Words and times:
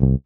On 0.00 0.22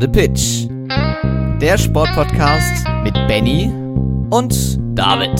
the 0.00 0.08
Pitch. 0.08 0.66
Der 1.60 1.76
Sportpodcast 1.76 2.86
mit 3.02 3.12
Benny 3.28 3.70
und 4.30 4.78
David. 4.98 5.38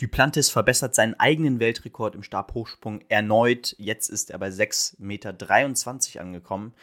Duplantis 0.00 0.50
verbessert 0.50 0.96
seinen 0.96 1.14
eigenen 1.20 1.60
Weltrekord 1.60 2.16
im 2.16 2.24
Stabhochsprung 2.24 3.02
erneut. 3.08 3.76
Jetzt 3.78 4.08
ist 4.08 4.30
er 4.30 4.40
bei 4.40 4.48
6,23 4.48 4.94
Meter 4.98 5.32
angekommen. 6.20 6.74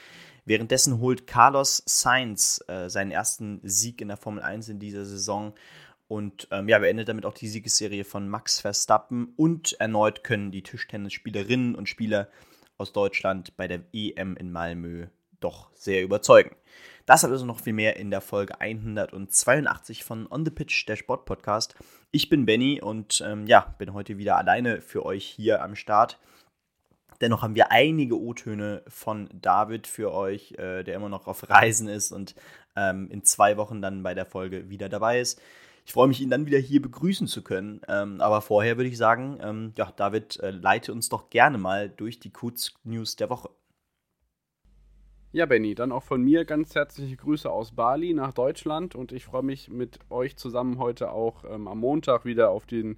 Währenddessen 0.48 1.00
holt 1.00 1.28
Carlos 1.28 1.84
Sainz 1.86 2.64
äh, 2.70 2.90
seinen 2.90 3.12
ersten 3.12 3.60
Sieg 3.64 4.00
in 4.00 4.08
der 4.08 4.16
Formel 4.16 4.42
1 4.42 4.70
in 4.70 4.80
dieser 4.80 5.04
Saison 5.06 5.54
und 6.08 6.48
ähm, 6.52 6.70
ja, 6.70 6.80
beendet 6.80 7.10
damit 7.10 7.26
auch 7.26 7.34
die 7.34 7.50
Siegesserie 7.50 8.06
von 8.06 8.30
Max 8.30 8.62
Verstappen. 8.62 9.34
Und 9.36 9.74
erneut 9.82 10.24
können 10.24 10.52
die 10.52 10.64
Tischtennisspielerinnen 10.64 11.76
und 11.76 11.90
Spieler 11.90 12.30
aus 12.78 12.94
Deutschland 12.94 13.58
bei 13.58 13.68
der 13.68 13.82
EM 13.92 14.38
in 14.38 14.50
Malmö 14.50 15.08
doch 15.42 15.70
sehr 15.74 16.02
überzeugen. 16.02 16.56
Das 17.06 17.24
hat 17.24 17.32
also 17.32 17.46
noch 17.46 17.60
viel 17.60 17.74
mehr 17.74 17.98
in 17.98 18.10
der 18.10 18.22
Folge 18.22 18.62
182 18.62 20.06
von 20.06 20.32
On 20.32 20.46
the 20.46 20.52
Pitch, 20.52 20.88
der 20.88 20.96
Sportpodcast. 20.96 21.76
Ich 22.12 22.30
bin 22.30 22.46
Benny 22.46 22.82
und 22.82 23.22
ähm, 23.26 23.48
ja, 23.48 23.76
bin 23.78 23.94
heute 23.94 24.18
wieder 24.18 24.38
alleine 24.38 24.80
für 24.80 25.06
euch 25.06 25.26
hier 25.26 25.62
am 25.62 25.76
Start. 25.76 26.20
Dennoch 27.22 27.42
haben 27.42 27.56
wir 27.56 27.72
einige 27.72 28.20
O-Töne 28.20 28.84
von 28.88 29.30
David 29.34 29.88
für 29.88 30.14
euch, 30.14 30.54
äh, 30.54 30.84
der 30.84 30.96
immer 30.96 31.10
noch 31.10 31.28
auf 31.28 31.50
Reisen 31.50 31.88
ist 31.88 32.12
und 32.12 32.36
ähm, 32.76 33.10
in 33.12 33.24
zwei 33.24 33.58
Wochen 33.58 33.82
dann 33.82 34.04
bei 34.04 34.14
der 34.14 34.26
Folge 34.26 34.70
wieder 34.70 34.90
dabei 34.90 35.20
ist. 35.20 35.42
Ich 35.86 35.94
freue 35.94 36.10
mich, 36.10 36.20
ihn 36.20 36.30
dann 36.30 36.46
wieder 36.46 36.60
hier 36.60 36.82
begrüßen 36.82 37.28
zu 37.28 37.42
können. 37.42 37.82
Ähm, 37.88 38.20
aber 38.20 38.42
vorher 38.42 38.76
würde 38.78 38.90
ich 38.90 38.98
sagen, 38.98 39.40
ähm, 39.42 39.74
ja, 39.78 39.92
David, 39.96 40.38
äh, 40.42 40.52
leite 40.52 40.92
uns 40.92 41.08
doch 41.08 41.30
gerne 41.30 41.58
mal 41.58 41.90
durch 41.90 42.20
die 42.20 42.30
Kurz-News 42.30 43.16
der 43.16 43.30
Woche. 43.30 43.50
Ja, 45.32 45.46
Benny, 45.46 45.76
dann 45.76 45.92
auch 45.92 46.04
von 46.04 46.22
mir 46.22 46.46
ganz 46.46 46.76
herzliche 46.76 47.16
Grüße 47.16 47.50
aus 47.50 47.72
Bali 47.72 48.14
nach 48.14 48.34
Deutschland 48.34 48.96
und 48.96 49.12
ich 49.12 49.26
freue 49.26 49.44
mich 49.44 49.70
mit 49.70 50.00
euch 50.10 50.36
zusammen 50.36 50.78
heute 50.78 51.12
auch 51.12 51.44
ähm, 51.44 51.68
am 51.68 51.80
Montag 51.80 52.26
wieder 52.26 52.50
auf 52.50 52.66
den 52.66 52.98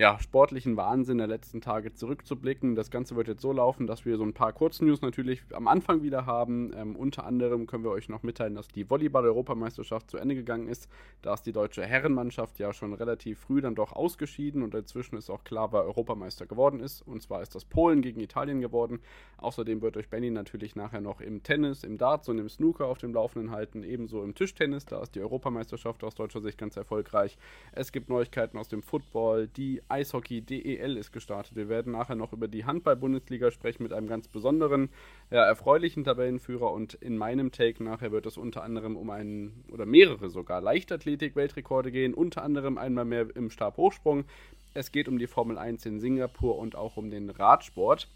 ja, 0.00 0.18
sportlichen 0.18 0.78
Wahnsinn 0.78 1.18
der 1.18 1.26
letzten 1.26 1.60
Tage 1.60 1.92
zurückzublicken. 1.92 2.74
Das 2.74 2.90
Ganze 2.90 3.16
wird 3.16 3.28
jetzt 3.28 3.42
so 3.42 3.52
laufen, 3.52 3.86
dass 3.86 4.06
wir 4.06 4.16
so 4.16 4.24
ein 4.24 4.32
paar 4.32 4.54
Kurznews 4.54 5.02
natürlich 5.02 5.42
am 5.52 5.68
Anfang 5.68 6.02
wieder 6.02 6.24
haben. 6.24 6.72
Ähm, 6.74 6.96
unter 6.96 7.26
anderem 7.26 7.66
können 7.66 7.84
wir 7.84 7.90
euch 7.90 8.08
noch 8.08 8.22
mitteilen, 8.22 8.54
dass 8.54 8.68
die 8.68 8.88
Volleyball-Europameisterschaft 8.88 10.10
zu 10.10 10.16
Ende 10.16 10.34
gegangen 10.34 10.68
ist. 10.68 10.88
Da 11.20 11.34
ist 11.34 11.42
die 11.42 11.52
deutsche 11.52 11.84
Herrenmannschaft 11.84 12.58
ja 12.58 12.72
schon 12.72 12.94
relativ 12.94 13.40
früh 13.40 13.60
dann 13.60 13.74
doch 13.74 13.92
ausgeschieden 13.92 14.62
und 14.62 14.74
inzwischen 14.74 15.18
ist 15.18 15.28
auch 15.28 15.44
klar, 15.44 15.70
wer 15.74 15.84
Europameister 15.84 16.46
geworden 16.46 16.80
ist. 16.80 17.06
Und 17.06 17.22
zwar 17.22 17.42
ist 17.42 17.54
das 17.54 17.66
Polen 17.66 18.00
gegen 18.00 18.20
Italien 18.20 18.62
geworden. 18.62 19.00
Außerdem 19.36 19.82
wird 19.82 19.98
euch 19.98 20.08
Benny 20.08 20.30
natürlich 20.30 20.76
nachher 20.76 21.02
noch 21.02 21.20
im 21.20 21.42
Tennis, 21.42 21.84
im 21.84 21.98
Darts 21.98 22.26
und 22.30 22.38
im 22.38 22.48
Snooker 22.48 22.86
auf 22.86 22.96
dem 22.96 23.12
Laufenden 23.12 23.50
halten. 23.50 23.82
Ebenso 23.82 24.24
im 24.24 24.34
Tischtennis. 24.34 24.86
Da 24.86 25.02
ist 25.02 25.14
die 25.14 25.20
Europameisterschaft 25.20 26.02
aus 26.04 26.14
deutscher 26.14 26.40
Sicht 26.40 26.56
ganz 26.56 26.78
erfolgreich. 26.78 27.36
Es 27.72 27.92
gibt 27.92 28.08
Neuigkeiten 28.08 28.56
aus 28.56 28.68
dem 28.68 28.82
Football. 28.82 29.46
Die 29.46 29.82
Eishockey 29.90 30.40
DEL 30.40 30.96
ist 30.96 31.12
gestartet. 31.12 31.56
Wir 31.56 31.68
werden 31.68 31.92
nachher 31.92 32.14
noch 32.14 32.32
über 32.32 32.48
die 32.48 32.64
Handball-Bundesliga 32.64 33.50
sprechen 33.50 33.82
mit 33.82 33.92
einem 33.92 34.06
ganz 34.06 34.28
besonderen, 34.28 34.90
ja, 35.30 35.44
erfreulichen 35.44 36.04
Tabellenführer 36.04 36.72
und 36.72 36.94
in 36.94 37.16
meinem 37.18 37.52
Take 37.52 37.82
nachher 37.82 38.12
wird 38.12 38.26
es 38.26 38.36
unter 38.36 38.62
anderem 38.62 38.96
um 38.96 39.10
einen 39.10 39.64
oder 39.72 39.86
mehrere 39.86 40.30
sogar 40.30 40.60
Leichtathletik-Weltrekorde 40.60 41.90
gehen, 41.90 42.14
unter 42.14 42.42
anderem 42.42 42.78
einmal 42.78 43.04
mehr 43.04 43.34
im 43.34 43.50
Stabhochsprung. 43.50 44.24
Es 44.72 44.92
geht 44.92 45.08
um 45.08 45.18
die 45.18 45.26
Formel 45.26 45.58
1 45.58 45.84
in 45.86 45.98
Singapur 45.98 46.56
und 46.56 46.76
auch 46.76 46.96
um 46.96 47.10
den 47.10 47.30
Radsport. 47.30 48.08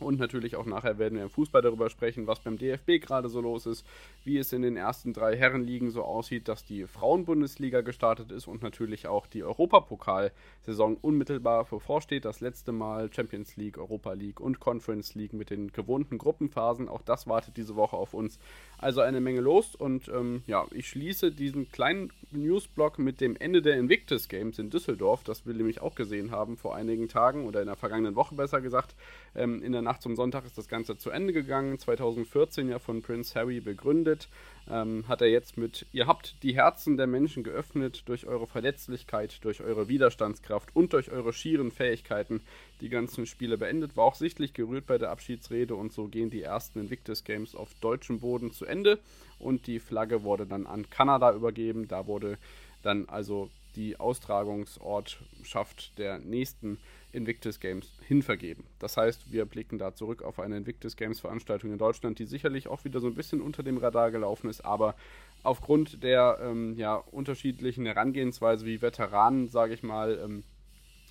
Und 0.00 0.20
natürlich 0.20 0.56
auch 0.56 0.66
nachher 0.66 0.98
werden 0.98 1.16
wir 1.16 1.24
im 1.24 1.30
Fußball 1.30 1.62
darüber 1.62 1.90
sprechen, 1.90 2.26
was 2.26 2.40
beim 2.40 2.56
DFB 2.56 3.00
gerade 3.00 3.28
so 3.28 3.40
los 3.40 3.66
ist, 3.66 3.84
wie 4.24 4.38
es 4.38 4.52
in 4.52 4.62
den 4.62 4.76
ersten 4.76 5.12
drei 5.12 5.36
Herrenligen 5.36 5.90
so 5.90 6.02
aussieht, 6.02 6.46
dass 6.46 6.64
die 6.64 6.86
Frauenbundesliga 6.86 7.80
gestartet 7.80 8.30
ist 8.30 8.46
und 8.46 8.62
natürlich 8.62 9.08
auch 9.08 9.26
die 9.26 9.42
Europapokalsaison 9.42 10.96
unmittelbar 10.96 11.64
bevorsteht. 11.64 12.24
Das 12.24 12.40
letzte 12.40 12.72
Mal 12.72 13.12
Champions 13.12 13.56
League, 13.56 13.78
Europa 13.78 14.12
League 14.12 14.40
und 14.40 14.60
Conference 14.60 15.14
League 15.14 15.32
mit 15.32 15.50
den 15.50 15.72
gewohnten 15.72 16.18
Gruppenphasen. 16.18 16.88
Auch 16.88 17.02
das 17.02 17.26
wartet 17.26 17.56
diese 17.56 17.74
Woche 17.74 17.96
auf 17.96 18.14
uns. 18.14 18.38
Also 18.80 19.00
eine 19.00 19.20
Menge 19.20 19.40
los 19.40 19.74
und 19.74 20.08
ähm, 20.08 20.42
ja, 20.46 20.64
ich 20.70 20.88
schließe 20.88 21.32
diesen 21.32 21.70
kleinen 21.72 22.12
Newsblock 22.30 22.98
mit 22.98 23.20
dem 23.20 23.34
Ende 23.36 23.60
der 23.60 23.76
Invictus 23.76 24.28
Games 24.28 24.58
in 24.58 24.70
Düsseldorf, 24.70 25.24
das 25.24 25.46
wir 25.46 25.54
nämlich 25.54 25.80
auch 25.80 25.96
gesehen 25.96 26.30
haben 26.30 26.56
vor 26.56 26.76
einigen 26.76 27.08
Tagen 27.08 27.46
oder 27.46 27.60
in 27.60 27.66
der 27.66 27.76
vergangenen 27.76 28.14
Woche 28.14 28.36
besser 28.36 28.60
gesagt. 28.60 28.94
Ähm, 29.34 29.62
in 29.62 29.72
der 29.72 29.82
Nacht 29.82 30.02
zum 30.02 30.14
Sonntag 30.14 30.44
ist 30.44 30.58
das 30.58 30.68
Ganze 30.68 30.96
zu 30.96 31.10
Ende 31.10 31.32
gegangen, 31.32 31.78
2014 31.78 32.68
ja 32.68 32.78
von 32.78 33.02
Prince 33.02 33.34
Harry 33.34 33.60
begründet. 33.60 34.28
Ähm, 34.70 35.04
hat 35.08 35.22
er 35.22 35.28
jetzt 35.28 35.56
mit, 35.56 35.86
ihr 35.92 36.06
habt 36.06 36.36
die 36.42 36.54
Herzen 36.54 36.98
der 36.98 37.06
Menschen 37.06 37.42
geöffnet 37.42 38.02
durch 38.06 38.26
eure 38.26 38.46
Verletzlichkeit, 38.46 39.42
durch 39.42 39.62
eure 39.62 39.88
Widerstandskraft 39.88 40.76
und 40.76 40.92
durch 40.92 41.10
eure 41.10 41.32
schieren 41.32 41.70
Fähigkeiten 41.70 42.42
die 42.82 42.90
ganzen 42.90 43.24
Spiele 43.24 43.56
beendet. 43.56 43.96
War 43.96 44.04
auch 44.04 44.14
sichtlich 44.14 44.52
gerührt 44.52 44.86
bei 44.86 44.98
der 44.98 45.10
Abschiedsrede 45.10 45.74
und 45.74 45.92
so 45.92 46.08
gehen 46.08 46.28
die 46.28 46.42
ersten 46.42 46.80
Invictus 46.80 47.24
Games 47.24 47.54
auf 47.54 47.70
deutschem 47.80 48.20
Boden 48.20 48.52
zu 48.52 48.66
Ende 48.68 48.98
und 49.38 49.66
die 49.66 49.80
Flagge 49.80 50.22
wurde 50.22 50.46
dann 50.46 50.66
an 50.66 50.90
Kanada 50.90 51.32
übergeben. 51.32 51.88
Da 51.88 52.06
wurde 52.06 52.38
dann 52.82 53.08
also 53.08 53.50
die 53.76 53.98
Austragungsortschaft 53.98 55.98
der 55.98 56.18
nächsten 56.18 56.78
Invictus 57.12 57.60
Games 57.60 57.92
hinvergeben. 58.06 58.64
Das 58.78 58.96
heißt, 58.96 59.32
wir 59.32 59.46
blicken 59.46 59.78
da 59.78 59.94
zurück 59.94 60.22
auf 60.22 60.40
eine 60.40 60.56
Invictus 60.56 60.96
Games 60.96 61.20
Veranstaltung 61.20 61.72
in 61.72 61.78
Deutschland, 61.78 62.18
die 62.18 62.26
sicherlich 62.26 62.68
auch 62.68 62.84
wieder 62.84 63.00
so 63.00 63.06
ein 63.06 63.14
bisschen 63.14 63.40
unter 63.40 63.62
dem 63.62 63.78
Radar 63.78 64.10
gelaufen 64.10 64.50
ist, 64.50 64.64
aber 64.64 64.94
aufgrund 65.42 66.02
der 66.02 66.38
ähm, 66.42 66.76
ja, 66.76 66.96
unterschiedlichen 66.96 67.86
Herangehensweise 67.86 68.66
wie 68.66 68.82
Veteranen, 68.82 69.48
sage 69.48 69.74
ich 69.74 69.82
mal, 69.82 70.18
ähm, 70.22 70.44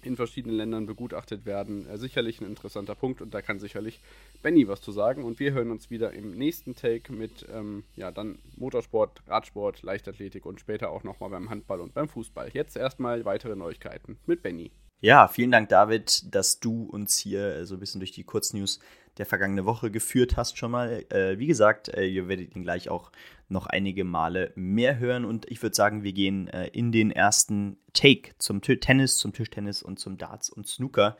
in 0.03 0.15
verschiedenen 0.15 0.57
Ländern 0.57 0.85
begutachtet 0.85 1.45
werden, 1.45 1.87
äh, 1.87 1.97
sicherlich 1.97 2.41
ein 2.41 2.47
interessanter 2.47 2.95
Punkt 2.95 3.21
und 3.21 3.33
da 3.33 3.41
kann 3.41 3.59
sicherlich 3.59 3.99
Benny 4.41 4.67
was 4.67 4.81
zu 4.81 4.91
sagen. 4.91 5.23
Und 5.23 5.39
wir 5.39 5.53
hören 5.53 5.71
uns 5.71 5.89
wieder 5.89 6.13
im 6.13 6.31
nächsten 6.31 6.75
Take 6.75 7.13
mit 7.13 7.45
ähm, 7.53 7.83
ja, 7.95 8.11
dann 8.11 8.39
Motorsport, 8.55 9.21
Radsport, 9.27 9.81
Leichtathletik 9.83 10.45
und 10.45 10.59
später 10.59 10.89
auch 10.89 11.03
nochmal 11.03 11.29
beim 11.29 11.49
Handball 11.49 11.81
und 11.81 11.93
beim 11.93 12.09
Fußball. 12.09 12.49
Jetzt 12.53 12.77
erstmal 12.77 13.25
weitere 13.25 13.55
Neuigkeiten 13.55 14.17
mit 14.25 14.41
Benny. 14.41 14.71
Ja, 14.99 15.27
vielen 15.27 15.51
Dank, 15.51 15.69
David, 15.69 16.33
dass 16.33 16.59
du 16.59 16.83
uns 16.83 17.17
hier 17.17 17.57
äh, 17.57 17.65
so 17.65 17.75
ein 17.75 17.79
bisschen 17.79 17.99
durch 17.99 18.11
die 18.11 18.23
Kurznews 18.23 18.79
der 19.17 19.25
vergangenen 19.25 19.65
Woche 19.65 19.91
geführt 19.91 20.37
hast 20.37 20.57
schon 20.57 20.71
mal. 20.71 21.05
Äh, 21.09 21.39
wie 21.39 21.47
gesagt, 21.47 21.89
äh, 21.89 22.05
ihr 22.05 22.27
werdet 22.27 22.55
ihn 22.55 22.63
gleich 22.63 22.89
auch 22.89 23.11
noch 23.49 23.65
einige 23.65 24.03
Male 24.03 24.51
mehr 24.55 24.99
hören 24.99 25.25
und 25.25 25.49
ich 25.49 25.61
würde 25.61 25.75
sagen, 25.75 26.03
wir 26.03 26.13
gehen 26.13 26.47
äh, 26.47 26.67
in 26.67 26.91
den 26.91 27.11
ersten 27.11 27.77
Take 27.93 28.31
zum 28.37 28.61
Tennis, 28.61 29.17
zum 29.17 29.33
Tischtennis 29.33 29.81
und 29.81 29.99
zum 29.99 30.17
Darts 30.17 30.49
und 30.49 30.67
Snooker. 30.67 31.17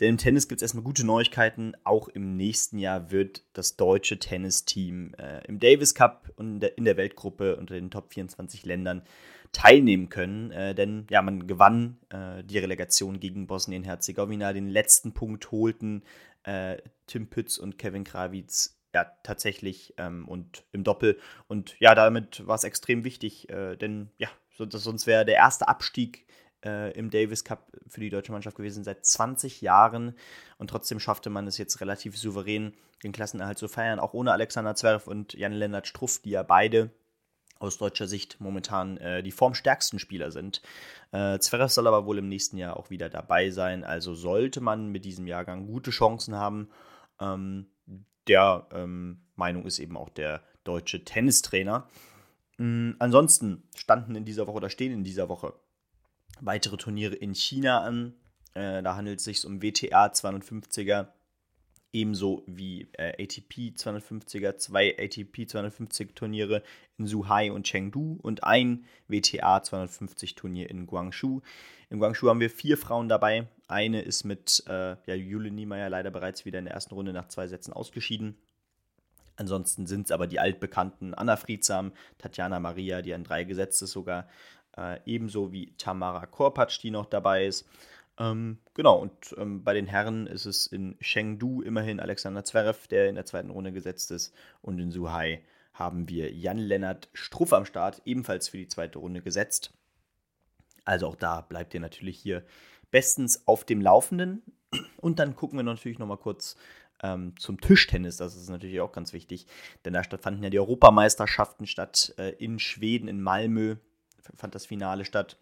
Denn 0.00 0.10
im 0.10 0.18
Tennis 0.18 0.46
gibt 0.46 0.60
es 0.60 0.62
erstmal 0.62 0.84
gute 0.84 1.04
Neuigkeiten. 1.04 1.72
Auch 1.82 2.08
im 2.08 2.36
nächsten 2.36 2.78
Jahr 2.78 3.10
wird 3.10 3.42
das 3.52 3.76
deutsche 3.76 4.18
Tennisteam 4.18 5.14
äh, 5.18 5.44
im 5.48 5.58
Davis 5.58 5.94
Cup 5.94 6.30
und 6.36 6.46
in 6.54 6.60
der, 6.60 6.78
in 6.78 6.84
der 6.84 6.96
Weltgruppe 6.96 7.56
unter 7.56 7.74
den 7.74 7.90
Top 7.90 8.12
24 8.12 8.64
Ländern 8.64 9.02
teilnehmen 9.50 10.08
können. 10.08 10.52
Äh, 10.52 10.74
denn 10.74 11.06
ja, 11.10 11.20
man 11.22 11.48
gewann 11.48 11.98
äh, 12.10 12.44
die 12.44 12.58
Relegation 12.58 13.18
gegen 13.18 13.48
Bosnien-Herzegowina. 13.48 14.52
Den 14.52 14.68
letzten 14.68 15.14
Punkt 15.14 15.50
holten 15.50 16.02
äh, 16.48 16.78
Tim 17.06 17.28
Pütz 17.28 17.58
und 17.58 17.78
Kevin 17.78 18.04
Krawitz 18.04 18.80
ja 18.94 19.04
tatsächlich 19.22 19.92
ähm, 19.98 20.26
und 20.26 20.64
im 20.72 20.82
Doppel. 20.82 21.18
Und 21.46 21.76
ja, 21.78 21.94
damit 21.94 22.46
war 22.46 22.54
es 22.54 22.64
extrem 22.64 23.04
wichtig, 23.04 23.50
äh, 23.50 23.76
denn 23.76 24.10
ja, 24.16 24.28
so, 24.56 24.66
sonst 24.68 25.06
wäre 25.06 25.26
der 25.26 25.36
erste 25.36 25.68
Abstieg 25.68 26.26
äh, 26.64 26.92
im 26.92 27.10
Davis 27.10 27.44
Cup 27.44 27.70
für 27.86 28.00
die 28.00 28.08
deutsche 28.08 28.32
Mannschaft 28.32 28.56
gewesen 28.56 28.82
seit 28.82 29.04
20 29.04 29.60
Jahren. 29.60 30.14
Und 30.56 30.70
trotzdem 30.70 31.00
schaffte 31.00 31.28
man 31.28 31.46
es 31.46 31.58
jetzt 31.58 31.82
relativ 31.82 32.16
souverän, 32.16 32.74
den 33.04 33.12
Klassenerhalt 33.12 33.58
zu 33.58 33.68
feiern, 33.68 34.00
auch 34.00 34.14
ohne 34.14 34.32
Alexander 34.32 34.74
Zwerf 34.74 35.06
und 35.06 35.34
Jan-Lennart 35.34 35.86
Struff, 35.86 36.20
die 36.20 36.30
ja 36.30 36.42
beide 36.42 36.90
aus 37.58 37.78
deutscher 37.78 38.06
Sicht 38.06 38.40
momentan 38.40 38.96
äh, 38.98 39.22
die 39.22 39.32
formstärksten 39.32 39.98
Spieler 39.98 40.30
sind. 40.30 40.62
Äh, 41.12 41.38
Zverev 41.38 41.72
soll 41.72 41.86
aber 41.86 42.06
wohl 42.06 42.18
im 42.18 42.28
nächsten 42.28 42.56
Jahr 42.56 42.76
auch 42.76 42.90
wieder 42.90 43.08
dabei 43.08 43.50
sein, 43.50 43.84
also 43.84 44.14
sollte 44.14 44.60
man 44.60 44.88
mit 44.88 45.04
diesem 45.04 45.26
Jahrgang 45.26 45.66
gute 45.66 45.90
Chancen 45.90 46.34
haben. 46.36 46.68
Ähm, 47.20 47.66
der 48.28 48.66
ähm, 48.72 49.22
Meinung 49.34 49.66
ist 49.66 49.78
eben 49.78 49.96
auch 49.96 50.10
der 50.10 50.42
deutsche 50.64 51.04
Tennistrainer. 51.04 51.88
Ähm, 52.58 52.96
ansonsten 52.98 53.64
standen 53.74 54.14
in 54.14 54.24
dieser 54.24 54.46
Woche 54.46 54.56
oder 54.56 54.70
stehen 54.70 54.92
in 54.92 55.04
dieser 55.04 55.28
Woche 55.28 55.54
weitere 56.40 56.76
Turniere 56.76 57.14
in 57.14 57.34
China 57.34 57.82
an. 57.82 58.14
Äh, 58.54 58.82
da 58.82 58.96
handelt 58.96 59.18
es 59.18 59.24
sich 59.24 59.44
um 59.44 59.62
WTA 59.62 60.06
250er 60.06 61.08
ebenso 61.92 62.42
wie 62.46 62.88
äh, 62.92 63.22
ATP 63.22 63.74
250er, 63.76 64.56
zwei 64.56 64.96
ATP 64.98 65.48
250 65.48 66.14
Turniere 66.14 66.62
in 66.98 67.06
Suhai 67.06 67.50
und 67.50 67.66
Chengdu 67.66 68.18
und 68.22 68.44
ein 68.44 68.84
WTA 69.08 69.62
250 69.62 70.34
Turnier 70.34 70.70
in 70.70 70.86
Guangzhou. 70.86 71.40
In 71.90 71.98
Guangzhou 71.98 72.28
haben 72.28 72.40
wir 72.40 72.50
vier 72.50 72.76
Frauen 72.76 73.08
dabei. 73.08 73.48
Eine 73.68 74.02
ist 74.02 74.24
mit 74.24 74.62
äh, 74.66 74.96
ja, 75.06 75.14
Jule 75.14 75.50
Niemeyer 75.50 75.88
leider 75.88 76.10
bereits 76.10 76.44
wieder 76.44 76.58
in 76.58 76.66
der 76.66 76.74
ersten 76.74 76.94
Runde 76.94 77.12
nach 77.12 77.28
zwei 77.28 77.48
Sätzen 77.48 77.72
ausgeschieden. 77.72 78.36
Ansonsten 79.36 79.86
sind 79.86 80.06
es 80.06 80.10
aber 80.10 80.26
die 80.26 80.40
altbekannten 80.40 81.14
Anna 81.14 81.36
Friedsam, 81.36 81.92
Tatjana 82.18 82.58
Maria, 82.58 83.02
die 83.02 83.14
an 83.14 83.24
drei 83.24 83.44
gesetzt 83.44 83.80
ist 83.82 83.92
sogar, 83.92 84.28
äh, 84.76 84.98
ebenso 85.06 85.52
wie 85.52 85.72
Tamara 85.76 86.26
Korpatsch, 86.26 86.82
die 86.82 86.90
noch 86.90 87.06
dabei 87.06 87.46
ist. 87.46 87.68
Ähm, 88.18 88.58
genau, 88.74 88.98
und 88.98 89.34
ähm, 89.36 89.62
bei 89.62 89.74
den 89.74 89.86
Herren 89.86 90.26
ist 90.26 90.44
es 90.44 90.66
in 90.66 90.98
Chengdu 91.00 91.62
immerhin 91.62 92.00
Alexander 92.00 92.44
Zverev, 92.44 92.88
der 92.88 93.08
in 93.08 93.14
der 93.14 93.26
zweiten 93.26 93.50
Runde 93.50 93.72
gesetzt 93.72 94.10
ist. 94.10 94.34
Und 94.60 94.78
in 94.80 94.90
Suhai 94.90 95.42
haben 95.72 96.08
wir 96.08 96.32
Jan-Lennart 96.32 97.08
Struff 97.12 97.52
am 97.52 97.64
Start, 97.64 98.02
ebenfalls 98.04 98.48
für 98.48 98.56
die 98.56 98.68
zweite 98.68 98.98
Runde 98.98 99.22
gesetzt. 99.22 99.72
Also 100.84 101.06
auch 101.06 101.16
da 101.16 101.42
bleibt 101.42 101.74
ihr 101.74 101.80
natürlich 101.80 102.18
hier 102.18 102.44
bestens 102.90 103.46
auf 103.46 103.64
dem 103.64 103.80
Laufenden. 103.80 104.42
Und 104.96 105.18
dann 105.18 105.36
gucken 105.36 105.58
wir 105.58 105.62
natürlich 105.62 105.98
nochmal 105.98 106.18
kurz 106.18 106.56
ähm, 107.02 107.34
zum 107.38 107.60
Tischtennis. 107.60 108.16
Das 108.16 108.34
ist 108.34 108.48
natürlich 108.48 108.80
auch 108.80 108.92
ganz 108.92 109.12
wichtig, 109.12 109.46
denn 109.84 109.92
da 109.92 110.02
fanden 110.02 110.42
ja 110.42 110.50
die 110.50 110.58
Europameisterschaften 110.58 111.66
statt. 111.66 112.14
Äh, 112.18 112.30
in 112.38 112.58
Schweden, 112.58 113.06
in 113.08 113.22
Malmö 113.22 113.76
fand 114.34 114.54
das 114.54 114.66
Finale 114.66 115.04
statt. 115.04 115.38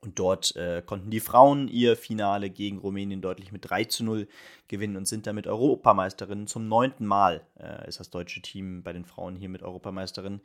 Und 0.00 0.18
dort 0.18 0.54
äh, 0.56 0.82
konnten 0.84 1.10
die 1.10 1.20
Frauen 1.20 1.68
ihr 1.68 1.96
Finale 1.96 2.50
gegen 2.50 2.78
Rumänien 2.78 3.20
deutlich 3.20 3.52
mit 3.52 3.68
3 3.68 3.84
zu 3.84 4.04
0 4.04 4.28
gewinnen 4.68 4.96
und 4.96 5.08
sind 5.08 5.26
damit 5.26 5.46
Europameisterinnen. 5.46 6.46
Zum 6.46 6.68
neunten 6.68 7.06
Mal 7.06 7.42
äh, 7.58 7.88
ist 7.88 8.00
das 8.00 8.10
deutsche 8.10 8.40
Team 8.42 8.82
bei 8.82 8.92
den 8.92 9.04
Frauen 9.04 9.36
hier 9.36 9.48
mit 9.48 9.62
Europameisterin. 9.62 10.40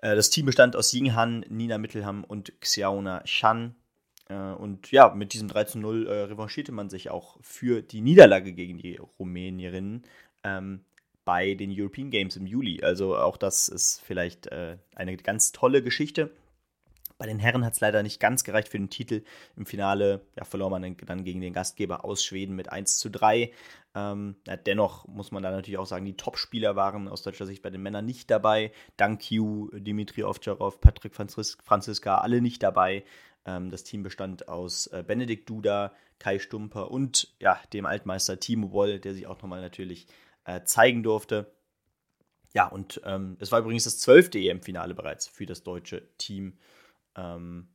Äh, 0.00 0.14
das 0.14 0.30
Team 0.30 0.46
bestand 0.46 0.76
aus 0.76 0.92
Yinghan, 0.92 1.44
Nina 1.48 1.78
Mittelham 1.78 2.24
und 2.24 2.60
Xiaona 2.60 3.22
Shan. 3.24 3.74
Äh, 4.28 4.34
und 4.34 4.90
ja, 4.90 5.12
mit 5.14 5.32
diesem 5.32 5.48
3 5.48 5.64
zu 5.64 5.78
0 5.78 6.06
äh, 6.06 6.12
revanchierte 6.24 6.72
man 6.72 6.90
sich 6.90 7.10
auch 7.10 7.36
für 7.40 7.82
die 7.82 8.00
Niederlage 8.00 8.52
gegen 8.52 8.78
die 8.78 8.96
Rumänierinnen 9.18 10.04
ähm, 10.44 10.84
bei 11.24 11.54
den 11.54 11.72
European 11.72 12.10
Games 12.10 12.36
im 12.36 12.46
Juli. 12.46 12.82
Also 12.82 13.16
auch 13.16 13.36
das 13.36 13.68
ist 13.68 14.00
vielleicht 14.00 14.46
äh, 14.48 14.78
eine 14.94 15.16
ganz 15.16 15.52
tolle 15.52 15.82
Geschichte. 15.82 16.30
Bei 17.20 17.26
den 17.26 17.38
Herren 17.38 17.66
hat 17.66 17.74
es 17.74 17.80
leider 17.80 18.02
nicht 18.02 18.18
ganz 18.18 18.44
gereicht 18.44 18.70
für 18.70 18.78
den 18.78 18.88
Titel. 18.88 19.24
Im 19.54 19.66
Finale 19.66 20.22
ja, 20.36 20.44
verlor 20.44 20.70
man 20.70 20.96
dann 21.04 21.22
gegen 21.22 21.42
den 21.42 21.52
Gastgeber 21.52 22.02
aus 22.02 22.24
Schweden 22.24 22.56
mit 22.56 22.72
1 22.72 22.96
zu 22.96 23.10
3. 23.10 23.52
Ähm, 23.94 24.36
ja, 24.46 24.56
dennoch 24.56 25.06
muss 25.06 25.30
man 25.30 25.42
da 25.42 25.50
natürlich 25.50 25.76
auch 25.76 25.84
sagen, 25.84 26.06
die 26.06 26.16
Top-Spieler 26.16 26.76
waren 26.76 27.08
aus 27.08 27.20
deutscher 27.20 27.44
Sicht 27.44 27.60
bei 27.60 27.68
den 27.68 27.82
Männern 27.82 28.06
nicht 28.06 28.30
dabei. 28.30 28.72
Dank 28.96 29.30
you, 29.30 29.68
Dimitri 29.74 30.24
Ovtcharov, 30.24 30.80
Patrick 30.80 31.14
Franzis 31.14 31.58
Franziska, 31.62 32.16
alle 32.16 32.40
nicht 32.40 32.62
dabei. 32.62 33.04
Ähm, 33.44 33.70
das 33.70 33.84
Team 33.84 34.02
bestand 34.02 34.48
aus 34.48 34.86
äh, 34.86 35.04
Benedikt 35.06 35.50
Duda, 35.50 35.92
Kai 36.18 36.38
Stumper 36.38 36.90
und 36.90 37.34
ja, 37.38 37.60
dem 37.74 37.84
Altmeister 37.84 38.40
Timo 38.40 38.68
Boll, 38.68 38.98
der 38.98 39.12
sich 39.12 39.26
auch 39.26 39.42
nochmal 39.42 39.60
natürlich 39.60 40.06
äh, 40.46 40.62
zeigen 40.64 41.02
durfte. 41.02 41.52
Ja, 42.54 42.66
und 42.66 43.02
ähm, 43.04 43.36
es 43.40 43.52
war 43.52 43.60
übrigens 43.60 43.84
das 43.84 43.98
zwölfte 43.98 44.38
EM-Finale 44.38 44.94
bereits 44.94 45.28
für 45.28 45.44
das 45.44 45.62
deutsche 45.62 46.08
Team. 46.16 46.54
Ähm, 47.16 47.68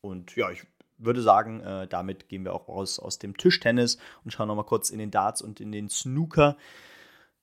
und 0.00 0.36
ja, 0.36 0.50
ich 0.50 0.64
würde 0.98 1.22
sagen, 1.22 1.60
äh, 1.60 1.86
damit 1.86 2.28
gehen 2.28 2.44
wir 2.44 2.54
auch 2.54 2.68
raus 2.68 2.98
aus 2.98 3.18
dem 3.18 3.36
Tischtennis 3.36 3.98
und 4.24 4.32
schauen 4.32 4.48
nochmal 4.48 4.64
kurz 4.64 4.90
in 4.90 4.98
den 4.98 5.10
Darts 5.10 5.42
und 5.42 5.60
in 5.60 5.72
den 5.72 5.88
Snooker. 5.88 6.56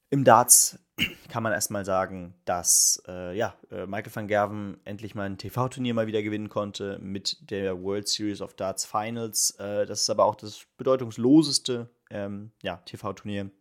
Im 0.09 0.23
Darts 0.23 0.79
kann 1.29 1.43
man 1.43 1.53
erstmal 1.53 1.85
sagen, 1.85 2.35
dass 2.45 3.01
äh, 3.07 3.35
ja, 3.35 3.55
äh, 3.71 3.85
Michael 3.85 4.15
van 4.15 4.27
Gerven 4.27 4.77
endlich 4.85 5.15
mal 5.15 5.23
ein 5.23 5.37
TV-Turnier 5.37 5.93
mal 5.93 6.07
wieder 6.07 6.21
gewinnen 6.21 6.49
konnte 6.49 6.99
mit 6.99 7.49
der 7.49 7.81
World 7.81 8.07
Series 8.07 8.41
of 8.41 8.53
Darts 8.53 8.85
Finals. 8.85 9.51
Äh, 9.59 9.85
das 9.85 10.01
ist 10.01 10.09
aber 10.09 10.25
auch 10.25 10.35
das 10.35 10.65
bedeutungsloseste 10.77 11.89
ähm, 12.09 12.51
ja, 12.61 12.77
TV-Turnier. 12.77 13.51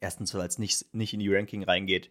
Erstens, 0.00 0.34
weil 0.34 0.46
es 0.46 0.58
nicht, 0.58 0.94
nicht 0.94 1.14
in 1.14 1.20
die 1.20 1.34
Ranking 1.34 1.64
reingeht 1.64 2.10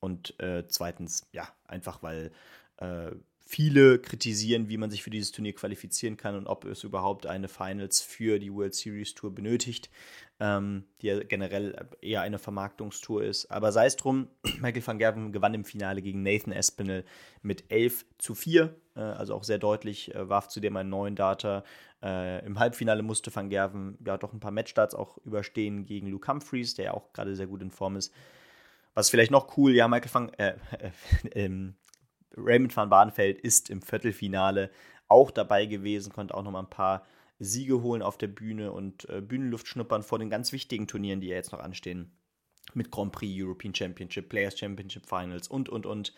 und 0.00 0.38
äh, 0.40 0.66
zweitens, 0.66 1.28
ja, 1.32 1.48
einfach 1.68 2.02
weil 2.02 2.32
äh, 2.78 3.12
Viele 3.52 3.98
kritisieren, 3.98 4.68
wie 4.68 4.76
man 4.76 4.92
sich 4.92 5.02
für 5.02 5.10
dieses 5.10 5.32
Turnier 5.32 5.52
qualifizieren 5.52 6.16
kann 6.16 6.36
und 6.36 6.46
ob 6.46 6.64
es 6.66 6.84
überhaupt 6.84 7.26
eine 7.26 7.48
Finals 7.48 8.00
für 8.00 8.38
die 8.38 8.54
World 8.54 8.76
Series 8.76 9.12
Tour 9.16 9.34
benötigt, 9.34 9.90
ähm, 10.38 10.84
die 11.00 11.08
ja 11.08 11.18
generell 11.18 11.74
eher 12.00 12.20
eine 12.20 12.38
Vermarktungstour 12.38 13.24
ist. 13.24 13.50
Aber 13.50 13.72
sei 13.72 13.86
es 13.86 13.96
drum, 13.96 14.28
Michael 14.60 14.86
van 14.86 14.98
Gerven 15.00 15.32
gewann 15.32 15.54
im 15.54 15.64
Finale 15.64 16.00
gegen 16.00 16.22
Nathan 16.22 16.52
Espinel 16.52 17.04
mit 17.42 17.64
11 17.72 18.06
zu 18.18 18.36
4, 18.36 18.72
äh, 18.94 19.00
also 19.00 19.34
auch 19.34 19.42
sehr 19.42 19.58
deutlich, 19.58 20.14
äh, 20.14 20.28
warf 20.28 20.46
zudem 20.46 20.76
einen 20.76 20.90
neuen 20.90 21.16
Data. 21.16 21.64
Äh, 22.04 22.46
Im 22.46 22.60
Halbfinale 22.60 23.02
musste 23.02 23.34
van 23.34 23.50
Gerven 23.50 23.98
ja 24.06 24.16
doch 24.16 24.32
ein 24.32 24.38
paar 24.38 24.52
Matchstarts 24.52 24.94
auch 24.94 25.18
überstehen 25.24 25.86
gegen 25.86 26.06
Luke 26.06 26.30
Humphreys, 26.30 26.76
der 26.76 26.84
ja 26.84 26.94
auch 26.94 27.12
gerade 27.12 27.34
sehr 27.34 27.48
gut 27.48 27.62
in 27.62 27.72
Form 27.72 27.96
ist. 27.96 28.14
Was 28.94 29.10
vielleicht 29.10 29.32
noch 29.32 29.56
cool, 29.56 29.74
ja, 29.74 29.88
Michael 29.88 30.14
van, 30.14 30.28
äh, 30.34 30.54
ähm, 31.34 31.74
Raymond 32.42 32.76
van 32.76 32.90
Barneveld 32.90 33.40
ist 33.40 33.70
im 33.70 33.82
Viertelfinale 33.82 34.70
auch 35.08 35.30
dabei 35.30 35.66
gewesen, 35.66 36.12
konnte 36.12 36.34
auch 36.34 36.42
noch 36.42 36.52
mal 36.52 36.60
ein 36.60 36.70
paar 36.70 37.04
Siege 37.38 37.82
holen 37.82 38.02
auf 38.02 38.18
der 38.18 38.28
Bühne 38.28 38.70
und 38.72 39.08
äh, 39.08 39.20
Bühnenluft 39.20 39.66
schnuppern 39.66 40.02
vor 40.02 40.18
den 40.18 40.30
ganz 40.30 40.52
wichtigen 40.52 40.86
Turnieren, 40.86 41.20
die 41.20 41.28
ja 41.28 41.36
jetzt 41.36 41.52
noch 41.52 41.60
anstehen. 41.60 42.12
Mit 42.74 42.90
Grand 42.90 43.10
Prix, 43.12 43.32
European 43.34 43.74
Championship, 43.74 44.28
Players 44.28 44.58
Championship 44.58 45.06
Finals 45.06 45.48
und, 45.48 45.68
und, 45.68 45.86
und. 45.86 46.14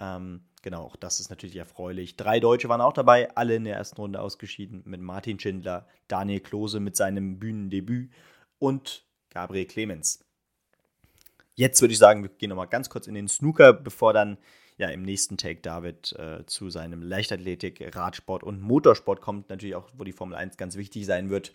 Ähm, 0.00 0.40
genau, 0.62 0.84
auch 0.84 0.96
das 0.96 1.20
ist 1.20 1.30
natürlich 1.30 1.56
erfreulich. 1.56 2.16
Drei 2.16 2.40
Deutsche 2.40 2.68
waren 2.68 2.80
auch 2.80 2.94
dabei, 2.94 3.30
alle 3.36 3.54
in 3.54 3.64
der 3.64 3.76
ersten 3.76 4.00
Runde 4.00 4.20
ausgeschieden, 4.20 4.82
mit 4.84 5.00
Martin 5.00 5.38
Schindler, 5.38 5.86
Daniel 6.08 6.40
Klose 6.40 6.80
mit 6.80 6.96
seinem 6.96 7.38
Bühnendebüt 7.38 8.10
und 8.58 9.04
Gabriel 9.30 9.66
Clemens. 9.66 10.24
Jetzt 11.54 11.80
würde 11.82 11.92
ich 11.92 11.98
sagen, 11.98 12.22
wir 12.22 12.30
gehen 12.30 12.48
nochmal 12.48 12.66
ganz 12.66 12.88
kurz 12.88 13.06
in 13.06 13.14
den 13.14 13.28
Snooker, 13.28 13.72
bevor 13.74 14.12
dann 14.12 14.38
ja 14.78 14.88
im 14.88 15.02
nächsten 15.02 15.36
Take 15.36 15.60
David 15.60 16.12
äh, 16.18 16.44
zu 16.46 16.70
seinem 16.70 17.02
Leichtathletik, 17.02 17.94
Radsport 17.94 18.42
und 18.42 18.60
Motorsport 18.60 19.20
kommt, 19.20 19.48
natürlich 19.50 19.74
auch, 19.74 19.90
wo 19.94 20.04
die 20.04 20.12
Formel 20.12 20.36
1 20.36 20.56
ganz 20.56 20.76
wichtig 20.76 21.06
sein 21.06 21.30
wird. 21.30 21.54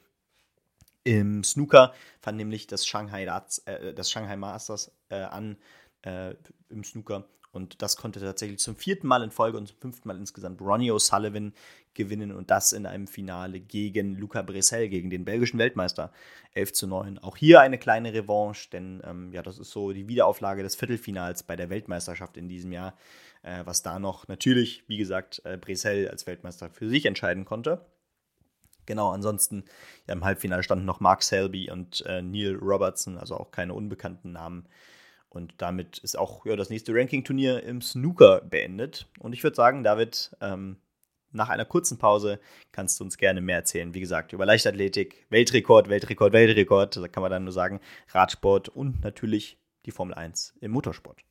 Im 1.03 1.43
Snooker 1.43 1.93
fand 2.19 2.37
nämlich 2.37 2.67
das 2.67 2.85
Shanghai, 2.85 3.25
Darts, 3.25 3.59
äh, 3.59 3.93
das 3.93 4.11
Shanghai 4.11 4.35
Masters 4.35 4.91
äh, 5.09 5.15
an 5.15 5.57
äh, 6.01 6.35
im 6.69 6.83
Snooker 6.83 7.25
und 7.51 7.81
das 7.81 7.97
konnte 7.97 8.19
tatsächlich 8.19 8.59
zum 8.59 8.75
vierten 8.75 9.07
Mal 9.07 9.23
in 9.23 9.31
Folge 9.31 9.57
und 9.57 9.67
zum 9.67 9.77
fünften 9.77 10.07
Mal 10.07 10.17
insgesamt 10.17 10.61
Ronnie 10.61 10.91
O'Sullivan 10.91 11.53
gewinnen 11.93 12.31
und 12.31 12.51
das 12.51 12.73
in 12.73 12.85
einem 12.85 13.07
Finale 13.07 13.59
gegen 13.59 14.15
Luca 14.15 14.41
Bressel, 14.41 14.87
gegen 14.87 15.09
den 15.09 15.25
belgischen 15.25 15.57
Weltmeister. 15.57 16.11
11 16.53 16.73
zu 16.73 16.87
9. 16.87 17.17
Auch 17.19 17.35
hier 17.35 17.61
eine 17.61 17.77
kleine 17.77 18.13
Revanche, 18.13 18.69
denn 18.71 19.01
ähm, 19.05 19.33
ja, 19.33 19.41
das 19.41 19.59
ist 19.59 19.71
so 19.71 19.91
die 19.91 20.07
Wiederauflage 20.07 20.63
des 20.63 20.75
Viertelfinals 20.75 21.43
bei 21.43 21.55
der 21.55 21.69
Weltmeisterschaft 21.69 22.37
in 22.37 22.47
diesem 22.47 22.71
Jahr, 22.71 22.95
äh, 23.43 23.65
was 23.65 23.81
da 23.81 23.99
noch 23.99 24.27
natürlich, 24.27 24.83
wie 24.87 24.97
gesagt, 24.97 25.41
äh, 25.43 25.57
Bressel 25.57 26.07
als 26.09 26.27
Weltmeister 26.27 26.69
für 26.69 26.87
sich 26.87 27.05
entscheiden 27.05 27.45
konnte. 27.45 27.85
Genau, 28.85 29.09
ansonsten 29.11 29.65
ja, 30.07 30.13
im 30.13 30.23
Halbfinale 30.23 30.63
standen 30.63 30.85
noch 30.85 31.01
Mark 31.01 31.21
Selby 31.21 31.69
und 31.69 32.05
äh, 32.05 32.21
Neil 32.21 32.55
Robertson, 32.55 33.17
also 33.17 33.35
auch 33.35 33.51
keine 33.51 33.73
unbekannten 33.73 34.31
Namen. 34.31 34.67
Und 35.29 35.53
damit 35.57 35.97
ist 35.99 36.17
auch 36.17 36.45
ja, 36.45 36.55
das 36.55 36.69
nächste 36.69 36.93
Ranking-Turnier 36.93 37.63
im 37.63 37.81
Snooker 37.81 38.41
beendet. 38.41 39.07
Und 39.19 39.33
ich 39.33 39.43
würde 39.43 39.55
sagen, 39.55 39.83
David, 39.83 40.35
ähm, 40.41 40.77
nach 41.31 41.49
einer 41.49 41.65
kurzen 41.65 41.97
Pause 41.97 42.39
kannst 42.71 42.99
du 42.99 43.03
uns 43.03 43.17
gerne 43.17 43.41
mehr 43.41 43.57
erzählen. 43.57 43.93
Wie 43.93 43.99
gesagt, 43.99 44.33
über 44.33 44.45
Leichtathletik, 44.45 45.25
Weltrekord, 45.29 45.89
Weltrekord, 45.89 46.33
Weltrekord. 46.33 46.95
Da 46.95 47.07
kann 47.07 47.21
man 47.21 47.31
dann 47.31 47.43
nur 47.43 47.53
sagen, 47.53 47.79
Radsport 48.09 48.69
und 48.69 49.03
natürlich 49.03 49.57
die 49.85 49.91
Formel 49.91 50.15
1 50.15 50.55
im 50.61 50.71
Motorsport. 50.71 51.21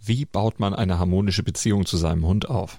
Wie 0.00 0.24
baut 0.24 0.60
man 0.60 0.74
eine 0.74 0.98
harmonische 0.98 1.42
Beziehung 1.42 1.86
zu 1.86 1.96
seinem 1.96 2.26
Hund 2.26 2.48
auf? 2.48 2.78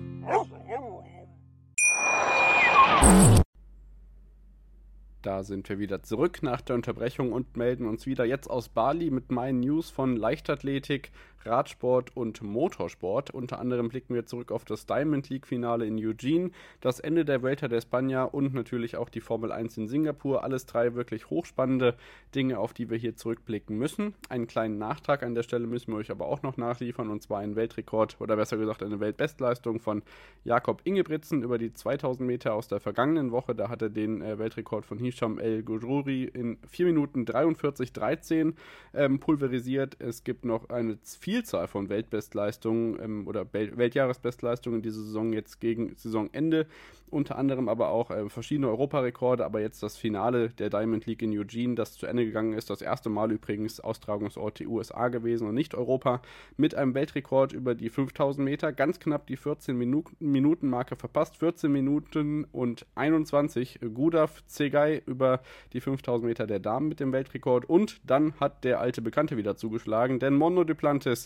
Da 5.21 5.43
sind 5.43 5.69
wir 5.69 5.77
wieder 5.77 6.01
zurück 6.01 6.41
nach 6.41 6.61
der 6.61 6.75
Unterbrechung 6.75 7.31
und 7.31 7.55
melden 7.55 7.85
uns 7.85 8.07
wieder 8.07 8.25
jetzt 8.25 8.49
aus 8.49 8.69
Bali 8.69 9.11
mit 9.11 9.31
meinen 9.31 9.59
News 9.59 9.91
von 9.91 10.15
Leichtathletik, 10.15 11.11
Radsport 11.45 12.15
und 12.15 12.41
Motorsport. 12.41 13.31
Unter 13.31 13.59
anderem 13.59 13.89
blicken 13.89 14.13
wir 14.13 14.25
zurück 14.25 14.51
auf 14.51 14.65
das 14.65 14.85
Diamond 14.85 15.29
League 15.29 15.47
Finale 15.47 15.85
in 15.85 15.97
Eugene, 15.97 16.51
das 16.79 16.99
Ende 16.99 17.25
der 17.25 17.41
Vuelta 17.41 17.67
de 17.67 17.79
España 17.79 18.23
und 18.23 18.53
natürlich 18.53 18.97
auch 18.97 19.09
die 19.09 19.21
Formel 19.21 19.51
1 19.51 19.77
in 19.77 19.87
Singapur. 19.87 20.43
Alles 20.43 20.65
drei 20.65 20.93
wirklich 20.93 21.29
hochspannende 21.29 21.95
Dinge, 22.35 22.59
auf 22.59 22.73
die 22.73 22.89
wir 22.89 22.97
hier 22.97 23.15
zurückblicken 23.15 23.77
müssen. 23.77 24.15
Einen 24.29 24.47
kleinen 24.47 24.77
Nachtrag 24.77 25.23
an 25.23 25.35
der 25.35 25.43
Stelle 25.43 25.67
müssen 25.67 25.91
wir 25.91 25.97
euch 25.97 26.11
aber 26.11 26.27
auch 26.27 26.41
noch 26.43 26.57
nachliefern 26.57 27.09
und 27.09 27.21
zwar 27.21 27.39
einen 27.39 27.55
Weltrekord 27.55 28.19
oder 28.19 28.35
besser 28.35 28.57
gesagt 28.57 28.83
eine 28.83 28.99
Weltbestleistung 28.99 29.79
von 29.79 30.03
Jakob 30.43 30.81
Ingebrigtsen 30.83 31.43
über 31.43 31.57
die 31.57 31.73
2000 31.73 32.25
Meter 32.27 32.53
aus 32.53 32.67
der 32.67 32.79
vergangenen 32.79 33.31
Woche. 33.31 33.55
Da 33.55 33.69
hat 33.69 33.81
er 33.81 33.89
den 33.89 34.21
äh, 34.21 34.39
Weltrekord 34.39 34.85
von 34.85 34.97
Hisham 34.97 35.39
El 35.39 35.63
Gururi 35.63 36.23
in 36.23 36.57
4 36.67 36.85
Minuten 36.85 37.25
43,13 37.25 38.53
ähm, 38.93 39.19
pulverisiert. 39.19 39.97
Es 39.99 40.23
gibt 40.23 40.45
noch 40.45 40.69
eine 40.69 41.01
Vielzahl 41.31 41.67
von 41.67 41.87
Weltbestleistungen 41.87 42.99
ähm, 43.01 43.25
oder 43.25 43.53
Welt 43.53 43.77
Weltjahresbestleistungen 43.77 44.79
in 44.79 44.83
dieser 44.83 45.01
Saison 45.01 45.31
jetzt 45.31 45.61
gegen 45.61 45.95
Saisonende. 45.95 46.67
Unter 47.09 47.37
anderem 47.37 47.67
aber 47.67 47.89
auch 47.89 48.09
äh, 48.09 48.29
verschiedene 48.29 48.69
Europarekorde, 48.69 49.43
aber 49.45 49.59
jetzt 49.59 49.83
das 49.83 49.97
Finale 49.97 50.49
der 50.49 50.69
Diamond 50.69 51.05
League 51.05 51.21
in 51.21 51.37
Eugene, 51.37 51.75
das 51.75 51.93
zu 51.93 52.05
Ende 52.05 52.25
gegangen 52.25 52.53
ist, 52.53 52.69
das 52.69 52.81
erste 52.81 53.09
Mal 53.09 53.31
übrigens 53.33 53.81
Austragungsort 53.81 54.59
die 54.59 54.67
USA 54.67 55.09
gewesen 55.09 55.47
und 55.47 55.55
nicht 55.55 55.75
Europa, 55.75 56.21
mit 56.55 56.73
einem 56.73 56.93
Weltrekord 56.93 57.51
über 57.51 57.75
die 57.75 57.89
5000 57.89 58.43
Meter, 58.45 58.71
ganz 58.71 58.99
knapp 58.99 59.27
die 59.27 59.35
14 59.35 59.77
Minuten 60.19 60.69
Marke 60.69 60.95
verpasst, 60.95 61.35
14 61.37 61.69
Minuten 61.69 62.45
und 62.53 62.85
21 62.95 63.79
Gudaf 63.93 64.41
Zegay 64.47 65.01
über 65.05 65.41
die 65.73 65.81
5000 65.81 66.27
Meter 66.27 66.47
der 66.47 66.59
Damen 66.59 66.87
mit 66.87 67.01
dem 67.01 67.11
Weltrekord. 67.11 67.69
Und 67.69 67.99
dann 68.05 68.33
hat 68.39 68.63
der 68.63 68.79
alte 68.79 69.01
Bekannte 69.01 69.35
wieder 69.35 69.57
zugeschlagen, 69.57 70.19
denn 70.19 70.35
Mondo 70.35 70.63
Duplantis 70.63 71.20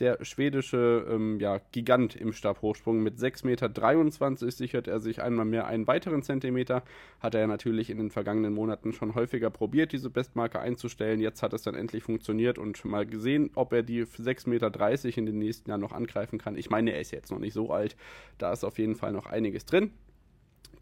der 0.00 0.24
schwedische 0.24 1.06
ähm, 1.08 1.38
ja, 1.38 1.60
Gigant 1.70 2.16
im 2.16 2.32
Stabhochsprung 2.32 3.02
mit 3.02 3.16
6,23 3.16 3.44
Meter 3.46 4.50
sichert 4.50 4.88
er 4.88 4.98
sich 4.98 5.22
einmal 5.22 5.44
mehr 5.44 5.66
einen 5.66 5.86
weiteren 5.86 6.22
Zentimeter. 6.22 6.82
Hat 7.20 7.34
er 7.34 7.42
ja 7.42 7.46
natürlich 7.46 7.90
in 7.90 7.98
den 7.98 8.10
vergangenen 8.10 8.54
Monaten 8.54 8.92
schon 8.92 9.14
häufiger 9.14 9.50
probiert, 9.50 9.92
diese 9.92 10.10
Bestmarke 10.10 10.58
einzustellen. 10.58 11.20
Jetzt 11.20 11.42
hat 11.42 11.52
es 11.52 11.62
dann 11.62 11.76
endlich 11.76 12.02
funktioniert 12.02 12.58
und 12.58 12.84
mal 12.84 13.06
gesehen, 13.06 13.50
ob 13.54 13.72
er 13.72 13.82
die 13.82 14.04
6,30 14.04 14.48
Meter 14.48 15.18
in 15.18 15.26
den 15.26 15.38
nächsten 15.38 15.70
Jahren 15.70 15.80
noch 15.80 15.92
angreifen 15.92 16.38
kann. 16.38 16.56
Ich 16.56 16.70
meine, 16.70 16.92
er 16.92 17.00
ist 17.00 17.12
jetzt 17.12 17.30
noch 17.30 17.38
nicht 17.38 17.54
so 17.54 17.70
alt. 17.70 17.96
Da 18.38 18.52
ist 18.52 18.64
auf 18.64 18.78
jeden 18.78 18.96
Fall 18.96 19.12
noch 19.12 19.26
einiges 19.26 19.64
drin 19.64 19.92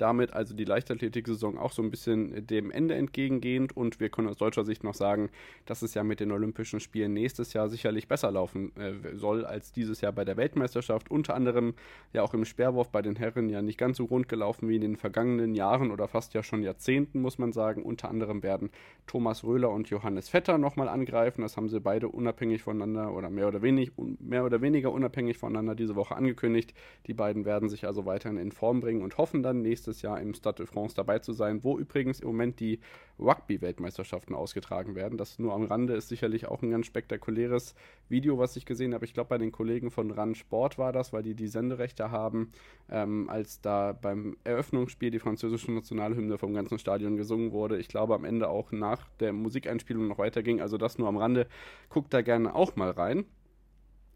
damit 0.02 0.32
also 0.32 0.52
die 0.52 0.64
Leichtathletik-Saison 0.64 1.56
auch 1.58 1.70
so 1.70 1.80
ein 1.80 1.90
bisschen 1.90 2.44
dem 2.48 2.72
Ende 2.72 2.96
entgegengehend 2.96 3.76
und 3.76 4.00
wir 4.00 4.08
können 4.08 4.26
aus 4.26 4.36
deutscher 4.36 4.64
Sicht 4.64 4.82
noch 4.82 4.94
sagen, 4.94 5.30
dass 5.64 5.82
es 5.82 5.94
ja 5.94 6.02
mit 6.02 6.18
den 6.18 6.32
Olympischen 6.32 6.80
Spielen 6.80 7.12
nächstes 7.12 7.52
Jahr 7.52 7.68
sicherlich 7.68 8.08
besser 8.08 8.32
laufen 8.32 8.72
äh, 8.76 9.16
soll 9.16 9.46
als 9.46 9.70
dieses 9.70 10.00
Jahr 10.00 10.10
bei 10.10 10.24
der 10.24 10.36
Weltmeisterschaft. 10.36 11.08
Unter 11.08 11.36
anderem 11.36 11.74
ja 12.12 12.22
auch 12.22 12.34
im 12.34 12.44
Speerwurf 12.44 12.90
bei 12.90 13.00
den 13.00 13.14
Herren 13.14 13.48
ja 13.48 13.62
nicht 13.62 13.78
ganz 13.78 13.98
so 13.98 14.04
rund 14.04 14.28
gelaufen 14.28 14.68
wie 14.68 14.74
in 14.74 14.80
den 14.80 14.96
vergangenen 14.96 15.54
Jahren 15.54 15.92
oder 15.92 16.08
fast 16.08 16.34
ja 16.34 16.42
schon 16.42 16.64
Jahrzehnten, 16.64 17.20
muss 17.20 17.38
man 17.38 17.52
sagen. 17.52 17.84
Unter 17.84 18.08
anderem 18.08 18.42
werden 18.42 18.70
Thomas 19.06 19.44
Röhler 19.44 19.70
und 19.70 19.88
Johannes 19.88 20.28
Vetter 20.28 20.58
nochmal 20.58 20.88
angreifen. 20.88 21.42
Das 21.42 21.56
haben 21.56 21.68
sie 21.68 21.78
beide 21.78 22.08
unabhängig 22.08 22.64
voneinander 22.64 23.14
oder 23.14 23.30
mehr 23.30 23.46
oder, 23.46 23.62
wenig, 23.62 23.92
mehr 24.18 24.44
oder 24.44 24.60
weniger 24.62 24.90
unabhängig 24.90 25.38
voneinander 25.38 25.76
diese 25.76 25.94
Woche 25.94 26.16
angekündigt. 26.16 26.74
Die 27.06 27.14
beiden 27.14 27.44
werden 27.44 27.68
sich 27.68 27.86
also 27.86 28.04
weiterhin 28.04 28.38
in 28.38 28.50
Form 28.50 28.80
bringen 28.80 29.02
und 29.02 29.16
hoffen 29.16 29.44
dann 29.44 29.62
nächstes 29.62 29.91
nächstes 29.92 30.02
Jahr 30.02 30.20
im 30.20 30.34
Stade 30.34 30.56
de 30.56 30.66
France 30.66 30.96
dabei 30.96 31.18
zu 31.18 31.32
sein, 31.32 31.62
wo 31.62 31.78
übrigens 31.78 32.20
im 32.20 32.28
Moment 32.28 32.60
die 32.60 32.80
Rugby-Weltmeisterschaften 33.18 34.34
ausgetragen 34.34 34.94
werden. 34.94 35.18
Das 35.18 35.38
nur 35.38 35.52
am 35.52 35.64
Rande 35.64 35.94
ist 35.94 36.08
sicherlich 36.08 36.46
auch 36.46 36.62
ein 36.62 36.70
ganz 36.70 36.86
spektakuläres 36.86 37.74
Video, 38.08 38.38
was 38.38 38.56
ich 38.56 38.64
gesehen 38.64 38.94
habe. 38.94 39.04
Ich 39.04 39.12
glaube, 39.12 39.28
bei 39.28 39.38
den 39.38 39.52
Kollegen 39.52 39.90
von 39.90 40.10
RAN 40.10 40.34
Sport 40.34 40.78
war 40.78 40.92
das, 40.92 41.12
weil 41.12 41.22
die 41.22 41.34
die 41.34 41.46
Senderechte 41.46 42.10
haben, 42.10 42.50
ähm, 42.90 43.28
als 43.28 43.60
da 43.60 43.92
beim 43.92 44.36
Eröffnungsspiel 44.44 45.10
die 45.10 45.18
französische 45.18 45.70
Nationalhymne 45.70 46.38
vom 46.38 46.54
ganzen 46.54 46.78
Stadion 46.78 47.16
gesungen 47.16 47.52
wurde. 47.52 47.78
Ich 47.78 47.88
glaube, 47.88 48.14
am 48.14 48.24
Ende 48.24 48.48
auch 48.48 48.72
nach 48.72 49.06
der 49.20 49.32
Musikeinspielung 49.32 50.08
noch 50.08 50.18
weiterging. 50.18 50.60
Also 50.60 50.78
das 50.78 50.98
nur 50.98 51.08
am 51.08 51.18
Rande. 51.18 51.46
Guckt 51.90 52.14
da 52.14 52.22
gerne 52.22 52.54
auch 52.54 52.76
mal 52.76 52.90
rein. 52.90 53.26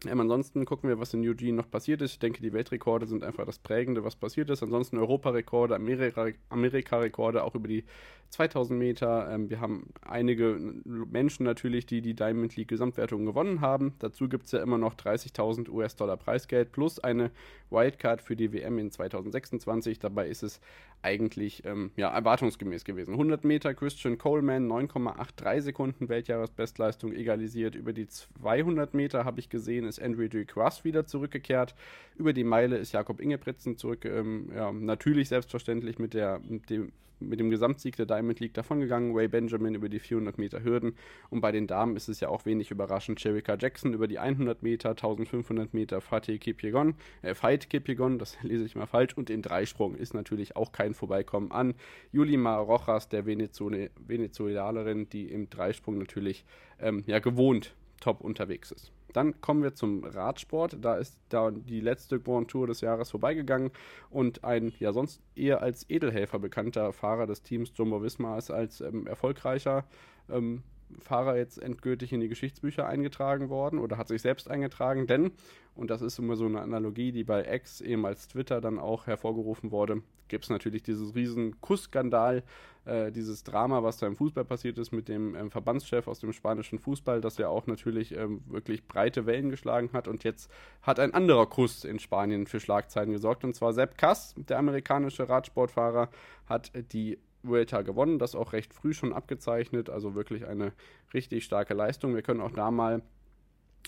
Ähm, 0.05 0.19
ansonsten 0.19 0.65
gucken 0.65 0.89
wir, 0.89 0.99
was 0.99 1.13
in 1.13 1.27
Eugene 1.27 1.57
noch 1.57 1.71
passiert 1.71 2.01
ist. 2.03 2.13
Ich 2.13 2.19
denke, 2.19 2.41
die 2.41 2.53
Weltrekorde 2.53 3.07
sind 3.07 3.23
einfach 3.23 3.45
das 3.45 3.57
Prägende, 3.57 4.03
was 4.03 4.15
passiert 4.15 4.49
ist. 4.51 4.61
Ansonsten 4.61 4.97
Europarekorde, 4.99 5.75
Amerika-Rekorde, 5.75 7.43
auch 7.43 7.55
über 7.55 7.67
die 7.67 7.83
2000 8.29 8.77
Meter. 8.77 9.29
Ähm, 9.31 9.49
wir 9.49 9.59
haben 9.59 9.87
einige 10.01 10.59
Menschen 10.85 11.45
natürlich, 11.45 11.85
die 11.85 12.01
die 12.01 12.13
Diamond 12.13 12.55
League 12.55 12.67
Gesamtwertung 12.67 13.25
gewonnen 13.25 13.61
haben. 13.61 13.93
Dazu 13.99 14.29
gibt 14.29 14.45
es 14.45 14.51
ja 14.51 14.61
immer 14.61 14.77
noch 14.77 14.95
30.000 14.95 15.69
US-Dollar 15.69 16.17
Preisgeld 16.17 16.71
plus 16.71 16.99
eine 16.99 17.31
Wildcard 17.69 18.21
für 18.21 18.35
die 18.35 18.53
WM 18.53 18.77
in 18.79 18.91
2026. 18.91 19.99
Dabei 19.99 20.27
ist 20.27 20.43
es 20.43 20.59
eigentlich 21.01 21.63
ähm, 21.65 21.91
ja, 21.95 22.09
erwartungsgemäß 22.09 22.83
gewesen. 22.83 23.11
100 23.11 23.43
Meter 23.45 23.73
Christian 23.73 24.17
Coleman, 24.17 24.67
9,83 24.67 25.61
Sekunden 25.61 26.09
Weltjahresbestleistung 26.09 27.13
egalisiert. 27.13 27.75
Über 27.75 27.93
die 27.93 28.07
200 28.07 28.93
Meter 28.93 29.23
habe 29.23 29.39
ich 29.39 29.49
gesehen, 29.49 29.85
ist 29.87 30.01
Andrew 30.01 30.27
Ducroix 30.27 30.83
wieder 30.83 31.05
zurückgekehrt. 31.05 31.75
Über 32.17 32.33
die 32.33 32.43
Meile 32.43 32.77
ist 32.77 32.91
Jakob 32.91 33.19
Ingebrigtsen 33.19 33.77
zurück. 33.77 34.05
Ähm, 34.05 34.51
ja, 34.55 34.71
natürlich 34.71 35.29
selbstverständlich 35.29 35.99
mit, 35.99 36.13
der, 36.13 36.39
mit 36.47 36.69
dem 36.69 36.91
mit 37.19 37.39
dem 37.39 37.49
Gesamtsieg 37.49 37.95
der 37.95 38.05
Diamond 38.05 38.39
League 38.39 38.53
davongegangen. 38.53 39.15
Ray 39.15 39.27
Benjamin 39.27 39.75
über 39.75 39.89
die 39.89 39.99
400 39.99 40.37
Meter 40.37 40.63
Hürden. 40.63 40.95
Und 41.29 41.41
bei 41.41 41.51
den 41.51 41.67
Damen 41.67 41.95
ist 41.95 42.09
es 42.09 42.19
ja 42.19 42.29
auch 42.29 42.45
wenig 42.45 42.71
überraschend. 42.71 43.19
Cherika 43.19 43.57
Jackson 43.59 43.93
über 43.93 44.07
die 44.07 44.19
100 44.19 44.63
Meter, 44.63 44.89
1500 44.91 45.73
Meter 45.73 46.01
Fatih 46.01 46.37
Kipyegon, 46.37 46.95
äh, 47.21 47.33
Fight 47.33 47.69
Kipyegon, 47.69 48.19
das 48.19 48.37
lese 48.43 48.65
ich 48.65 48.75
mal 48.75 48.87
falsch. 48.87 49.15
Und 49.15 49.29
in 49.29 49.41
Dreisprung 49.41 49.95
ist 49.95 50.13
natürlich 50.13 50.55
auch 50.55 50.71
kein 50.71 50.93
Vorbeikommen 50.93 51.51
an 51.51 51.73
Julima 52.11 52.57
Rojas, 52.57 53.09
der 53.09 53.25
Venezuelanerin, 53.25 55.09
die 55.09 55.31
im 55.31 55.49
Dreisprung 55.49 55.97
natürlich 55.97 56.45
ähm, 56.79 57.03
ja, 57.07 57.19
gewohnt 57.19 57.75
top 57.99 58.21
unterwegs 58.21 58.71
ist. 58.71 58.91
Dann 59.17 59.41
kommen 59.41 59.63
wir 59.63 59.73
zum 59.73 60.03
Radsport. 60.03 60.77
Da 60.79 60.95
ist 60.95 61.17
da 61.29 61.49
die 61.49 61.79
letzte 61.79 62.19
Grand 62.19 62.51
Tour 62.51 62.67
des 62.67 62.81
Jahres 62.81 63.09
vorbeigegangen 63.09 63.71
und 64.11 64.43
ein 64.43 64.71
ja 64.77 64.93
sonst 64.93 65.23
eher 65.35 65.63
als 65.63 65.89
Edelhelfer 65.89 66.37
bekannter 66.37 66.93
Fahrer 66.93 67.25
des 67.25 67.41
Teams 67.41 67.71
Jumbo 67.73 68.03
Visma 68.03 68.37
ist 68.37 68.51
als 68.51 68.79
ähm, 68.79 69.07
erfolgreicher 69.07 69.85
ähm, 70.29 70.61
Fahrer 70.99 71.35
jetzt 71.35 71.57
endgültig 71.57 72.13
in 72.13 72.19
die 72.19 72.27
Geschichtsbücher 72.27 72.85
eingetragen 72.85 73.49
worden 73.49 73.79
oder 73.79 73.97
hat 73.97 74.07
sich 74.07 74.21
selbst 74.21 74.51
eingetragen, 74.51 75.07
denn, 75.07 75.31
und 75.73 75.89
das 75.89 76.03
ist 76.03 76.19
immer 76.19 76.35
so 76.35 76.45
eine 76.45 76.61
Analogie, 76.61 77.11
die 77.11 77.23
bei 77.23 77.43
X, 77.55 77.81
ehemals 77.81 78.27
Twitter, 78.27 78.61
dann 78.61 78.77
auch 78.77 79.07
hervorgerufen 79.07 79.71
wurde, 79.71 80.03
gibt 80.27 80.45
es 80.45 80.49
natürlich 80.49 80.83
dieses 80.83 81.15
riesen 81.15 81.59
Kussskandal, 81.61 82.43
äh, 82.85 83.11
dieses 83.11 83.43
Drama, 83.43 83.83
was 83.83 83.97
da 83.97 84.07
im 84.07 84.15
Fußball 84.15 84.45
passiert 84.45 84.77
ist 84.77 84.91
mit 84.91 85.07
dem 85.07 85.35
ähm, 85.35 85.51
Verbandschef 85.51 86.07
aus 86.07 86.19
dem 86.19 86.33
spanischen 86.33 86.79
Fußball, 86.79 87.21
das 87.21 87.37
ja 87.37 87.49
auch 87.49 87.67
natürlich 87.67 88.15
ähm, 88.15 88.41
wirklich 88.47 88.87
breite 88.87 89.25
Wellen 89.25 89.49
geschlagen 89.49 89.89
hat. 89.93 90.07
Und 90.07 90.23
jetzt 90.23 90.49
hat 90.81 90.99
ein 90.99 91.13
anderer 91.13 91.47
Kuss 91.47 91.83
in 91.83 91.99
Spanien 91.99 92.47
für 92.47 92.59
Schlagzeilen 92.59 93.11
gesorgt. 93.11 93.43
Und 93.43 93.55
zwar 93.55 93.73
Sepp 93.73 93.97
Kass, 93.97 94.35
der 94.37 94.59
amerikanische 94.59 95.27
Radsportfahrer, 95.27 96.09
hat 96.47 96.71
die 96.93 97.19
Vuelta 97.43 97.81
gewonnen, 97.81 98.19
das 98.19 98.35
auch 98.35 98.53
recht 98.53 98.73
früh 98.73 98.93
schon 98.93 99.13
abgezeichnet, 99.13 99.89
also 99.89 100.15
wirklich 100.15 100.47
eine 100.47 100.73
richtig 101.13 101.43
starke 101.43 101.73
Leistung. 101.73 102.15
Wir 102.15 102.21
können 102.21 102.41
auch 102.41 102.51
da 102.51 102.71
mal 102.71 103.01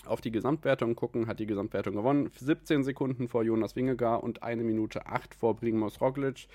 auf 0.06 0.20
die 0.20 0.30
Gesamtwertung 0.30 0.94
gucken, 0.94 1.26
hat 1.26 1.40
die 1.40 1.46
Gesamtwertung 1.46 1.94
gewonnen. 1.94 2.30
17 2.34 2.84
Sekunden 2.84 3.28
vor 3.28 3.42
Jonas 3.42 3.76
Wingegar 3.76 4.22
und 4.22 4.42
eine 4.42 4.62
Minute 4.62 5.06
8 5.06 5.34
vor 5.34 5.56
Primoz 5.56 6.00
Roglic. 6.00 6.46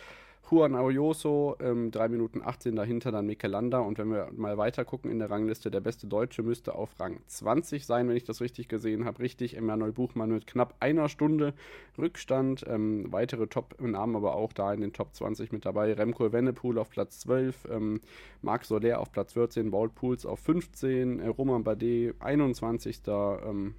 Juan 0.49 0.75
Arioso, 0.75 1.55
ähm, 1.59 1.89
3 1.89 2.07
Minuten 2.09 2.41
18 2.43 2.75
dahinter 2.75 3.11
dann 3.11 3.27
Landa. 3.41 3.79
Und 3.79 3.97
wenn 3.97 4.11
wir 4.11 4.29
mal 4.35 4.57
weiter 4.57 4.85
gucken 4.85 5.09
in 5.09 5.17
der 5.17 5.31
Rangliste, 5.31 5.71
der 5.71 5.79
beste 5.79 6.05
Deutsche 6.05 6.43
müsste 6.43 6.75
auf 6.75 6.99
Rang 6.99 7.19
20 7.25 7.85
sein, 7.85 8.07
wenn 8.07 8.15
ich 8.15 8.25
das 8.25 8.41
richtig 8.41 8.67
gesehen 8.67 9.05
habe. 9.05 9.19
Richtig, 9.19 9.57
Emanuel 9.57 9.91
Buchmann 9.91 10.29
mit 10.29 10.45
knapp 10.45 10.75
einer 10.79 11.09
Stunde 11.09 11.53
Rückstand. 11.97 12.63
Ähm, 12.67 13.11
weitere 13.11 13.47
Top-Namen 13.47 14.15
aber 14.15 14.35
auch 14.35 14.53
da 14.53 14.71
in 14.71 14.81
den 14.81 14.93
Top 14.93 15.15
20 15.15 15.51
mit 15.51 15.65
dabei. 15.65 15.93
Remco 15.93 16.27
Evenepoel 16.27 16.77
auf 16.77 16.91
Platz 16.91 17.19
12, 17.21 17.67
ähm, 17.71 18.01
Marc 18.43 18.65
Soler 18.65 18.99
auf 18.99 19.11
Platz 19.11 19.33
14, 19.33 19.71
Bolt 19.71 19.95
Pools 19.95 20.25
auf 20.27 20.39
15, 20.39 21.19
äh, 21.19 21.27
Roman 21.27 21.63
Bardet 21.63 22.15
21. 22.21 23.01
Ähm, 23.07 23.73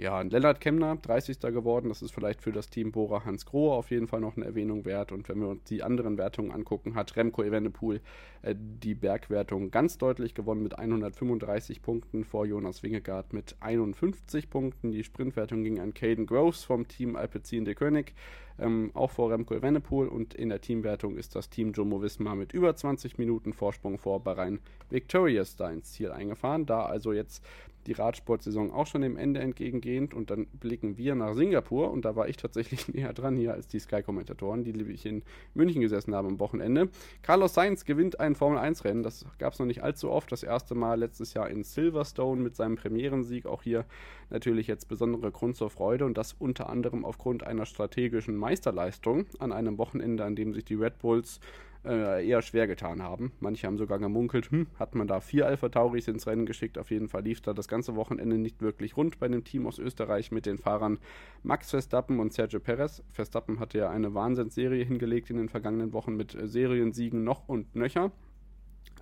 ja, 0.00 0.22
Lennart 0.22 0.62
Kemner, 0.62 0.96
30. 0.96 1.40
geworden. 1.40 1.90
Das 1.90 2.00
ist 2.00 2.12
vielleicht 2.12 2.40
für 2.40 2.52
das 2.52 2.70
Team 2.70 2.90
Bora 2.90 3.26
Hans 3.26 3.44
Grohe 3.44 3.74
auf 3.74 3.90
jeden 3.90 4.08
Fall 4.08 4.20
noch 4.20 4.34
eine 4.34 4.46
Erwähnung 4.46 4.86
wert. 4.86 5.12
Und 5.12 5.28
wenn 5.28 5.38
wir 5.40 5.48
uns 5.48 5.64
die 5.64 5.82
anderen 5.82 6.16
Wertungen 6.16 6.52
angucken, 6.52 6.94
hat 6.94 7.16
Remco 7.16 7.42
Evenepoel 7.42 8.00
äh, 8.40 8.54
die 8.56 8.94
Bergwertung 8.94 9.70
ganz 9.70 9.98
deutlich 9.98 10.34
gewonnen 10.34 10.62
mit 10.62 10.78
135 10.78 11.82
Punkten 11.82 12.24
vor 12.24 12.46
Jonas 12.46 12.82
Wingegaard 12.82 13.34
mit 13.34 13.56
51 13.60 14.48
Punkten. 14.48 14.90
Die 14.90 15.04
Sprintwertung 15.04 15.62
ging 15.64 15.78
an 15.78 15.92
Caden 15.92 16.24
Groves 16.24 16.64
vom 16.64 16.88
Team 16.88 17.14
Alpecin 17.14 17.66
de 17.66 17.74
König 17.74 18.14
ähm, 18.60 18.90
auch 18.94 19.10
vor 19.10 19.30
Remco 19.30 19.54
Evenepoel 19.54 20.08
und 20.08 20.34
in 20.34 20.50
der 20.50 20.60
Teamwertung 20.60 21.16
ist 21.16 21.34
das 21.34 21.48
Team 21.48 21.72
Jumbo 21.72 22.02
Visma 22.02 22.34
mit 22.34 22.52
über 22.52 22.74
20 22.74 23.18
Minuten 23.18 23.52
Vorsprung 23.52 23.98
vor 23.98 24.22
Bahrain 24.22 24.60
Victorious 24.90 25.56
da 25.56 25.70
ins 25.70 25.92
Ziel 25.92 26.12
eingefahren. 26.12 26.66
Da 26.66 26.84
also 26.84 27.12
jetzt 27.12 27.44
die 27.86 27.92
Radsportsaison 27.92 28.70
auch 28.70 28.86
schon 28.86 29.02
dem 29.02 29.16
Ende 29.16 29.40
entgegengehend. 29.40 30.14
Und 30.14 30.30
dann 30.30 30.46
blicken 30.46 30.96
wir 30.96 31.14
nach 31.14 31.34
Singapur. 31.34 31.90
Und 31.90 32.04
da 32.04 32.16
war 32.16 32.28
ich 32.28 32.36
tatsächlich 32.36 32.88
näher 32.94 33.12
dran 33.12 33.36
hier 33.36 33.54
als 33.54 33.66
die 33.66 33.78
Sky-Kommentatoren, 33.78 34.64
die 34.64 34.72
nämlich 34.72 35.06
in 35.06 35.22
München 35.54 35.80
gesessen 35.80 36.14
haben 36.14 36.28
am 36.28 36.40
Wochenende. 36.40 36.88
Carlos 37.22 37.54
Sainz 37.54 37.84
gewinnt 37.84 38.20
ein 38.20 38.34
Formel-1-Rennen, 38.34 39.02
das 39.02 39.24
gab 39.38 39.52
es 39.52 39.58
noch 39.58 39.66
nicht 39.66 39.82
allzu 39.82 40.10
oft, 40.10 40.30
das 40.32 40.42
erste 40.42 40.74
Mal 40.74 40.98
letztes 40.98 41.34
Jahr 41.34 41.48
in 41.48 41.62
Silverstone 41.62 42.40
mit 42.40 42.56
seinem 42.56 42.76
Premierensieg, 42.76 43.46
auch 43.46 43.62
hier 43.62 43.84
natürlich 44.30 44.66
jetzt 44.66 44.88
besondere 44.88 45.30
Grund 45.30 45.56
zur 45.56 45.70
Freude. 45.70 46.04
Und 46.04 46.16
das 46.16 46.34
unter 46.38 46.68
anderem 46.68 47.04
aufgrund 47.04 47.44
einer 47.44 47.66
strategischen 47.66 48.36
Meisterleistung 48.36 49.26
an 49.38 49.52
einem 49.52 49.78
Wochenende, 49.78 50.24
an 50.24 50.36
dem 50.36 50.52
sich 50.54 50.64
die 50.64 50.74
Red 50.74 50.98
Bulls 50.98 51.40
äh, 51.84 52.26
eher 52.26 52.42
schwer 52.42 52.66
getan 52.66 53.02
haben. 53.02 53.32
Manche 53.40 53.66
haben 53.66 53.78
sogar 53.78 53.98
gemunkelt, 53.98 54.50
hm, 54.50 54.66
hat 54.78 54.94
man 54.94 55.06
da 55.06 55.20
vier 55.20 55.46
Alpha 55.46 55.68
Tauris 55.68 56.08
ins 56.08 56.26
Rennen 56.26 56.46
geschickt. 56.46 56.78
Auf 56.78 56.90
jeden 56.90 57.08
Fall 57.08 57.22
lief 57.22 57.40
da 57.40 57.52
das 57.52 57.68
ganze 57.68 57.96
Wochenende 57.96 58.38
nicht 58.38 58.60
wirklich 58.60 58.96
rund 58.96 59.18
bei 59.18 59.28
dem 59.28 59.44
Team 59.44 59.66
aus 59.66 59.78
Österreich 59.78 60.30
mit 60.30 60.46
den 60.46 60.58
Fahrern 60.58 60.98
Max 61.42 61.70
Verstappen 61.70 62.20
und 62.20 62.32
Sergio 62.32 62.60
Perez. 62.60 63.02
Verstappen 63.10 63.60
hatte 63.60 63.78
ja 63.78 63.90
eine 63.90 64.14
Wahnsinnsserie 64.14 64.84
hingelegt 64.84 65.30
in 65.30 65.36
den 65.36 65.48
vergangenen 65.48 65.92
Wochen 65.92 66.16
mit 66.16 66.34
äh, 66.34 66.46
Seriensiegen 66.46 67.24
noch 67.24 67.48
und 67.48 67.74
nöcher. 67.74 68.12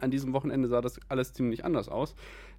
An 0.00 0.10
diesem 0.10 0.32
Wochenende 0.32 0.68
sah 0.68 0.80
das 0.80 1.00
alles 1.08 1.32
ziemlich 1.32 1.64
anders 1.64 1.88
aus, 1.88 2.14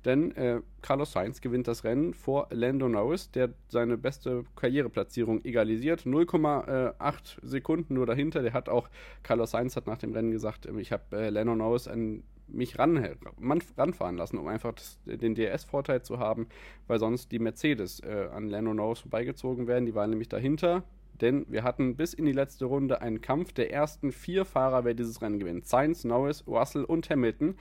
denn 0.05 0.35
äh, 0.35 0.61
Carlos 0.81 1.13
Sainz 1.13 1.41
gewinnt 1.41 1.67
das 1.67 1.83
Rennen 1.83 2.13
vor 2.13 2.47
Lando 2.51 2.89
Norris, 2.89 3.31
der 3.31 3.53
seine 3.69 3.97
beste 3.97 4.43
Karriereplatzierung 4.55 5.43
egalisiert. 5.45 6.01
0,8 6.01 7.37
Sekunden 7.41 7.93
nur 7.93 8.05
dahinter. 8.05 8.41
Der 8.41 8.53
hat 8.53 8.69
auch, 8.69 8.89
Carlos 9.23 9.51
Sainz 9.51 9.75
hat 9.75 9.87
nach 9.87 9.97
dem 9.97 10.13
Rennen 10.13 10.31
gesagt, 10.31 10.65
ähm, 10.65 10.79
ich 10.79 10.91
habe 10.91 11.03
äh, 11.13 11.29
Lando 11.29 11.55
Norris 11.55 11.87
an 11.87 12.23
mich 12.47 12.79
ran, 12.79 12.97
ran, 12.97 13.61
ranfahren 13.77 14.17
lassen, 14.17 14.37
um 14.37 14.47
einfach 14.47 14.73
das, 14.73 14.99
den 15.05 15.35
DRS-Vorteil 15.35 16.01
zu 16.01 16.19
haben, 16.19 16.47
weil 16.87 16.99
sonst 16.99 17.31
die 17.31 17.39
Mercedes 17.39 17.99
äh, 18.01 18.27
an 18.33 18.49
Lando 18.49 18.73
Norris 18.73 18.99
vorbeigezogen 18.99 19.67
werden. 19.67 19.85
Die 19.85 19.95
waren 19.95 20.09
nämlich 20.09 20.29
dahinter 20.29 20.83
denn 21.21 21.45
wir 21.49 21.63
hatten 21.63 21.95
bis 21.95 22.13
in 22.13 22.25
die 22.25 22.31
letzte 22.31 22.65
Runde 22.65 23.01
einen 23.01 23.21
Kampf 23.21 23.53
der 23.53 23.71
ersten 23.71 24.11
vier 24.11 24.45
Fahrer, 24.45 24.85
wer 24.85 24.93
dieses 24.93 25.21
Rennen 25.21 25.39
gewinnt. 25.39 25.67
Sainz, 25.67 26.03
Norris, 26.03 26.45
Russell 26.47 26.83
und 26.83 27.09
Hamilton. 27.09 27.55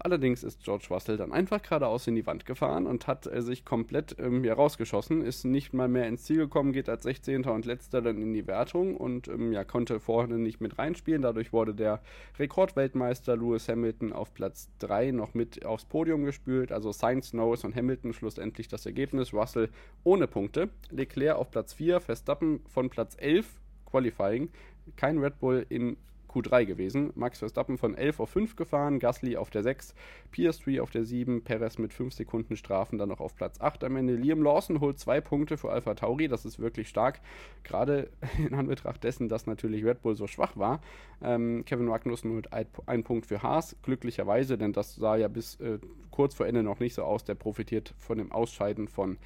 Allerdings 0.00 0.44
ist 0.44 0.62
George 0.62 0.86
Russell 0.90 1.16
dann 1.16 1.32
einfach 1.32 1.60
geradeaus 1.60 2.06
in 2.06 2.14
die 2.14 2.26
Wand 2.26 2.46
gefahren 2.46 2.86
und 2.86 3.08
hat 3.08 3.26
äh, 3.26 3.42
sich 3.42 3.64
komplett 3.64 4.16
ähm, 4.20 4.44
ja, 4.44 4.54
rausgeschossen, 4.54 5.22
ist 5.22 5.44
nicht 5.44 5.72
mal 5.72 5.88
mehr 5.88 6.06
ins 6.06 6.22
Ziel 6.22 6.36
gekommen, 6.36 6.72
geht 6.72 6.88
als 6.88 7.02
16. 7.02 7.44
und 7.46 7.66
letzter 7.66 8.00
dann 8.00 8.22
in 8.22 8.32
die 8.32 8.46
Wertung 8.46 8.96
und 8.96 9.26
ähm, 9.26 9.52
ja, 9.52 9.64
konnte 9.64 9.98
vorne 9.98 10.38
nicht 10.38 10.60
mit 10.60 10.78
reinspielen. 10.78 11.22
Dadurch 11.22 11.52
wurde 11.52 11.74
der 11.74 12.00
Rekordweltmeister 12.38 13.36
Lewis 13.36 13.68
Hamilton 13.68 14.12
auf 14.12 14.32
Platz 14.34 14.70
3 14.78 15.10
noch 15.10 15.34
mit 15.34 15.64
aufs 15.64 15.84
Podium 15.84 16.24
gespült. 16.24 16.70
Also 16.70 16.92
Sainz, 16.92 17.32
Norris 17.32 17.64
und 17.64 17.74
Hamilton 17.74 18.12
schlussendlich 18.12 18.68
das 18.68 18.86
Ergebnis. 18.86 19.34
Russell 19.34 19.68
ohne 20.04 20.28
Punkte. 20.28 20.68
Leclerc 20.90 21.36
auf 21.36 21.50
Platz 21.50 21.72
4, 21.72 22.00
Verstappen 22.00 22.60
von 22.68 22.88
Platz 22.88 23.16
11, 23.18 23.46
Qualifying. 23.86 24.50
Kein 24.94 25.18
Red 25.18 25.40
Bull 25.40 25.66
im 25.68 25.96
Q3 26.28 26.64
gewesen. 26.64 27.12
Max 27.14 27.38
Verstappen 27.38 27.78
von 27.78 27.94
11 27.94 28.20
auf 28.20 28.30
5 28.30 28.56
gefahren, 28.56 28.98
Gasly 28.98 29.36
auf 29.36 29.50
der 29.50 29.62
6, 29.62 29.94
Piastri 30.30 30.80
auf 30.80 30.90
der 30.90 31.04
7, 31.04 31.42
Perez 31.42 31.78
mit 31.78 31.92
5 31.92 32.12
Sekunden 32.12 32.56
Strafen 32.56 32.98
dann 32.98 33.08
noch 33.08 33.20
auf 33.20 33.34
Platz 33.34 33.60
8 33.60 33.84
am 33.84 33.96
Ende. 33.96 34.14
Liam 34.14 34.42
Lawson 34.42 34.80
holt 34.80 34.98
2 34.98 35.20
Punkte 35.20 35.56
für 35.56 35.70
Alpha 35.70 35.94
Tauri, 35.94 36.28
das 36.28 36.44
ist 36.44 36.58
wirklich 36.58 36.88
stark, 36.88 37.20
gerade 37.64 38.10
in 38.38 38.54
Anbetracht 38.54 39.02
dessen, 39.04 39.28
dass 39.28 39.46
natürlich 39.46 39.84
Red 39.84 40.02
Bull 40.02 40.16
so 40.16 40.26
schwach 40.26 40.56
war. 40.56 40.80
Ähm, 41.22 41.64
Kevin 41.64 41.86
Magnussen 41.86 42.32
holt 42.32 42.52
einen 42.52 43.04
Punkt 43.04 43.26
für 43.26 43.42
Haas, 43.42 43.76
glücklicherweise, 43.82 44.58
denn 44.58 44.72
das 44.72 44.94
sah 44.94 45.16
ja 45.16 45.28
bis 45.28 45.58
äh, 45.60 45.78
kurz 46.10 46.34
vor 46.34 46.46
Ende 46.46 46.62
noch 46.62 46.80
nicht 46.80 46.94
so 46.94 47.02
aus. 47.02 47.24
Der 47.24 47.34
profitiert 47.34 47.94
von 47.98 48.18
dem 48.18 48.32
Ausscheiden 48.32 48.88
von 48.88 49.18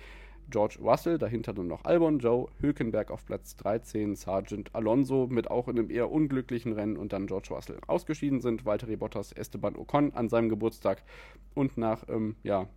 George 0.53 0.79
Russell, 0.81 1.19
dahinter 1.19 1.55
dann 1.55 1.67
noch 1.67 1.85
Albon, 1.85 2.19
Joe, 2.19 2.47
Hülkenberg 2.61 3.11
auf 3.11 3.25
Platz 3.25 3.57
13, 3.57 4.15
Sargent 4.15 4.75
Alonso 4.75 5.27
mit 5.27 5.51
auch 5.51 5.67
in 5.67 5.79
einem 5.79 5.91
eher 5.91 6.13
unglücklichen 6.13 6.75
Rennen 6.75 6.97
und 6.97 7.13
dann 7.13 7.27
George 7.27 7.49
Russell. 7.51 7.79
Ausgeschieden 7.87 8.41
sind 8.41 8.65
Valtteri 8.67 8.97
Bottas, 8.97 9.33
Esteban 9.33 9.77
Ocon 9.77 10.13
an 10.13 10.29
seinem 10.29 10.51
Geburtstag 10.51 11.03
und 11.55 11.79
nach 11.79 12.07
ähm, 12.09 12.37
ja, 12.43 12.69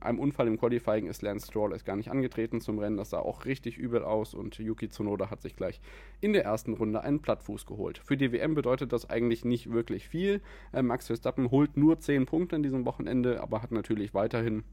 einem 0.00 0.18
Unfall 0.18 0.46
im 0.46 0.58
Qualifying 0.58 1.06
ist 1.06 1.22
Lance 1.22 1.46
Stroll 1.46 1.72
erst 1.72 1.86
gar 1.86 1.96
nicht 1.96 2.10
angetreten 2.10 2.60
zum 2.60 2.78
Rennen. 2.78 2.96
Das 2.96 3.10
sah 3.10 3.20
auch 3.20 3.44
richtig 3.44 3.78
übel 3.78 4.04
aus 4.04 4.34
und 4.34 4.58
Yuki 4.58 4.88
Tsunoda 4.88 5.30
hat 5.30 5.40
sich 5.40 5.56
gleich 5.56 5.80
in 6.20 6.32
der 6.32 6.44
ersten 6.44 6.74
Runde 6.74 7.02
einen 7.02 7.22
Plattfuß 7.22 7.66
geholt. 7.66 7.98
Für 7.98 8.16
die 8.16 8.32
WM 8.32 8.54
bedeutet 8.54 8.92
das 8.92 9.08
eigentlich 9.08 9.44
nicht 9.44 9.72
wirklich 9.72 10.08
viel. 10.08 10.42
Äh, 10.72 10.82
Max 10.82 11.06
Verstappen 11.06 11.50
holt 11.50 11.76
nur 11.76 11.98
10 11.98 12.26
Punkte 12.26 12.56
in 12.56 12.62
diesem 12.62 12.84
Wochenende, 12.84 13.40
aber 13.40 13.62
hat 13.62 13.72
natürlich 13.72 14.12
weiterhin 14.12 14.64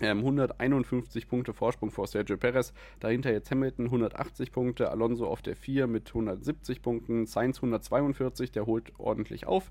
151 0.00 1.22
ähm, 1.24 1.28
Punkte 1.28 1.52
Vorsprung 1.52 1.90
vor 1.90 2.06
Sergio 2.06 2.36
Perez. 2.36 2.72
Dahinter 3.00 3.32
jetzt 3.32 3.50
Hamilton 3.50 3.86
180 3.86 4.52
Punkte, 4.52 4.90
Alonso 4.90 5.26
auf 5.26 5.42
der 5.42 5.56
4 5.56 5.86
mit 5.86 6.08
170 6.08 6.82
Punkten, 6.82 7.26
Sainz 7.26 7.58
142, 7.58 8.52
der 8.52 8.66
holt 8.66 8.92
ordentlich 8.98 9.46
auf 9.46 9.70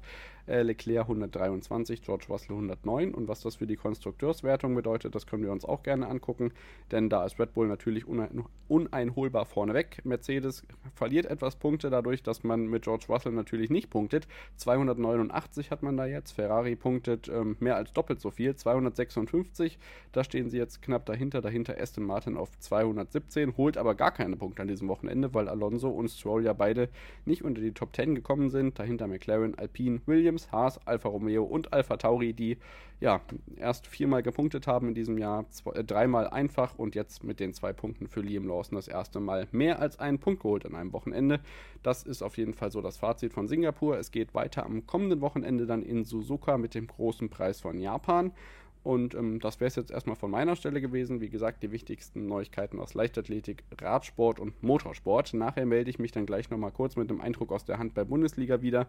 äh, 0.49 0.63
Leclerc 0.63 1.03
123, 1.03 2.01
George 2.01 2.25
Russell 2.29 2.55
109. 2.55 3.13
Und 3.13 3.27
was 3.27 3.41
das 3.41 3.55
für 3.55 3.67
die 3.67 3.75
Konstrukteurswertung 3.75 4.75
bedeutet, 4.75 5.15
das 5.15 5.27
können 5.27 5.43
wir 5.43 5.51
uns 5.51 5.63
auch 5.63 5.83
gerne 5.83 6.07
angucken, 6.07 6.51
denn 6.91 7.09
da 7.09 7.25
ist 7.25 7.39
Red 7.39 7.53
Bull 7.53 7.67
natürlich 7.67 8.07
unein 8.07 8.43
uneinholbar 8.67 9.45
vorneweg. 9.45 10.05
Mercedes 10.05 10.63
verliert 10.93 11.25
etwas 11.25 11.55
Punkte 11.55 11.89
dadurch, 11.89 12.21
dass 12.21 12.43
man 12.43 12.67
mit 12.67 12.83
George 12.83 13.05
Russell 13.09 13.31
natürlich 13.31 13.71
nicht 13.71 13.89
punktet. 13.89 14.27
289 14.57 15.71
hat 15.71 15.81
man 15.81 15.97
da 15.97 16.05
jetzt, 16.05 16.33
Ferrari 16.33 16.75
punktet 16.75 17.29
ähm, 17.29 17.57
mehr 17.59 17.75
als 17.75 17.93
doppelt 17.93 18.21
so 18.21 18.29
viel, 18.29 18.55
256. 18.55 19.79
Da 20.11 20.23
stehen 20.23 20.49
sie 20.49 20.57
jetzt 20.57 20.81
knapp 20.81 21.05
dahinter, 21.05 21.41
dahinter 21.41 21.79
Aston 21.79 22.03
Martin 22.03 22.35
auf 22.35 22.57
217, 22.57 23.57
holt 23.57 23.77
aber 23.77 23.95
gar 23.95 24.11
keine 24.11 24.35
Punkte 24.35 24.61
an 24.61 24.67
diesem 24.67 24.87
Wochenende, 24.87 25.33
weil 25.33 25.47
Alonso 25.47 25.89
und 25.89 26.09
Stroll 26.09 26.43
ja 26.45 26.53
beide 26.53 26.89
nicht 27.25 27.43
unter 27.43 27.61
die 27.61 27.73
Top 27.73 27.95
10 27.95 28.15
gekommen 28.15 28.49
sind. 28.49 28.79
Dahinter 28.79 29.07
McLaren, 29.07 29.57
Alpine, 29.57 30.01
Williams. 30.05 30.51
Haas, 30.51 30.85
Alfa 30.87 31.09
Romeo 31.09 31.43
und 31.43 31.73
Alfa 31.73 31.97
Tauri, 31.97 32.33
die 32.33 32.57
ja 32.99 33.21
erst 33.55 33.87
viermal 33.87 34.23
gepunktet 34.23 34.67
haben 34.67 34.89
in 34.89 34.93
diesem 34.93 35.17
Jahr, 35.17 35.49
zwei, 35.51 35.71
äh, 35.71 35.83
dreimal 35.83 36.27
einfach 36.27 36.77
und 36.77 36.95
jetzt 36.95 37.23
mit 37.23 37.39
den 37.39 37.53
zwei 37.53 37.71
Punkten 37.71 38.07
für 38.07 38.21
Liam 38.21 38.47
Lawson 38.47 38.75
das 38.75 38.87
erste 38.87 39.19
Mal 39.19 39.47
mehr 39.51 39.79
als 39.79 39.99
einen 39.99 40.19
Punkt 40.19 40.41
geholt 40.41 40.65
an 40.65 40.75
einem 40.75 40.91
Wochenende. 40.91 41.39
Das 41.81 42.03
ist 42.03 42.21
auf 42.21 42.37
jeden 42.37 42.53
Fall 42.53 42.71
so 42.71 42.81
das 42.81 42.97
Fazit 42.97 43.33
von 43.33 43.47
Singapur. 43.47 43.97
Es 43.97 44.11
geht 44.11 44.33
weiter 44.33 44.65
am 44.65 44.85
kommenden 44.85 45.21
Wochenende 45.21 45.65
dann 45.65 45.83
in 45.83 46.03
Suzuka 46.03 46.57
mit 46.57 46.75
dem 46.75 46.87
großen 46.87 47.29
Preis 47.29 47.61
von 47.61 47.79
Japan. 47.79 48.33
Und 48.81 49.13
ähm, 49.13 49.39
das 49.39 49.59
wäre 49.59 49.67
es 49.67 49.75
jetzt 49.75 49.91
erstmal 49.91 50.15
von 50.15 50.31
meiner 50.31 50.55
Stelle 50.55 50.79
gewesen. 50.79 51.19
Wie 51.19 51.29
gesagt, 51.29 51.63
die 51.63 51.71
wichtigsten 51.71 52.27
Neuigkeiten 52.27 52.79
aus 52.79 52.93
Leichtathletik, 52.93 53.63
Radsport 53.79 54.39
und 54.39 54.63
Motorsport. 54.63 55.33
Nachher 55.33 55.65
melde 55.65 55.89
ich 55.89 55.99
mich 55.99 56.11
dann 56.11 56.25
gleich 56.25 56.49
nochmal 56.49 56.71
kurz 56.71 56.95
mit 56.95 57.09
einem 57.09 57.21
Eindruck 57.21 57.51
aus 57.51 57.65
der 57.65 57.77
Handball-Bundesliga 57.77 58.61
wieder 58.61 58.87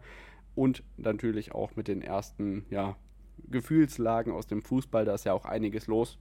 und 0.54 0.84
natürlich 0.96 1.52
auch 1.52 1.74
mit 1.74 1.88
den 1.88 2.02
ersten 2.02 2.64
ja, 2.70 2.96
Gefühlslagen 3.48 4.32
aus 4.32 4.46
dem 4.46 4.62
Fußball. 4.62 5.04
Da 5.04 5.14
ist 5.14 5.24
ja 5.24 5.32
auch 5.32 5.44
einiges 5.44 5.88
los. 5.88 6.18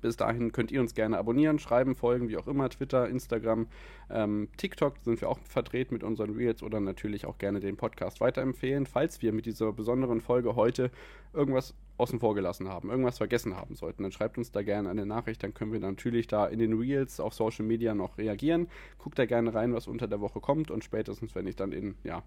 Bis 0.00 0.16
dahin 0.16 0.50
könnt 0.50 0.72
ihr 0.72 0.80
uns 0.80 0.94
gerne 0.94 1.18
abonnieren, 1.18 1.58
schreiben, 1.58 1.94
folgen, 1.94 2.28
wie 2.28 2.36
auch 2.36 2.48
immer, 2.48 2.68
Twitter, 2.68 3.08
Instagram, 3.08 3.68
ähm, 4.10 4.48
TikTok 4.56 4.96
sind 5.04 5.20
wir 5.20 5.28
auch 5.28 5.38
vertreten 5.44 5.94
mit 5.94 6.02
unseren 6.02 6.34
Reels 6.34 6.62
oder 6.62 6.80
natürlich 6.80 7.26
auch 7.26 7.38
gerne 7.38 7.60
den 7.60 7.76
Podcast 7.76 8.20
weiterempfehlen, 8.20 8.86
falls 8.86 9.22
wir 9.22 9.32
mit 9.32 9.46
dieser 9.46 9.72
besonderen 9.72 10.20
Folge 10.20 10.56
heute 10.56 10.90
irgendwas 11.32 11.74
außen 11.98 12.20
vor 12.20 12.34
gelassen 12.34 12.68
haben, 12.68 12.90
irgendwas 12.90 13.18
vergessen 13.18 13.56
haben 13.56 13.74
sollten, 13.74 14.02
dann 14.02 14.12
schreibt 14.12 14.38
uns 14.38 14.50
da 14.50 14.62
gerne 14.62 14.90
eine 14.90 15.06
Nachricht, 15.06 15.42
dann 15.42 15.54
können 15.54 15.72
wir 15.72 15.80
natürlich 15.80 16.26
da 16.26 16.46
in 16.46 16.58
den 16.58 16.72
Reels 16.72 17.20
auf 17.20 17.34
Social 17.34 17.64
Media 17.64 17.94
noch 17.94 18.18
reagieren. 18.18 18.68
Guckt 18.98 19.18
da 19.18 19.26
gerne 19.26 19.54
rein, 19.54 19.74
was 19.74 19.86
unter 19.86 20.08
der 20.08 20.20
Woche 20.20 20.40
kommt 20.40 20.70
und 20.70 20.84
spätestens, 20.84 21.34
wenn 21.34 21.46
ich 21.46 21.56
dann 21.56 21.72
in, 21.72 21.94
ja, 22.04 22.22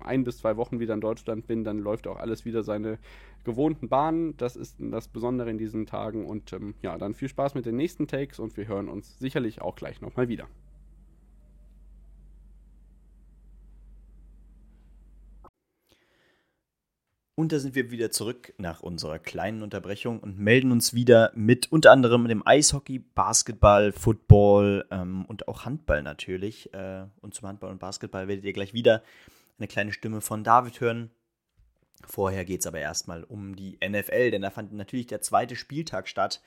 ein 0.00 0.24
bis 0.24 0.38
zwei 0.38 0.56
Wochen 0.56 0.80
wieder 0.80 0.94
in 0.94 1.00
Deutschland 1.00 1.46
bin, 1.46 1.64
dann 1.64 1.78
läuft 1.78 2.06
auch 2.06 2.18
alles 2.18 2.44
wieder 2.44 2.62
seine 2.62 2.98
gewohnten 3.44 3.88
Bahnen. 3.88 4.36
Das 4.36 4.56
ist 4.56 4.76
das 4.78 5.08
Besondere 5.08 5.50
in 5.50 5.58
diesen 5.58 5.86
Tagen. 5.86 6.26
Und 6.26 6.52
ähm, 6.52 6.74
ja, 6.82 6.96
dann 6.98 7.14
viel 7.14 7.28
Spaß 7.28 7.54
mit 7.54 7.66
den 7.66 7.76
nächsten 7.76 8.06
Takes 8.06 8.38
und 8.38 8.56
wir 8.56 8.68
hören 8.68 8.88
uns 8.88 9.18
sicherlich 9.18 9.60
auch 9.60 9.76
gleich 9.76 10.00
nochmal 10.00 10.28
wieder. 10.28 10.46
Und 17.38 17.52
da 17.52 17.60
sind 17.60 17.76
wir 17.76 17.92
wieder 17.92 18.10
zurück 18.10 18.52
nach 18.58 18.80
unserer 18.80 19.20
kleinen 19.20 19.62
Unterbrechung 19.62 20.18
und 20.18 20.40
melden 20.40 20.72
uns 20.72 20.92
wieder 20.92 21.30
mit 21.36 21.70
unter 21.70 21.92
anderem 21.92 22.26
dem 22.26 22.44
Eishockey, 22.44 22.98
Basketball, 22.98 23.92
Football 23.92 24.84
ähm, 24.90 25.24
und 25.24 25.46
auch 25.46 25.64
Handball 25.64 26.02
natürlich. 26.02 26.74
Äh, 26.74 27.04
und 27.20 27.34
zum 27.34 27.46
Handball 27.46 27.70
und 27.70 27.78
Basketball 27.78 28.26
werdet 28.26 28.44
ihr 28.44 28.52
gleich 28.52 28.72
wieder 28.74 29.04
eine 29.56 29.68
kleine 29.68 29.92
Stimme 29.92 30.20
von 30.20 30.42
David 30.42 30.80
hören. 30.80 31.12
Vorher 32.04 32.44
geht 32.44 32.58
es 32.58 32.66
aber 32.66 32.80
erstmal 32.80 33.22
um 33.22 33.54
die 33.54 33.78
NFL, 33.88 34.32
denn 34.32 34.42
da 34.42 34.50
fand 34.50 34.72
natürlich 34.72 35.06
der 35.06 35.20
zweite 35.20 35.54
Spieltag 35.54 36.08
statt. 36.08 36.42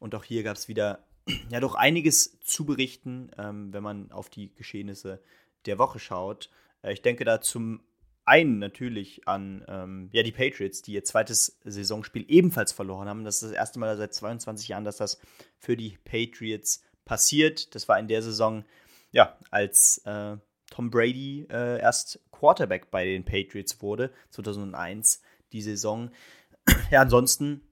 Und 0.00 0.14
auch 0.14 0.24
hier 0.24 0.42
gab 0.42 0.58
es 0.58 0.68
wieder 0.68 1.06
ja 1.48 1.60
doch 1.60 1.74
einiges 1.74 2.38
zu 2.40 2.66
berichten, 2.66 3.30
ähm, 3.38 3.72
wenn 3.72 3.82
man 3.82 4.12
auf 4.12 4.28
die 4.28 4.54
Geschehnisse 4.54 5.18
der 5.64 5.78
Woche 5.78 5.98
schaut. 5.98 6.50
Äh, 6.82 6.92
ich 6.92 7.00
denke 7.00 7.24
da 7.24 7.40
zum 7.40 7.80
einen 8.26 8.58
natürlich 8.58 9.26
an 9.26 9.64
ähm, 9.68 10.10
ja, 10.12 10.22
die 10.22 10.32
Patriots, 10.32 10.82
die 10.82 10.92
ihr 10.92 11.04
zweites 11.04 11.58
Saisonspiel 11.64 12.24
ebenfalls 12.28 12.72
verloren 12.72 13.08
haben. 13.08 13.24
Das 13.24 13.36
ist 13.36 13.44
das 13.44 13.52
erste 13.52 13.78
Mal 13.78 13.96
seit 13.96 14.12
22 14.12 14.68
Jahren, 14.68 14.84
dass 14.84 14.96
das 14.96 15.18
für 15.58 15.76
die 15.76 15.96
Patriots 16.04 16.82
passiert. 17.04 17.74
Das 17.74 17.88
war 17.88 17.98
in 17.98 18.08
der 18.08 18.22
Saison, 18.22 18.64
ja, 19.12 19.38
als 19.50 19.98
äh, 20.04 20.36
Tom 20.70 20.90
Brady 20.90 21.46
äh, 21.48 21.80
erst 21.80 22.20
Quarterback 22.32 22.90
bei 22.90 23.04
den 23.04 23.24
Patriots 23.24 23.80
wurde, 23.80 24.12
2001, 24.30 25.22
die 25.52 25.62
Saison. 25.62 26.10
Ja, 26.90 27.00
ansonsten, 27.02 27.62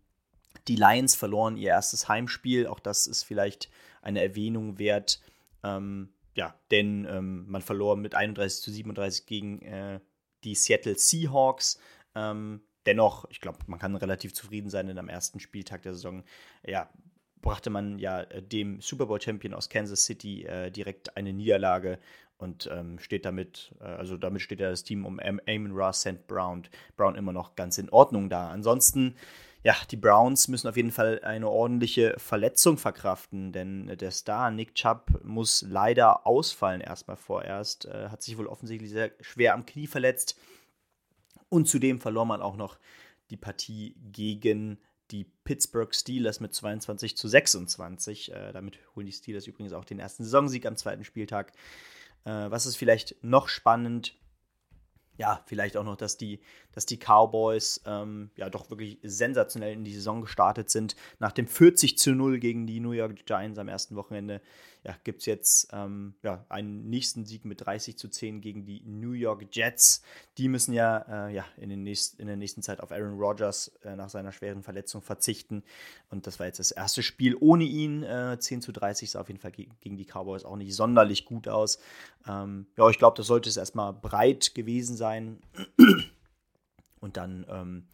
die 0.68 0.76
Lions 0.76 1.16
verloren 1.16 1.56
ihr 1.56 1.70
erstes 1.70 2.08
Heimspiel. 2.08 2.68
Auch 2.68 2.78
das 2.78 3.08
ist 3.08 3.24
vielleicht 3.24 3.68
eine 4.02 4.22
Erwähnung 4.22 4.78
wert. 4.78 5.20
Ähm, 5.64 6.10
ja, 6.36 6.54
denn 6.70 7.06
ähm, 7.10 7.44
man 7.48 7.60
verlor 7.60 7.96
mit 7.96 8.14
31 8.14 8.62
zu 8.62 8.70
37 8.70 9.26
gegen 9.26 9.62
äh, 9.62 9.98
die 10.44 10.54
Seattle 10.54 10.96
Seahawks. 10.96 11.78
Ähm, 12.14 12.60
dennoch, 12.86 13.24
ich 13.30 13.40
glaube, 13.40 13.58
man 13.66 13.78
kann 13.78 13.96
relativ 13.96 14.34
zufrieden 14.34 14.70
sein, 14.70 14.86
denn 14.86 14.98
am 14.98 15.08
ersten 15.08 15.40
Spieltag 15.40 15.82
der 15.82 15.94
Saison, 15.94 16.22
ja, 16.66 16.90
brachte 17.44 17.70
man 17.70 17.98
ja 17.98 18.22
äh, 18.22 18.42
dem 18.42 18.80
Super 18.80 19.06
Bowl-Champion 19.06 19.54
aus 19.54 19.68
Kansas 19.68 20.04
City 20.04 20.44
äh, 20.44 20.70
direkt 20.70 21.16
eine 21.16 21.32
Niederlage 21.32 21.98
und 22.38 22.68
ähm, 22.72 22.98
steht 22.98 23.24
damit, 23.24 23.74
äh, 23.80 23.84
also 23.84 24.16
damit 24.16 24.42
steht 24.42 24.60
ja 24.60 24.70
das 24.70 24.82
Team 24.82 25.06
um 25.06 25.20
Amon 25.20 25.72
Ross 25.72 26.00
St. 26.00 26.26
Brown, 26.26 26.64
Brown 26.96 27.14
immer 27.14 27.32
noch 27.32 27.54
ganz 27.54 27.78
in 27.78 27.90
Ordnung 27.90 28.28
da. 28.28 28.50
Ansonsten, 28.50 29.14
ja, 29.64 29.74
die 29.90 29.96
Browns 29.96 30.48
müssen 30.48 30.68
auf 30.68 30.76
jeden 30.76 30.92
Fall 30.92 31.20
eine 31.24 31.48
ordentliche 31.48 32.14
Verletzung 32.18 32.76
verkraften, 32.76 33.50
denn 33.50 33.96
der 33.96 34.10
Star 34.10 34.50
Nick 34.50 34.74
Chubb 34.74 35.24
muss 35.24 35.64
leider 35.66 36.26
ausfallen 36.26 36.82
erstmal 36.82 37.16
vorerst, 37.16 37.86
äh, 37.86 38.10
hat 38.10 38.22
sich 38.22 38.36
wohl 38.36 38.46
offensichtlich 38.46 38.90
sehr 38.90 39.12
schwer 39.20 39.54
am 39.54 39.64
Knie 39.64 39.86
verletzt 39.86 40.38
und 41.48 41.66
zudem 41.66 41.98
verlor 41.98 42.26
man 42.26 42.42
auch 42.42 42.56
noch 42.56 42.78
die 43.30 43.38
Partie 43.38 43.96
gegen 44.12 44.78
die 45.10 45.24
Pittsburgh 45.24 45.94
Steelers 45.94 46.40
mit 46.40 46.52
22 46.52 47.16
zu 47.16 47.26
26. 47.26 48.32
Äh, 48.32 48.52
damit 48.52 48.78
holen 48.94 49.06
die 49.06 49.12
Steelers 49.12 49.46
übrigens 49.46 49.72
auch 49.72 49.86
den 49.86 49.98
ersten 49.98 50.24
Saisonsieg 50.24 50.66
am 50.66 50.76
zweiten 50.76 51.04
Spieltag. 51.04 51.52
Äh, 52.24 52.50
was 52.50 52.66
ist 52.66 52.76
vielleicht 52.76 53.16
noch 53.22 53.48
spannend? 53.48 54.14
Ja, 55.16 55.42
vielleicht 55.46 55.76
auch 55.76 55.84
noch, 55.84 55.96
dass 55.96 56.16
die, 56.16 56.40
dass 56.72 56.86
die 56.86 56.98
Cowboys 56.98 57.80
ähm, 57.86 58.30
ja 58.36 58.50
doch 58.50 58.70
wirklich 58.70 58.98
sensationell 59.02 59.72
in 59.72 59.84
die 59.84 59.94
Saison 59.94 60.22
gestartet 60.22 60.70
sind. 60.70 60.96
Nach 61.20 61.30
dem 61.30 61.46
40 61.46 61.98
zu 61.98 62.14
0 62.14 62.40
gegen 62.40 62.66
die 62.66 62.80
New 62.80 62.90
York 62.90 63.24
Giants 63.24 63.58
am 63.58 63.68
ersten 63.68 63.94
Wochenende 63.94 64.40
ja, 64.84 64.94
gibt 65.02 65.20
es 65.20 65.26
jetzt 65.26 65.68
ähm, 65.72 66.14
ja, 66.22 66.44
einen 66.50 66.90
nächsten 66.90 67.24
Sieg 67.24 67.46
mit 67.46 67.64
30 67.64 67.96
zu 67.96 68.08
10 68.08 68.42
gegen 68.42 68.66
die 68.66 68.82
New 68.84 69.12
York 69.12 69.46
Jets. 69.50 70.02
Die 70.36 70.46
müssen 70.48 70.74
ja, 70.74 71.28
äh, 71.28 71.34
ja 71.34 71.44
in, 71.56 71.70
den 71.70 71.82
nächst, 71.82 72.20
in 72.20 72.26
der 72.26 72.36
nächsten 72.36 72.60
Zeit 72.60 72.80
auf 72.80 72.92
Aaron 72.92 73.18
Rodgers 73.18 73.68
äh, 73.82 73.96
nach 73.96 74.10
seiner 74.10 74.30
schweren 74.30 74.62
Verletzung 74.62 75.00
verzichten. 75.00 75.62
Und 76.10 76.26
das 76.26 76.38
war 76.38 76.46
jetzt 76.46 76.58
das 76.58 76.70
erste 76.70 77.02
Spiel 77.02 77.34
ohne 77.40 77.64
ihn. 77.64 78.02
Äh, 78.02 78.38
10 78.38 78.60
zu 78.60 78.72
30 78.72 79.10
sah 79.10 79.22
auf 79.22 79.28
jeden 79.28 79.40
Fall 79.40 79.52
gegen, 79.52 79.74
gegen 79.80 79.96
die 79.96 80.04
Cowboys 80.04 80.44
auch 80.44 80.56
nicht 80.56 80.74
sonderlich 80.74 81.24
gut 81.24 81.48
aus. 81.48 81.78
Ähm, 82.28 82.66
ja, 82.76 82.88
ich 82.90 82.98
glaube, 82.98 83.16
das 83.16 83.26
sollte 83.26 83.48
es 83.48 83.56
erstmal 83.56 83.94
breit 83.94 84.54
gewesen 84.54 84.96
sein. 84.96 85.40
Und 87.00 87.16
dann 87.16 87.46
ähm, 87.48 87.86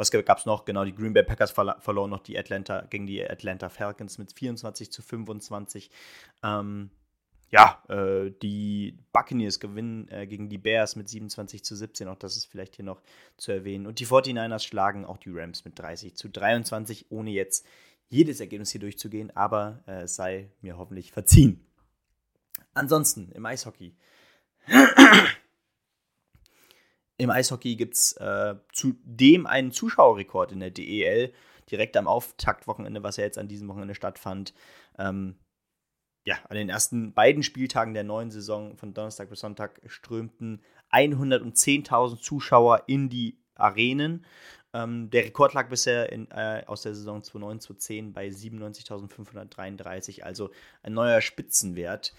was 0.00 0.10
gab 0.10 0.38
es 0.38 0.46
noch? 0.46 0.64
Genau, 0.64 0.84
die 0.84 0.94
Green 0.94 1.12
Bay 1.12 1.22
Packers 1.22 1.50
verlo 1.50 1.74
verloren 1.78 2.10
noch 2.10 2.22
die 2.22 2.38
Atlanta 2.38 2.86
gegen 2.88 3.06
die 3.06 3.22
Atlanta 3.22 3.68
Falcons 3.68 4.18
mit 4.18 4.32
24 4.32 4.90
zu 4.90 5.02
25. 5.02 5.90
Ähm, 6.42 6.90
ja, 7.50 7.82
äh, 7.88 8.32
die 8.42 8.98
Buccaneers 9.12 9.60
gewinnen 9.60 10.08
äh, 10.08 10.26
gegen 10.26 10.48
die 10.48 10.58
Bears 10.58 10.96
mit 10.96 11.08
27 11.08 11.62
zu 11.62 11.76
17. 11.76 12.08
Auch 12.08 12.16
das 12.16 12.36
ist 12.36 12.46
vielleicht 12.46 12.76
hier 12.76 12.84
noch 12.84 13.02
zu 13.36 13.52
erwähnen. 13.52 13.86
Und 13.86 14.00
die 14.00 14.06
49ers 14.06 14.66
schlagen 14.66 15.04
auch 15.04 15.18
die 15.18 15.30
Rams 15.30 15.64
mit 15.64 15.78
30 15.78 16.16
zu 16.16 16.28
23, 16.28 17.10
ohne 17.10 17.30
jetzt 17.30 17.66
jedes 18.08 18.40
Ergebnis 18.40 18.70
hier 18.70 18.80
durchzugehen, 18.80 19.34
aber 19.36 19.82
äh, 19.86 20.02
es 20.02 20.16
sei 20.16 20.50
mir 20.62 20.78
hoffentlich 20.78 21.12
verziehen. 21.12 21.64
Ansonsten 22.72 23.30
im 23.32 23.44
Eishockey 23.44 23.94
im 27.20 27.30
Eishockey 27.30 27.76
gibt 27.76 27.94
es 27.94 28.12
äh, 28.14 28.54
zudem 28.72 29.46
einen 29.46 29.72
Zuschauerrekord 29.72 30.52
in 30.52 30.60
der 30.60 30.70
DEL, 30.70 31.34
direkt 31.70 31.96
am 31.98 32.08
Auftaktwochenende, 32.08 33.02
was 33.02 33.18
ja 33.18 33.24
jetzt 33.24 33.36
an 33.36 33.46
diesem 33.46 33.68
Wochenende 33.68 33.94
stattfand. 33.94 34.54
Ähm, 34.98 35.36
ja, 36.24 36.36
an 36.48 36.56
den 36.56 36.70
ersten 36.70 37.12
beiden 37.12 37.42
Spieltagen 37.42 37.92
der 37.92 38.04
neuen 38.04 38.30
Saison 38.30 38.76
von 38.78 38.94
Donnerstag 38.94 39.28
bis 39.28 39.40
Sonntag 39.40 39.80
strömten 39.86 40.62
110.000 40.92 42.20
Zuschauer 42.20 42.84
in 42.86 43.10
die 43.10 43.38
Arenen. 43.54 44.24
Ähm, 44.72 45.10
der 45.10 45.24
Rekord 45.24 45.52
lag 45.52 45.68
bisher 45.68 46.10
in, 46.10 46.30
äh, 46.30 46.62
aus 46.66 46.82
der 46.82 46.94
Saison 46.94 47.20
2009-2010 47.20 48.12
bei 48.14 48.28
97.533, 48.28 50.22
also 50.22 50.50
ein 50.82 50.94
neuer 50.94 51.20
Spitzenwert. 51.20 52.14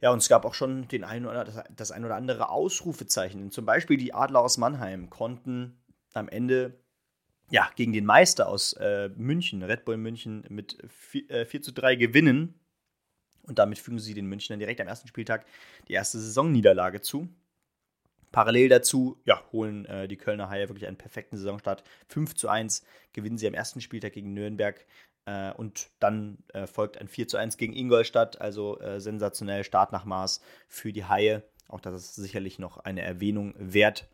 Ja, 0.00 0.10
und 0.10 0.18
es 0.18 0.28
gab 0.28 0.44
auch 0.44 0.54
schon 0.54 0.86
den 0.88 1.04
ein 1.04 1.26
oder, 1.26 1.44
das, 1.44 1.64
das 1.74 1.90
ein 1.90 2.04
oder 2.04 2.14
andere 2.14 2.50
Ausrufezeichen. 2.50 3.50
Zum 3.50 3.66
Beispiel 3.66 3.96
die 3.96 4.14
Adler 4.14 4.40
aus 4.40 4.56
Mannheim 4.56 5.10
konnten 5.10 5.80
am 6.14 6.28
Ende 6.28 6.78
ja, 7.50 7.70
gegen 7.76 7.92
den 7.92 8.04
Meister 8.04 8.48
aus 8.48 8.74
äh, 8.74 9.08
München, 9.16 9.62
Red 9.62 9.84
Bull 9.84 9.96
München, 9.96 10.44
mit 10.48 10.78
4, 10.88 11.30
äh, 11.30 11.46
4 11.46 11.62
zu 11.62 11.72
3 11.72 11.96
gewinnen. 11.96 12.54
Und 13.42 13.58
damit 13.58 13.78
fügen 13.78 13.98
sie 13.98 14.14
den 14.14 14.26
Münchnern 14.26 14.58
direkt 14.58 14.80
am 14.80 14.88
ersten 14.88 15.08
Spieltag 15.08 15.46
die 15.88 15.94
erste 15.94 16.18
Saisonniederlage 16.18 17.00
zu. 17.00 17.28
Parallel 18.30 18.68
dazu 18.68 19.18
ja, 19.24 19.42
holen 19.52 19.86
äh, 19.86 20.06
die 20.06 20.18
Kölner 20.18 20.50
Haie 20.50 20.68
wirklich 20.68 20.86
einen 20.86 20.98
perfekten 20.98 21.38
Saisonstart. 21.38 21.82
5 22.08 22.34
zu 22.34 22.48
1 22.48 22.84
gewinnen 23.14 23.38
sie 23.38 23.46
am 23.46 23.54
ersten 23.54 23.80
Spieltag 23.80 24.12
gegen 24.12 24.34
Nürnberg. 24.34 24.84
Äh, 25.28 25.52
und 25.52 25.90
dann 26.00 26.38
äh, 26.54 26.66
folgt 26.66 26.96
ein 26.96 27.06
4 27.06 27.28
zu 27.28 27.36
1 27.36 27.58
gegen 27.58 27.74
Ingolstadt, 27.74 28.40
also 28.40 28.80
äh, 28.80 28.98
sensationell 28.98 29.62
Start 29.62 29.92
nach 29.92 30.06
Maß 30.06 30.40
für 30.68 30.90
die 30.90 31.04
Haie. 31.04 31.42
Auch 31.68 31.80
das 31.80 31.94
ist 31.94 32.14
sicherlich 32.14 32.58
noch 32.58 32.78
eine 32.78 33.02
Erwähnung 33.02 33.54
wert. 33.58 34.08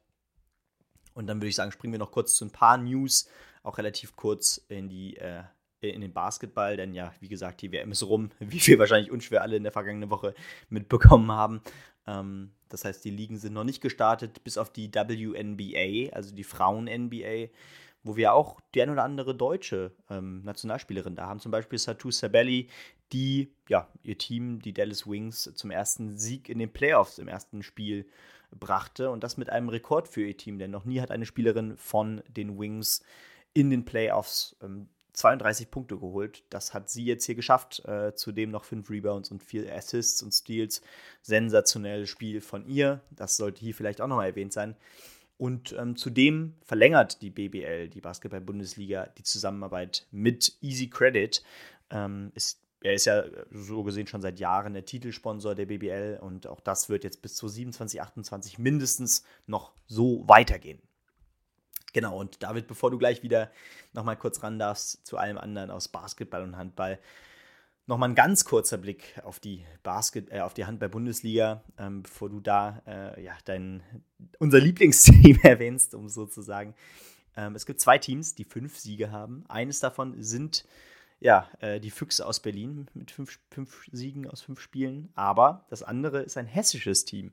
Und 1.15 1.29
dann 1.29 1.39
würde 1.39 1.49
ich 1.49 1.55
sagen, 1.55 1.71
springen 1.71 1.93
wir 1.93 2.01
noch 2.01 2.11
kurz 2.11 2.35
zu 2.35 2.45
ein 2.45 2.51
paar 2.51 2.79
News, 2.79 3.29
auch 3.63 3.79
relativ 3.79 4.17
kurz 4.17 4.65
in 4.69 4.89
die 4.89 5.17
äh, 5.17 5.45
in 5.81 6.01
den 6.01 6.15
Basketball, 6.15 6.79
denn 6.79 6.95
ja, 6.95 7.13
wie 7.21 7.29
gesagt, 7.29 7.61
die 7.61 7.71
WM 7.71 7.93
ist 7.93 8.03
rum, 8.03 8.31
wie 8.41 8.67
wir 8.67 8.79
wahrscheinlich 8.79 9.13
unschwer 9.13 9.43
alle 9.43 9.57
in 9.57 9.63
der 9.65 9.73
vergangenen 9.73 10.11
Woche 10.11 10.35
mitbekommen 10.69 11.31
haben. 11.31 11.61
Ähm, 12.07 12.53
das 12.71 12.85
heißt, 12.85 13.05
die 13.05 13.11
Ligen 13.11 13.39
sind 13.39 13.53
noch 13.53 13.65
nicht 13.65 13.83
gestartet, 13.83 14.43
bis 14.43 14.59
auf 14.59 14.73
die 14.73 14.93
WNBA, 14.93 16.13
also 16.13 16.35
die 16.35 16.43
Frauen-NBA 16.43 17.51
wo 18.05 18.17
wir 18.17 18.35
auch 18.35 18.61
die 18.75 18.83
ein 18.83 18.91
oder 18.91 19.03
andere 19.03 19.35
deutsche 19.35 19.93
ähm, 20.11 20.43
Nationalspielerin 20.45 21.17
da 21.17 21.27
haben. 21.27 21.41
Zum 21.41 21.51
Beispiel 21.51 21.79
Satu 21.79 22.11
Sabelli, 22.11 22.69
die 23.13 23.53
ja 23.69 23.89
ihr 24.03 24.19
Team, 24.19 24.61
die 24.61 24.75
Dallas 24.75 25.07
Wings, 25.07 25.51
zum 25.55 25.71
ersten 25.71 26.17
Sieg 26.17 26.49
in 26.49 26.59
den 26.59 26.73
Playoffs 26.73 27.19
im 27.19 27.29
ersten 27.29 27.63
Spiel 27.63 28.07
brachte. 28.51 29.11
Und 29.11 29.25
das 29.25 29.37
mit 29.37 29.51
einem 29.51 29.71
Rekord 29.71 30.07
für 30.07 30.23
ihr 30.23 30.37
Team, 30.37 30.59
denn 30.59 30.71
noch 30.71 30.85
nie 30.85 31.01
hat 31.01 31.11
eine 31.11 31.27
Spielerin 31.27 31.77
von 31.77 32.23
den 32.29 32.59
Wings 32.59 33.03
in 33.55 33.71
den 33.71 33.85
Playoffs 33.85 34.57
ähm, 34.63 34.89
32 35.15 35.71
Punkte 35.71 35.97
geholt. 35.97 36.43
Das 36.51 36.75
hat 36.75 36.91
sie 36.91 37.05
jetzt 37.05 37.25
hier 37.25 37.37
geschafft. 37.37 37.85
Äh, 37.87 38.15
zudem 38.15 38.51
noch 38.51 38.65
fünf 38.65 38.91
Rebounds 38.91 39.31
und 39.31 39.43
vier 39.43 39.73
Assists 39.75 40.23
und 40.23 40.33
Steals. 40.33 40.83
Sensationelles 41.23 42.11
Spiel 42.11 42.41
von 42.41 42.67
ihr. 42.67 43.01
Das 43.11 43.37
sollte 43.37 43.61
hier 43.61 43.75
vielleicht 43.75 44.01
auch 44.01 44.09
nochmal 44.09 44.29
erwähnt 44.29 44.53
sein. 44.53 44.77
Und 45.45 45.77
ähm, 45.79 45.95
zudem 45.95 46.55
verlängert 46.63 47.21
die 47.21 47.29
BBL, 47.29 47.91
die 47.91 48.01
Basketball-Bundesliga, 48.01 49.09
die 49.19 49.25
Zusammenarbeit 49.25 50.07
mit 50.11 50.57
Easy 50.63 50.89
Credit. 50.89 51.43
Ähm, 51.91 52.33
ist, 52.35 52.63
er 52.81 52.95
ist 52.95 53.05
ja 53.05 53.25
so 53.51 53.83
gesehen 53.83 54.07
schon 54.07 54.23
seit 54.23 54.41
Jahren 54.41 54.73
der 54.73 54.87
Titelsponsor 54.87 55.55
der 55.55 55.67
BBL 55.67 56.19
und 56.23 56.47
auch 56.47 56.61
das 56.61 56.89
wird 56.89 57.05
jetzt 57.05 57.21
bis 57.21 57.35
zu 57.35 57.47
27, 57.47 58.01
28 58.01 58.59
mindestens 58.59 59.23
noch 59.47 59.75
so 59.87 60.27
weitergehen. 60.27 60.81
Genau, 61.93 62.19
und 62.19 62.43
David, 62.43 62.67
bevor 62.67 62.91
du 62.91 62.97
gleich 62.97 63.23
wieder 63.23 63.51
nochmal 63.93 64.17
kurz 64.17 64.43
ran 64.43 64.59
darfst 64.59 65.07
zu 65.07 65.19
allem 65.19 65.37
anderen 65.37 65.71
aus 65.71 65.89
Basketball 65.89 66.43
und 66.43 66.57
Handball, 66.57 66.99
Nochmal 67.87 68.09
ein 68.09 68.15
ganz 68.15 68.47
kurzer 68.47 68.79
Blick 68.79 69.21
auf 69.25 69.41
die 69.41 69.65
Basket, 69.83 70.31
äh, 70.33 70.41
auf 70.41 70.55
die 70.55 70.65
Handball-Bundesliga, 70.65 71.63
ähm, 71.79 72.03
bevor 72.03 72.31
du 72.31 72.41
da 72.41 72.83
äh, 72.87 73.23
ja, 73.23 73.33
dein, 73.45 73.83
unser 74.39 74.59
Lieblingsteam 74.59 75.39
erwähnst, 75.43 75.95
um 75.95 76.09
sozusagen. 76.09 76.75
Ähm, 77.37 77.55
es 77.55 77.67
gibt 77.67 77.81
zwei 77.81 77.99
Teams, 77.99 78.35
die 78.35 78.45
fünf 78.45 78.79
Siege 78.79 79.11
haben. 79.11 79.45
Eines 79.49 79.81
davon 79.81 80.23
sind 80.23 80.65
ja, 81.21 81.49
äh, 81.61 81.81
die 81.81 81.91
Füchse 81.91 82.27
aus 82.27 82.41
Berlin 82.41 82.89
mit 82.95 83.11
fünf, 83.11 83.39
fünf 83.51 83.87
Siegen 83.93 84.29
aus 84.29 84.43
fünf 84.43 84.61
Spielen. 84.61 85.11
Aber 85.15 85.67
das 85.71 85.83
andere 85.83 86.23
ist 86.23 86.37
ein 86.37 86.47
hessisches 86.47 87.05
Team. 87.05 87.33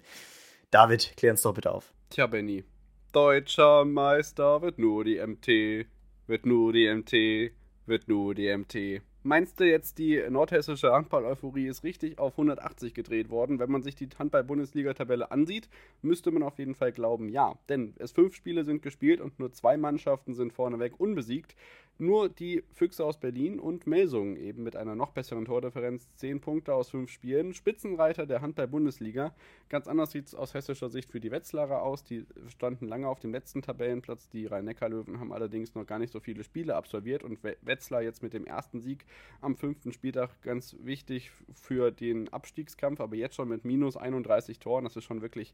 David, 0.70 1.14
klär 1.18 1.32
uns 1.32 1.42
doch 1.42 1.54
bitte 1.54 1.72
auf. 1.72 1.94
Tja, 2.10 2.28
Benny. 2.28 2.64
Deutscher 3.12 3.84
Meister 3.84 4.62
wird 4.62 4.80
nur 4.80 5.04
die 5.04 5.20
MT, 5.20 5.88
wird 6.28 6.46
nur 6.46 6.72
die 6.72 6.94
MT, 6.94 7.54
wird 7.86 8.08
nur 8.08 8.34
die 8.34 8.56
MT. 8.56 9.02
Meinst 9.24 9.60
du 9.60 9.70
jetzt, 9.70 10.00
die 10.00 10.20
nordhessische 10.32 10.92
Handball-Euphorie 10.92 11.68
ist 11.68 11.84
richtig 11.84 12.18
auf 12.18 12.34
180 12.34 12.96
gedreht 12.96 13.30
worden? 13.30 13.60
Wenn 13.60 13.70
man 13.70 13.84
sich 13.84 13.94
die 13.94 14.10
Handball-Bundesliga-Tabelle 14.18 15.30
ansieht, 15.30 15.70
müsste 16.02 16.32
man 16.32 16.42
auf 16.42 16.58
jeden 16.58 16.74
Fall 16.74 16.92
glauben, 16.92 17.30
ja. 17.30 17.54
Denn 17.70 17.94
es 18.00 18.14
fünf 18.14 18.34
Spiele 18.34 18.64
sind 18.64 18.82
gespielt 18.82 19.22
und 19.22 19.38
nur 19.38 19.52
zwei 19.52 19.78
Mannschaften 19.78 20.34
sind 20.34 20.54
vorneweg 20.54 21.00
unbesiegt. 21.00 21.56
Nur 22.02 22.30
die 22.30 22.64
Füchse 22.74 23.06
aus 23.06 23.20
Berlin 23.20 23.60
und 23.60 23.86
Melsungen 23.86 24.36
eben 24.36 24.64
mit 24.64 24.76
einer 24.76 24.96
noch 24.96 25.12
besseren 25.12 25.46
Tordifferenz. 25.46 26.10
Zehn 26.16 26.40
Punkte 26.40 26.74
aus 26.74 26.90
fünf 26.90 27.12
Spielen. 27.12 27.54
Spitzenreiter 27.54 28.26
der 28.26 28.42
Handball-Bundesliga. 28.42 29.36
Ganz 29.70 29.88
anders 29.88 30.10
sieht 30.10 30.26
es 30.26 30.34
aus 30.34 30.56
hessischer 30.56 30.90
Sicht 30.90 31.12
für 31.12 31.20
die 31.20 31.30
Wetzlarer 31.30 31.84
aus. 31.84 32.04
Die 32.04 32.26
standen 32.48 32.88
lange 32.88 33.08
auf 33.08 33.20
dem 33.20 33.32
letzten 33.32 33.62
Tabellenplatz. 33.62 34.30
Die 34.30 34.48
Rhein-Neckar-Löwen 34.48 35.20
haben 35.20 35.32
allerdings 35.32 35.76
noch 35.76 35.86
gar 35.86 36.00
nicht 36.00 36.12
so 36.12 36.20
viele 36.20 36.44
Spiele 36.44 36.76
absolviert. 36.76 37.24
Und 37.24 37.44
Wetzlar 37.44 38.02
jetzt 38.02 38.24
mit 38.24 38.34
dem 38.34 38.48
ersten 38.48 38.82
Sieg 38.82 39.06
am 39.42 39.56
fünften 39.56 39.92
Spieltag 39.92 40.42
ganz 40.42 40.76
wichtig 40.82 41.32
für 41.54 41.92
den 41.92 42.30
Abstiegskampf. 42.30 43.00
Aber 43.02 43.16
jetzt 43.16 43.36
schon 43.36 43.50
mit 43.50 43.66
minus 43.66 43.98
31 43.98 44.60
Toren. 44.60 44.84
Das 44.84 44.96
ist 44.96 45.04
schon 45.04 45.22
wirklich 45.22 45.54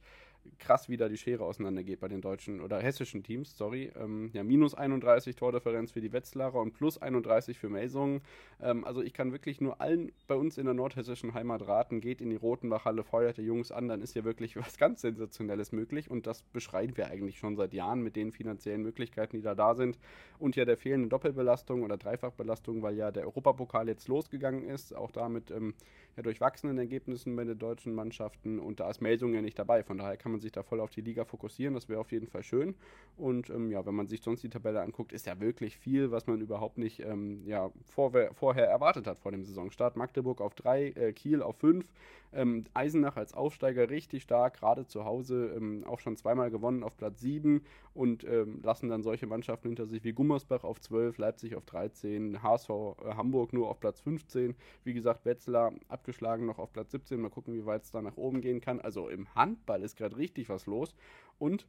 krass, 0.60 0.90
wie 0.90 0.98
da 0.98 1.10
die 1.10 1.18
Schere 1.18 1.44
auseinandergeht 1.44 2.00
bei 2.00 2.08
den 2.08 2.22
deutschen 2.22 2.62
oder 2.62 2.80
hessischen 2.80 3.24
Teams. 3.24 3.58
Sorry. 3.58 3.92
Ähm, 3.96 4.30
ja, 4.34 4.44
minus 4.44 4.74
31 4.74 5.36
Tordifferenz 5.36 5.92
für 5.92 6.02
die 6.02 6.14
Wetzlar 6.14 6.38
Wetzlarer 6.38 6.62
und 6.62 6.74
plus 6.74 7.02
31 7.02 7.58
für 7.58 7.70
Melsungen. 7.70 8.22
Ähm, 8.62 8.86
also 8.86 9.02
ich 9.02 9.14
kann 9.14 9.32
wirklich 9.32 9.62
nur 9.62 9.82
allen 9.82 10.12
bei 10.28 10.36
uns 10.36 10.58
in 10.58 10.66
der 10.66 10.74
nordhessischen 10.74 11.34
Heimat 11.34 11.68
raten, 11.68 12.02
geht 12.02 12.22
in 12.22 12.30
die 12.30 12.36
Rotenbachhalle, 12.36 13.04
feuert 13.04 13.38
die 13.38 13.44
Jungs 13.44 13.72
an, 13.72 13.88
dann 13.88 14.02
ist 14.02 14.14
hier 14.14 14.24
wirklich 14.24 14.56
was 14.58 14.78
ganz 14.78 15.02
Sensationelles 15.02 15.72
möglich 15.72 16.10
und 16.10 16.28
das 16.28 16.44
beschreiten 16.44 16.98
wir 16.98 17.08
eigentlich 17.08 17.38
schon 17.38 17.56
seit 17.56 17.74
Jahren 17.74 18.02
mit 18.02 18.16
den 18.16 18.32
finanziellen 18.32 18.82
Möglichkeiten, 18.82 19.38
die 19.38 19.44
da 19.44 19.56
da 19.56 19.76
sind 19.76 19.98
und 20.40 20.56
ja 20.56 20.66
der 20.66 20.78
fehlenden 20.78 21.10
Doppelbelastung 21.10 21.84
oder 21.84 21.98
Dreifachbelastung, 21.98 22.82
weil 22.82 22.96
ja 22.96 23.12
der 23.12 23.26
Europapokal 23.26 23.88
jetzt 23.88 24.08
losgegangen 24.08 24.64
ist, 24.64 24.96
auch 24.96 25.12
damit 25.12 25.52
ähm, 25.52 25.74
ja, 26.18 26.24
durchwachsenen 26.24 26.78
Ergebnissen 26.78 27.36
bei 27.36 27.44
den 27.44 27.58
deutschen 27.58 27.94
Mannschaften. 27.94 28.60
Und 28.60 28.80
da 28.80 28.90
ist 28.90 29.02
Melsungen 29.02 29.36
ja 29.36 29.42
nicht 29.42 29.58
dabei, 29.58 29.84
von 29.84 30.00
daher 30.00 30.18
kann 30.18 30.32
man 30.32 30.42
sich 30.42 30.52
da 30.52 30.64
voll 30.64 30.82
auf 30.82 30.90
die 30.90 31.02
Liga 31.02 31.24
fokussieren, 31.24 31.76
das 31.76 31.88
wäre 31.88 32.00
auf 32.00 32.12
jeden 32.12 32.28
Fall 32.28 32.44
schön. 32.44 32.76
Und 33.16 33.50
ähm, 33.50 33.72
ja, 33.72 33.86
wenn 33.86 33.96
man 33.96 34.08
sich 34.08 34.22
sonst 34.22 34.44
die 34.44 34.50
Tabelle 34.50 34.82
anguckt, 34.82 35.14
ist 35.14 35.28
ja 35.28 35.40
wirklich 35.40 35.78
viel, 35.78 36.12
was 36.12 36.28
man 36.28 36.42
überhaupt 36.42 36.78
nicht 36.78 37.00
ähm, 37.00 37.44
ja, 37.46 37.72
vor, 37.86 38.12
vorher 38.34 38.68
erwartet 38.68 39.08
hat 39.08 39.20
vor 39.20 39.32
dem 39.32 39.46
Saisonstart. 39.46 39.96
Magdeburg 39.96 40.42
auf 40.42 40.56
3, 40.56 40.88
äh, 40.88 41.14
Kiel 41.14 41.42
auf 41.42 41.58
5, 41.58 41.86
ähm, 42.34 42.66
Eisenach 42.74 43.18
als 43.18 43.34
Aufsteiger 43.34 43.90
richtig 43.90 44.24
stark, 44.24 44.60
gerade 44.60 44.86
zu 44.86 45.06
Hause 45.06 45.54
ähm, 45.56 45.84
auch 45.86 46.00
schon 46.00 46.18
zweimal 46.18 46.52
gewonnen 46.52 46.84
auf 46.84 46.98
Platz 46.98 47.22
7 47.22 47.62
und 47.94 48.24
ähm, 48.24 48.62
lassen 48.64 48.90
dann 48.90 49.04
solche 49.04 49.28
Mannschaften 49.28 49.70
hinter 49.70 49.88
sich 49.88 50.04
wie 50.04 50.14
Gummersbach 50.14 50.64
auf 50.64 50.80
12, 50.80 51.18
Leipzig 51.18 51.56
auf 51.56 51.66
13, 51.66 52.44
HSV 52.44 52.70
äh, 52.70 53.14
Hamburg 53.16 53.54
nur 53.54 53.70
auf 53.70 53.80
Platz 53.80 54.02
15. 54.02 54.56
Wie 54.84 54.94
gesagt, 54.94 55.26
Wetzlar 55.26 55.74
abgeschlagen 55.88 56.46
noch 56.46 56.60
auf 56.60 56.72
Platz 56.74 56.92
17. 56.92 57.20
Mal 57.20 57.30
gucken, 57.30 57.54
wie 57.54 57.66
weit 57.66 57.84
es 57.84 57.92
da 57.92 58.02
nach 58.02 58.18
oben 58.18 58.42
gehen 58.42 58.62
kann. 58.62 58.80
Also 58.80 59.10
im 59.10 59.34
Handball 59.36 59.82
ist 59.82 59.98
gerade 59.98 60.18
richtig 60.18 60.50
was 60.50 60.66
los 60.66 60.96
und 61.40 61.66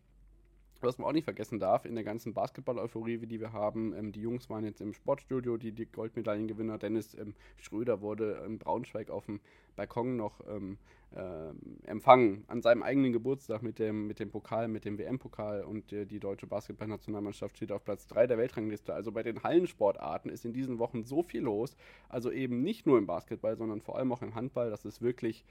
was 0.81 0.99
man 0.99 1.09
auch 1.09 1.13
nicht 1.13 1.25
vergessen 1.25 1.59
darf, 1.59 1.85
in 1.85 1.95
der 1.95 2.05
ganzen 2.05 2.35
Basketball-Euphorie, 2.35 3.19
die 3.19 3.41
wir 3.41 3.53
haben, 3.53 3.95
ähm, 3.95 4.13
die 4.13 4.21
Jungs 4.21 4.49
waren 4.49 4.65
jetzt 4.65 4.81
im 4.81 4.95
Sportstudio, 4.95 5.57
die, 5.57 5.73
die 5.73 5.87
Goldmedaillengewinner. 5.87 6.79
Dennis 6.79 7.15
ähm, 7.15 7.35
Schröder 7.57 8.01
wurde 8.01 8.43
in 8.47 8.59
Braunschweig 8.59 9.11
auf 9.11 9.27
dem 9.27 9.41
Balkon 9.77 10.17
noch 10.17 10.41
ähm, 10.49 10.79
äh, 11.15 11.89
empfangen, 11.89 12.45
an 12.49 12.63
seinem 12.63 12.83
eigenen 12.83 13.13
Geburtstag 13.13 13.63
mit 13.63 13.79
dem, 13.79 14.07
mit 14.07 14.21
dem 14.21 14.31
Pokal, 14.31 14.69
mit 14.69 14.85
dem 14.85 14.99
WM-Pokal 14.99 15.63
und 15.63 15.93
äh, 15.93 16.05
die 16.05 16.21
deutsche 16.21 16.47
Basketball-Nationalmannschaft 16.47 17.57
steht 17.57 17.73
auf 17.73 17.85
Platz 17.85 18.07
3 18.09 18.27
der 18.27 18.39
Weltrangliste. 18.39 18.93
Also 18.93 19.13
bei 19.13 19.23
den 19.23 19.43
Hallensportarten 19.43 20.31
ist 20.31 20.45
in 20.45 20.53
diesen 20.53 20.79
Wochen 20.79 21.05
so 21.05 21.23
viel 21.23 21.43
los. 21.43 21.77
Also 22.09 22.31
eben 22.31 22.63
nicht 22.63 22.87
nur 22.87 22.99
im 22.99 23.07
Basketball, 23.07 23.57
sondern 23.57 23.81
vor 23.81 23.97
allem 23.97 24.13
auch 24.13 24.23
im 24.23 24.35
Handball. 24.35 24.71
Das 24.71 24.85
ist 24.85 25.01
wirklich 25.01 25.45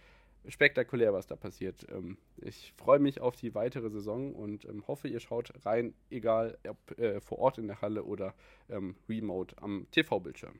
spektakulär, 0.49 1.13
was 1.13 1.27
da 1.27 1.35
passiert. 1.35 1.85
Ähm, 1.91 2.17
ich 2.37 2.73
freue 2.77 2.99
mich 2.99 3.21
auf 3.21 3.35
die 3.35 3.53
weitere 3.55 3.89
Saison 3.89 4.33
und 4.33 4.65
ähm, 4.65 4.83
hoffe, 4.87 5.07
ihr 5.07 5.19
schaut 5.19 5.53
rein, 5.65 5.93
egal 6.09 6.57
ob 6.67 6.99
äh, 6.99 7.19
vor 7.21 7.39
Ort 7.39 7.57
in 7.57 7.67
der 7.67 7.81
Halle 7.81 8.03
oder 8.03 8.33
ähm, 8.69 8.95
remote 9.07 9.55
am 9.61 9.87
TV-Bildschirm. 9.91 10.59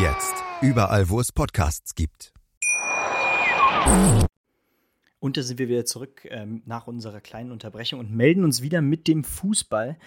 Jetzt 0.00 0.44
überall, 0.62 1.08
wo 1.08 1.18
es 1.18 1.32
Podcasts 1.32 1.96
gibt. 1.96 2.32
Und 5.18 5.36
da 5.36 5.42
sind 5.42 5.58
wir 5.58 5.68
wieder 5.68 5.84
zurück 5.86 6.24
ähm, 6.30 6.62
nach 6.66 6.86
unserer 6.86 7.20
kleinen 7.20 7.50
Unterbrechung 7.50 7.98
und 7.98 8.14
melden 8.14 8.44
uns 8.44 8.62
wieder 8.62 8.80
mit 8.80 9.08
dem 9.08 9.24
Fußball. 9.24 9.98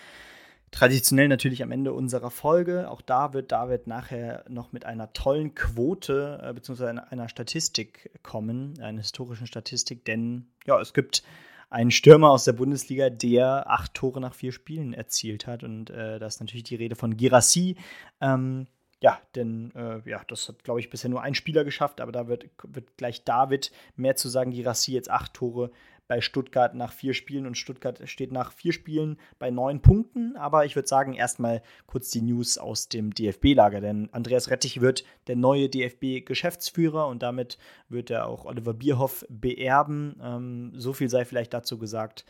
Traditionell 0.72 1.28
natürlich 1.28 1.62
am 1.62 1.72
Ende 1.72 1.92
unserer 1.92 2.32
Folge. 2.32 2.90
Auch 2.90 3.02
da 3.02 3.34
wird 3.34 3.52
David 3.52 3.88
nachher 3.88 4.46
noch 4.48 4.72
mit 4.72 4.86
einer 4.86 5.12
tollen 5.12 5.56
Quote 5.56 6.40
äh, 6.42 6.54
bzw. 6.54 7.02
Einer, 7.10 7.28
Statistik 7.28 8.12
kommen, 8.24 8.80
einer 8.80 9.00
historischen 9.00 9.46
Statistik, 9.46 10.06
denn 10.06 10.48
ja, 10.66 10.80
es 10.80 10.94
gibt 10.94 11.22
einen 11.70 11.92
Stürmer 11.92 12.30
aus 12.30 12.46
der 12.46 12.54
Bundesliga, 12.54 13.10
der 13.10 13.70
acht 13.70 13.94
Tore 13.94 14.22
nach 14.22 14.36
vier 14.36 14.54
Spielen 14.54 14.94
erzielt 14.94 15.48
hat. 15.48 15.66
Und 15.66 15.90
äh, 15.90 16.18
da 16.18 16.28
ist 16.28 16.40
natürlich 16.40 16.64
die 16.64 16.76
Rede 16.76 16.96
von 16.96 17.18
Girassi. 17.18 17.76
Ähm, 18.22 18.68
ja, 19.02 19.20
denn 19.36 19.72
äh, 19.76 20.08
ja, 20.08 20.22
das 20.28 20.48
hat, 20.48 20.64
glaube 20.64 20.80
ich, 20.80 20.92
bisher 20.92 21.10
nur 21.10 21.24
ein 21.24 21.34
Spieler 21.34 21.64
geschafft, 21.64 22.00
aber 22.00 22.12
da 22.12 22.28
wird, 22.28 22.46
wird 22.64 22.98
gleich 22.98 23.24
David 23.24 23.72
mehr 23.96 24.16
zu 24.16 24.30
sagen. 24.30 24.52
Girassi 24.52 24.94
jetzt 24.94 25.10
acht 25.10 25.34
Tore 25.34 25.72
bei 26.08 26.22
Stuttgart 26.22 26.76
nach 26.76 26.94
vier 26.94 27.16
Spielen 27.16 27.48
und 27.48 27.58
Stuttgart 27.58 28.00
steht 28.08 28.32
nach 28.32 28.52
vier 28.52 28.74
Spielen 28.74 29.18
bei 29.40 29.50
neun 29.50 29.82
Punkten. 29.82 30.36
Aber 30.36 30.66
ich 30.66 30.76
würde 30.76 30.88
sagen, 30.88 31.14
erstmal 31.14 31.64
kurz 31.88 32.12
die 32.12 32.22
News 32.22 32.60
aus 32.60 32.90
dem 32.90 33.12
DFB-Lager, 33.12 33.82
denn 33.82 34.10
Andreas 34.12 34.52
Rettich 34.52 34.82
wird 34.82 35.04
der 35.28 35.36
neue 35.36 35.68
DFB-Geschäftsführer 35.70 37.08
und 37.08 37.24
damit 37.24 37.58
wird 37.90 38.12
er 38.12 38.28
auch 38.28 38.46
Oliver 38.46 38.76
Bierhoff 38.76 39.26
beerben. 39.30 40.20
Ähm, 40.22 40.74
so 40.76 40.94
viel 40.94 41.10
sei 41.10 41.26
vielleicht 41.26 41.54
dazu 41.56 41.80
gesagt. 41.80 42.24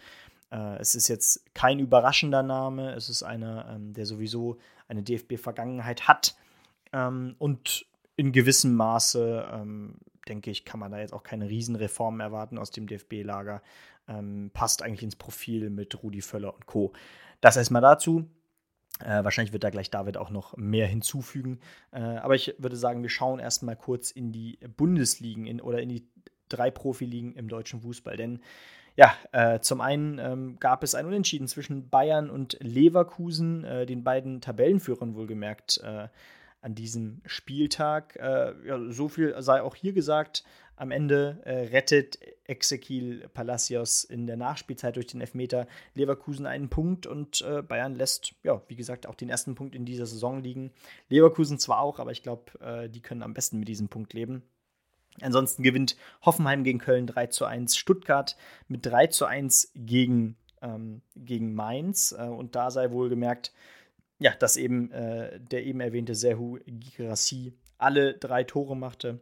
Äh, 0.51 0.77
es 0.77 0.95
ist 0.95 1.10
jetzt 1.10 1.53
kein 1.53 1.79
überraschender 1.79 2.43
Name, 2.43 2.93
es 2.93 3.10
ist 3.10 3.23
einer, 3.23 3.73
ähm, 3.75 3.93
der 3.93 4.05
sowieso 4.05 4.57
eine 4.88 5.03
DFB-Vergangenheit 5.03 6.07
hat 6.07 6.36
ähm, 6.93 7.36
und 7.38 7.86
in 8.15 8.32
gewissem 8.32 8.75
Maße 8.75 9.49
ähm, 9.51 9.95
denke 10.27 10.51
ich, 10.51 10.65
kann 10.65 10.80
man 10.80 10.91
da 10.91 10.99
jetzt 10.99 11.13
auch 11.13 11.23
keine 11.23 11.49
Riesenreformen 11.49 12.19
erwarten 12.21 12.58
aus 12.58 12.71
dem 12.71 12.88
DFB-Lager. 12.88 13.62
Ähm, 14.08 14.51
passt 14.54 14.82
eigentlich 14.82 15.04
ins 15.04 15.15
Profil 15.15 15.69
mit 15.69 16.01
Rudi 16.04 16.21
Völler 16.21 16.54
und 16.54 16.65
Co. 16.65 16.93
Das 17.39 17.58
erstmal 17.58 17.82
dazu. 17.82 18.30
Äh, 18.99 19.23
wahrscheinlich 19.23 19.54
wird 19.54 19.63
da 19.63 19.69
gleich 19.69 19.89
David 19.89 20.17
auch 20.17 20.30
noch 20.30 20.56
mehr 20.58 20.88
hinzufügen. 20.88 21.60
Äh, 21.91 22.01
aber 22.01 22.36
ich 22.36 22.56
würde 22.60 22.75
sagen, 22.75 23.01
wir 23.01 23.10
schauen 23.10 23.39
erstmal 23.39 23.75
kurz 23.75 24.12
in 24.12 24.32
die 24.32 24.60
Bundesligen 24.77 25.47
in, 25.47 25.62
oder 25.62 25.82
in 25.82 25.89
die 25.89 26.08
drei 26.49 26.69
Profiligen 26.69 27.34
im 27.34 27.47
deutschen 27.47 27.82
Fußball. 27.82 28.17
Denn 28.17 28.41
ja, 28.95 29.13
äh, 29.32 29.60
zum 29.62 29.82
einen 29.82 30.19
ähm, 30.19 30.60
gab 30.60 30.84
es 30.84 30.95
ein 30.95 31.06
Unentschieden 31.06 31.47
zwischen 31.47 31.89
Bayern 31.89 32.30
und 32.30 32.58
Leverkusen, 32.60 33.63
äh, 33.63 33.86
den 33.86 34.04
beiden 34.04 34.41
Tabellenführern 34.41 35.15
wohlgemerkt. 35.15 35.82
An 36.62 36.76
diesem 36.76 37.21
Spieltag. 37.26 38.15
Äh, 38.17 38.54
ja, 38.67 38.80
so 38.89 39.10
viel 39.10 39.36
sei 39.41 39.62
auch 39.62 39.76
hier 39.76 39.93
gesagt. 39.93 40.43
Am 40.76 40.89
Ende 40.89 41.41
äh, 41.45 41.67
rettet 41.67 42.17
Ezequiel 42.45 43.30
Palacios 43.34 44.04
in 44.04 44.26
der 44.26 44.38
Nachspielzeit 44.38 44.95
durch 44.95 45.08
den 45.08 45.21
Elfmeter 45.21 45.67
Leverkusen 45.93 46.45
einen 46.45 46.69
Punkt 46.69 47.06
und 47.06 47.41
äh, 47.41 47.62
Bayern 47.62 47.93
lässt, 47.93 48.34
ja, 48.43 48.62
wie 48.67 48.76
gesagt, 48.76 49.06
auch 49.06 49.13
den 49.13 49.30
ersten 49.30 49.54
Punkt 49.54 49.76
in 49.76 49.86
dieser 49.86 50.08
Saison 50.08 50.41
liegen. 50.41 50.71
Leverkusen 51.08 51.60
zwar 51.60 51.82
auch, 51.82 52.00
aber 52.00 52.12
ich 52.12 52.24
glaube, 52.24 52.60
äh, 52.62 52.89
die 52.89 53.02
können 53.02 53.21
am 53.21 53.36
besten 53.36 53.60
mit 53.60 53.67
diesem 53.67 53.89
Punkt 53.89 54.13
leben. 54.13 54.41
Ansonsten 55.19 55.62
gewinnt 55.62 55.97
Hoffenheim 56.24 56.63
gegen 56.63 56.80
Köln 56.80 57.06
3 57.06 57.28
zu 57.28 57.45
1, 57.45 57.78
Stuttgart 57.78 58.38
mit 58.67 58.86
3 58.86 59.08
zu 59.08 59.26
1 59.26 59.74
gegen, 59.76 60.38
ähm, 60.62 61.02
gegen 61.15 61.54
Mainz. 61.54 62.15
Äh, 62.17 62.24
und 62.24 62.56
da 62.56 62.71
sei 62.71 62.91
wohl 62.91 63.10
gemerkt, 63.10 63.54
ja, 64.21 64.31
dass 64.38 64.55
eben 64.55 64.91
äh, 64.91 65.39
der 65.39 65.65
eben 65.65 65.81
erwähnte 65.81 66.13
Serhu 66.13 66.60
Girassi 66.67 67.53
alle 67.79 68.13
drei 68.13 68.43
Tore 68.43 68.77
machte. 68.77 69.19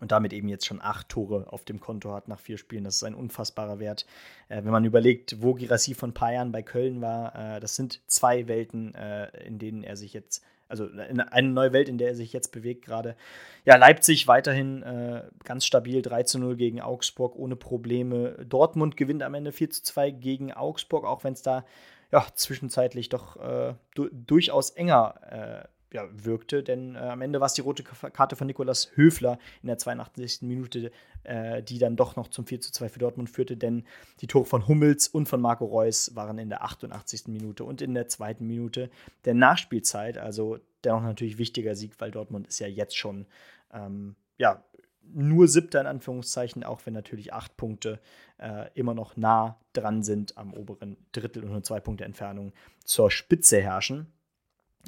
und 0.00 0.12
damit 0.12 0.32
eben 0.32 0.48
jetzt 0.48 0.66
schon 0.66 0.80
acht 0.80 1.08
Tore 1.08 1.52
auf 1.52 1.64
dem 1.64 1.80
Konto 1.80 2.12
hat 2.12 2.28
nach 2.28 2.38
vier 2.38 2.58
Spielen. 2.58 2.84
Das 2.84 2.96
ist 2.96 3.04
ein 3.04 3.14
unfassbarer 3.14 3.78
Wert. 3.78 4.06
Äh, 4.48 4.64
wenn 4.64 4.72
man 4.72 4.84
überlegt, 4.84 5.40
wo 5.40 5.54
Girassi 5.54 5.94
von 5.94 6.10
ein 6.10 6.14
paar 6.14 6.32
Jahren 6.32 6.50
bei 6.50 6.62
Köln 6.62 7.00
war, 7.00 7.56
äh, 7.56 7.60
das 7.60 7.76
sind 7.76 8.00
zwei 8.08 8.48
Welten, 8.48 8.94
äh, 8.96 9.28
in 9.46 9.60
denen 9.60 9.84
er 9.84 9.96
sich 9.96 10.12
jetzt, 10.14 10.44
also 10.66 10.88
eine 10.88 11.48
neue 11.48 11.72
Welt, 11.72 11.88
in 11.88 11.98
der 11.98 12.08
er 12.08 12.14
sich 12.16 12.32
jetzt 12.32 12.50
bewegt 12.50 12.84
gerade. 12.84 13.16
Ja, 13.64 13.76
Leipzig 13.76 14.26
weiterhin 14.26 14.82
äh, 14.82 15.22
ganz 15.44 15.64
stabil, 15.64 16.02
3 16.02 16.24
zu 16.24 16.40
0 16.40 16.56
gegen 16.56 16.80
Augsburg 16.80 17.36
ohne 17.36 17.54
Probleme. 17.54 18.44
Dortmund 18.48 18.96
gewinnt 18.96 19.22
am 19.22 19.34
Ende 19.34 19.52
4 19.52 19.70
zu 19.70 19.82
2 19.84 20.10
gegen 20.10 20.52
Augsburg, 20.52 21.04
auch 21.04 21.22
wenn 21.22 21.34
es 21.34 21.42
da 21.42 21.64
ja, 22.10 22.26
zwischenzeitlich 22.34 23.08
doch 23.08 23.36
äh, 23.36 23.74
du 23.94 24.08
durchaus 24.10 24.70
enger 24.70 25.64
äh, 25.64 25.68
ja, 25.92 26.06
wirkte, 26.12 26.62
denn 26.62 26.96
äh, 26.96 26.98
am 26.98 27.22
Ende 27.22 27.40
war 27.40 27.46
es 27.46 27.54
die 27.54 27.62
rote 27.62 27.82
Karte 27.82 28.36
von 28.36 28.46
Nikolas 28.46 28.90
Höfler 28.94 29.38
in 29.62 29.68
der 29.68 29.78
82. 29.78 30.42
Minute, 30.42 30.90
äh, 31.24 31.62
die 31.62 31.78
dann 31.78 31.96
doch 31.96 32.16
noch 32.16 32.28
zum 32.28 32.46
4 32.46 32.60
zu 32.60 32.72
2 32.72 32.90
für 32.90 32.98
Dortmund 32.98 33.30
führte, 33.30 33.56
denn 33.56 33.84
die 34.20 34.26
Tore 34.26 34.44
von 34.44 34.68
Hummels 34.68 35.08
und 35.08 35.28
von 35.28 35.40
Marco 35.40 35.64
Reus 35.64 36.14
waren 36.14 36.38
in 36.38 36.50
der 36.50 36.62
88. 36.62 37.28
Minute 37.28 37.64
und 37.64 37.80
in 37.80 37.94
der 37.94 38.08
zweiten 38.08 38.46
Minute 38.46 38.90
der 39.24 39.34
Nachspielzeit, 39.34 40.18
also 40.18 40.58
dennoch 40.84 41.02
natürlich 41.02 41.38
wichtiger 41.38 41.74
Sieg, 41.74 41.98
weil 42.00 42.10
Dortmund 42.10 42.46
ist 42.46 42.58
ja 42.58 42.66
jetzt 42.66 42.96
schon 42.96 43.26
ähm, 43.72 44.14
ja, 44.36 44.62
nur 45.02 45.48
siebter 45.48 45.80
in 45.80 45.86
Anführungszeichen, 45.86 46.64
auch 46.64 46.84
wenn 46.84 46.92
natürlich 46.92 47.32
acht 47.32 47.56
Punkte 47.56 47.98
äh, 48.38 48.70
immer 48.74 48.94
noch 48.94 49.16
nah 49.16 49.58
dran 49.72 50.02
sind 50.02 50.36
am 50.36 50.54
oberen 50.54 50.96
Drittel 51.12 51.44
und 51.44 51.52
nur 51.52 51.62
zwei 51.62 51.80
Punkte 51.80 52.04
Entfernung 52.04 52.52
zur 52.84 53.10
Spitze 53.10 53.60
herrschen. 53.60 54.12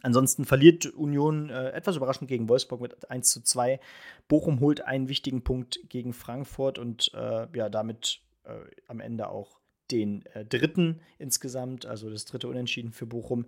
Ansonsten 0.03 0.45
verliert 0.45 0.87
Union 0.87 1.51
äh, 1.51 1.71
etwas 1.71 1.97
überraschend 1.97 2.29
gegen 2.29 2.49
Wolfsburg 2.49 2.81
mit 2.81 3.11
1 3.11 3.31
zu 3.31 3.43
2. 3.43 3.81
Bochum 4.29 4.61
holt 4.61 4.83
einen 4.83 5.09
wichtigen 5.09 5.43
Punkt 5.43 5.81
gegen 5.89 6.13
Frankfurt 6.13 6.79
und 6.79 7.13
äh, 7.15 7.47
ja, 7.55 7.69
damit 7.69 8.21
äh, 8.45 8.55
am 8.87 9.01
Ende 9.01 9.29
auch 9.29 9.59
den 9.91 10.25
äh, 10.27 10.45
dritten 10.45 11.01
insgesamt, 11.19 11.87
also 11.87 12.09
das 12.09 12.25
dritte 12.25 12.49
Unentschieden 12.49 12.93
für 12.93 13.07
Bochum. 13.07 13.47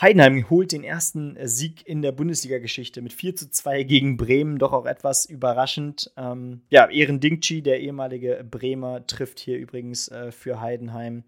Heidenheim 0.00 0.50
holt 0.50 0.72
den 0.72 0.84
ersten 0.84 1.36
äh, 1.36 1.48
Sieg 1.48 1.86
in 1.86 2.02
der 2.02 2.12
Bundesliga-Geschichte 2.12 3.00
mit 3.00 3.12
4 3.12 3.36
zu 3.36 3.50
2 3.50 3.82
gegen 3.84 4.16
Bremen, 4.16 4.58
doch 4.58 4.72
auch 4.72 4.86
etwas 4.86 5.24
überraschend. 5.24 6.12
Ähm, 6.16 6.62
ja, 6.68 6.88
Ehren 6.90 7.20
Dingchi, 7.20 7.62
der 7.62 7.80
ehemalige 7.80 8.44
Bremer, 8.48 9.06
trifft 9.06 9.38
hier 9.38 9.58
übrigens 9.58 10.08
äh, 10.08 10.32
für 10.32 10.60
Heidenheim 10.60 11.24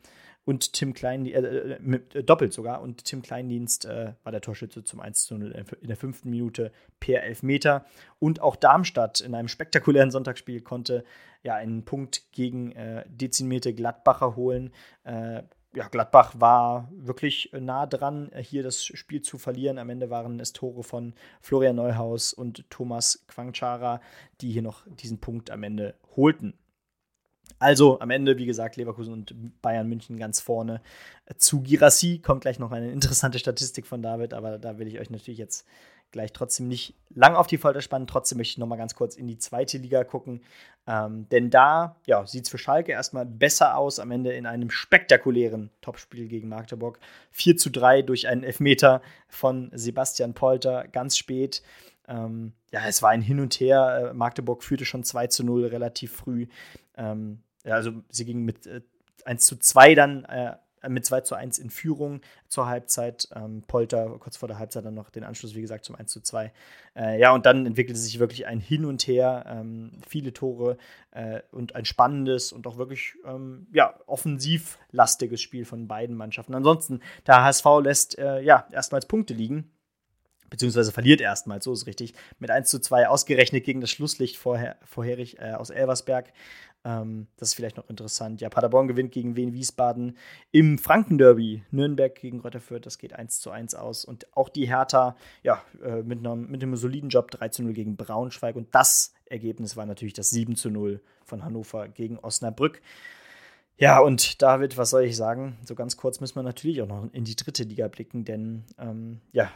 und 0.49 0.73
Tim 0.73 0.95
Kleindienst, 0.95 1.45
äh, 1.45 1.75
äh, 1.75 2.01
äh, 2.15 2.25
doppelt 2.25 2.55
sogar, 2.55 2.81
und 2.81 3.05
Tim 3.05 3.21
Kleindienst 3.21 3.87
war 3.87 4.33
der 4.33 4.41
Torschütze 4.41 4.83
zum 4.83 5.01
1 5.01 5.25
zu 5.25 5.37
0 5.37 5.65
in 5.83 5.89
der 5.89 5.97
fünften 5.97 6.31
Minute 6.31 6.73
per 7.01 7.23
Elfmeter. 7.23 7.85
Und 8.19 8.41
auch 8.41 8.57
Darmstadt 8.57 9.21
in 9.21 9.35
einem 9.35 9.49
spektakulären 9.49 10.11
Sonntagsspiel 10.11 10.63
konnte 10.63 11.05
ja 11.43 11.55
einen 11.55 11.85
Punkt 11.85 12.33
gegen 12.33 12.73
äh, 12.73 13.05
dezimierte 13.09 13.75
Gladbacher 13.75 14.37
holen. 14.37 14.73
Äh, 15.05 15.43
ja, 15.79 15.87
Gladbach 15.87 16.35
war 16.41 16.89
wirklich 16.91 17.51
nah 17.53 17.87
dran, 17.87 18.33
hier 18.41 18.65
das 18.65 18.85
Spiel 18.85 19.23
zu 19.23 19.39
verlieren. 19.39 19.79
Am 19.79 19.91
Ende 19.91 20.11
waren 20.11 20.41
es 20.41 20.53
Tore 20.53 20.83
von 20.83 21.15
Florian 21.41 21.77
Neuhaus 21.77 22.33
und 22.33 22.69
Thomas 22.69 23.25
Quangchara, 23.29 24.01
die 24.41 24.51
hier 24.51 24.63
noch 24.63 24.85
diesen 24.89 25.19
Punkt 25.19 25.53
am 25.53 25.63
Ende 25.63 25.95
holten. 26.17 26.55
Also 27.61 28.01
am 28.01 28.11
Ende, 28.11 28.39
wie 28.39 28.47
gesagt, 28.47 28.75
Leverkusen 28.75 29.13
und 29.13 29.63
Bayern 29.63 29.89
München 29.89 30.17
ganz 30.17 30.41
vorne. 30.41 30.81
Zu 31.37 31.63
Girassi 31.63 32.19
kommt 32.19 32.41
gleich 32.41 32.59
noch 32.59 32.73
eine 32.73 32.91
interessante 32.91 33.39
Statistik 33.39 33.87
von 33.87 34.03
David, 34.03 34.35
aber 34.35 34.59
da 34.59 34.79
will 34.79 34.89
ich 34.89 34.99
euch 34.99 35.11
natürlich 35.11 35.39
jetzt 35.39 35.65
gleich 36.11 36.33
trotzdem 36.33 36.69
nicht 36.69 36.95
lang 37.11 37.35
auf 37.35 37.47
die 37.47 37.59
Folter 37.59 37.81
spannen. 37.81 38.07
Trotzdem 38.07 38.39
möchte 38.39 38.53
ich 38.53 38.59
noch 38.59 38.67
mal 38.67 38.77
ganz 38.77 38.95
kurz 38.95 39.17
in 39.17 39.27
die 39.27 39.39
zweite 39.39 39.79
Liga 39.79 40.05
gucken. 40.05 40.43
Ähm, 40.87 41.29
denn 41.29 41.51
da 41.51 41.97
ja, 42.07 42.27
sieht 42.27 42.45
es 42.45 42.51
für 42.51 42.59
Schalke 42.59 42.93
erstmal 42.93 43.27
besser 43.27 43.77
aus. 43.77 43.99
Am 43.99 44.11
Ende 44.11 44.33
in 44.33 44.47
einem 44.47 44.71
spektakulären 44.71 45.71
Topspiel 45.81 46.29
gegen 46.29 46.49
Magdeburg. 46.49 46.99
4 47.33 47.57
zu 47.57 47.71
3 47.71 48.03
durch 48.03 48.29
einen 48.29 48.43
Elfmeter 48.43 49.03
von 49.29 49.71
Sebastian 49.75 50.35
Polter, 50.35 50.89
ganz 50.89 51.17
spät. 51.17 51.63
Ähm, 52.09 52.55
ja, 52.73 52.87
es 52.87 53.03
war 53.03 53.11
ein 53.11 53.23
Hin 53.23 53.41
und 53.41 53.55
Her. 53.61 54.11
Äh, 54.11 54.15
Magdeburg 54.15 54.65
führte 54.65 54.85
schon 54.85 55.05
2 55.05 55.27
zu 55.27 55.45
0 55.45 55.67
relativ 55.67 56.13
früh. 56.13 56.47
Ähm, 56.97 57.43
ja, 57.65 57.75
also 57.75 57.93
sie 58.11 58.25
gingen 58.25 58.45
mit 58.45 58.67
äh, 58.67 58.81
1 59.25 59.45
zu 59.45 59.57
2 59.57 59.95
dann, 59.95 60.25
äh, 60.25 60.57
mit 60.87 61.05
2 61.05 61.23
zu 61.23 61.35
1 61.35 61.59
in 61.59 61.71
Führung 61.71 62.21
zur 62.49 62.67
Halbzeit. 62.67 63.29
Ähm, 63.35 63.63
Polter 63.67 64.17
kurz 64.19 64.37
vor 64.37 64.49
der 64.49 64.59
Halbzeit 64.59 64.85
dann 64.85 64.95
noch 64.95 65.11
den 65.11 65.25
Anschluss, 65.25 65.55
wie 65.55 65.61
gesagt, 65.61 65.85
zum 65.85 65.97
1 65.97 66.11
zu 66.11 66.21
2. 66.21 66.53
Äh, 66.97 67.21
ja, 67.21 67.33
und 67.33 67.47
dann 67.47 67.67
entwickelte 67.67 67.99
sich 67.99 68.19
wirklich 68.19 68.47
ein 68.47 68.61
Hin 68.61 68.85
und 68.85 69.07
Her, 69.07 69.45
ähm, 69.49 69.93
viele 70.07 70.33
Tore 70.33 70.77
äh, 71.13 71.41
und 71.51 71.75
ein 71.75 71.85
spannendes 71.85 72.53
und 72.53 72.67
auch 72.67 72.77
wirklich 72.77 73.15
ähm, 73.25 73.67
ja, 73.73 73.95
offensivlastiges 74.07 75.41
Spiel 75.41 75.65
von 75.65 75.89
beiden 75.89 76.17
Mannschaften. 76.17 76.55
Ansonsten, 76.55 77.01
der 77.27 77.43
HSV 77.43 77.67
lässt 77.83 78.19
äh, 78.19 78.41
ja 78.41 78.67
erstmals 78.73 79.07
Punkte 79.07 79.35
liegen 79.35 79.71
beziehungsweise 80.51 80.93
verliert 80.93 81.21
erstmals, 81.21 81.65
so 81.65 81.73
ist 81.73 81.87
richtig, 81.87 82.15
mit 82.39 82.51
1 82.51 82.69
zu 82.69 82.81
2 82.81 83.09
ausgerechnet 83.09 83.65
gegen 83.65 83.81
das 83.81 83.91
Schlusslicht 83.91 84.37
vorher, 84.37 84.77
vorherig 84.85 85.39
äh, 85.39 85.53
aus 85.53 85.71
Elversberg. 85.71 86.33
Ähm, 86.85 87.27
das 87.37 87.51
ist 87.51 87.55
vielleicht 87.55 87.77
noch 87.77 87.89
interessant. 87.91 88.41
Ja, 88.41 88.49
Paderborn 88.49 88.89
gewinnt 88.89 89.13
gegen 89.13 89.37
Wien 89.37 89.53
Wiesbaden 89.53 90.17
im 90.51 90.79
Frankenderby. 90.79 91.65
Nürnberg 91.71 92.15
gegen 92.15 92.41
Rotterfürth, 92.41 92.87
das 92.87 92.99
geht 92.99 93.13
1 93.13 93.41
zu 93.41 93.51
1 93.51 93.75
aus. 93.75 94.05
Und 94.05 94.35
auch 94.37 94.49
die 94.49 94.69
Hertha, 94.69 95.17
ja, 95.43 95.63
äh, 95.83 96.03
mit, 96.03 96.19
einem, 96.19 96.49
mit 96.49 96.63
einem 96.63 96.77
soliden 96.77 97.11
Job 97.11 97.31
3 97.31 97.49
zu 97.49 97.63
0 97.63 97.73
gegen 97.73 97.97
Braunschweig. 97.97 98.57
Und 98.57 98.75
das 98.75 99.13
Ergebnis 99.27 99.77
war 99.77 99.87
natürlich 99.87 100.15
das 100.15 100.31
7 100.31 100.57
zu 100.57 100.71
0 100.71 101.01
von 101.25 101.45
Hannover 101.45 101.89
gegen 101.89 102.19
Osnabrück. 102.19 102.81
Ja, 103.81 104.01
und 104.01 104.43
David, 104.43 104.77
was 104.77 104.91
soll 104.91 105.05
ich 105.05 105.17
sagen? 105.17 105.57
So 105.65 105.77
ganz 105.77 105.97
kurz 105.97 106.19
müssen 106.21 106.35
wir 106.35 106.43
natürlich 106.43 106.83
auch 106.83 106.89
noch 106.89 107.09
in 107.13 107.23
die 107.23 107.37
dritte 107.37 107.63
Liga 107.63 107.87
blicken, 107.87 108.25
denn 108.25 108.65
ähm, 108.77 109.21
ja, 109.31 109.53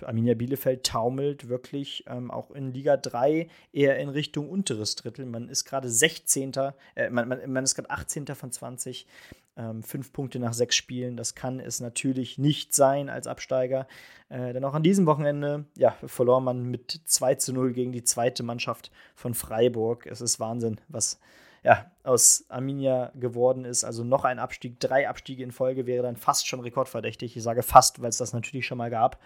Arminia 0.00 0.34
Bielefeld 0.34 0.86
taumelt 0.86 1.48
wirklich 1.48 2.04
ähm, 2.06 2.30
auch 2.30 2.52
in 2.52 2.72
Liga 2.72 2.96
3 2.96 3.48
eher 3.72 3.98
in 3.98 4.10
Richtung 4.10 4.48
unteres 4.48 4.94
Drittel. 4.94 5.26
Man 5.26 5.48
ist 5.48 5.64
gerade 5.64 5.90
16. 5.90 6.52
Äh, 6.94 7.10
man, 7.10 7.26
man, 7.26 7.52
man, 7.52 7.64
ist 7.64 7.74
gerade 7.74 7.90
18. 7.90 8.26
von 8.28 8.52
20. 8.52 9.08
Ähm, 9.56 9.82
fünf 9.82 10.12
Punkte 10.12 10.38
nach 10.38 10.52
sechs 10.52 10.74
Spielen, 10.74 11.16
das 11.16 11.36
kann 11.36 11.60
es 11.60 11.78
natürlich 11.78 12.38
nicht 12.38 12.74
sein 12.74 13.08
als 13.08 13.28
Absteiger. 13.28 13.86
Äh, 14.28 14.52
denn 14.52 14.64
auch 14.64 14.74
an 14.74 14.82
diesem 14.82 15.06
Wochenende 15.06 15.64
ja, 15.76 15.96
verlor 16.06 16.40
man 16.40 16.64
mit 16.64 17.00
2 17.04 17.36
zu 17.36 17.52
0 17.52 17.72
gegen 17.72 17.92
die 17.92 18.02
zweite 18.04 18.44
Mannschaft 18.44 18.92
von 19.14 19.34
Freiburg. 19.34 20.06
Es 20.06 20.20
ist 20.20 20.38
Wahnsinn, 20.40 20.80
was 20.88 21.20
ja, 21.64 21.90
aus 22.02 22.44
Arminia 22.48 23.10
geworden 23.14 23.64
ist. 23.64 23.84
Also 23.84 24.04
noch 24.04 24.24
ein 24.24 24.38
Abstieg, 24.38 24.78
drei 24.78 25.08
Abstiege 25.08 25.42
in 25.42 25.50
Folge 25.50 25.86
wäre 25.86 26.02
dann 26.02 26.16
fast 26.16 26.46
schon 26.46 26.60
rekordverdächtig. 26.60 27.36
Ich 27.36 27.42
sage 27.42 27.62
fast, 27.62 28.02
weil 28.02 28.10
es 28.10 28.18
das 28.18 28.34
natürlich 28.34 28.66
schon 28.66 28.78
mal 28.78 28.90
gab. 28.90 29.18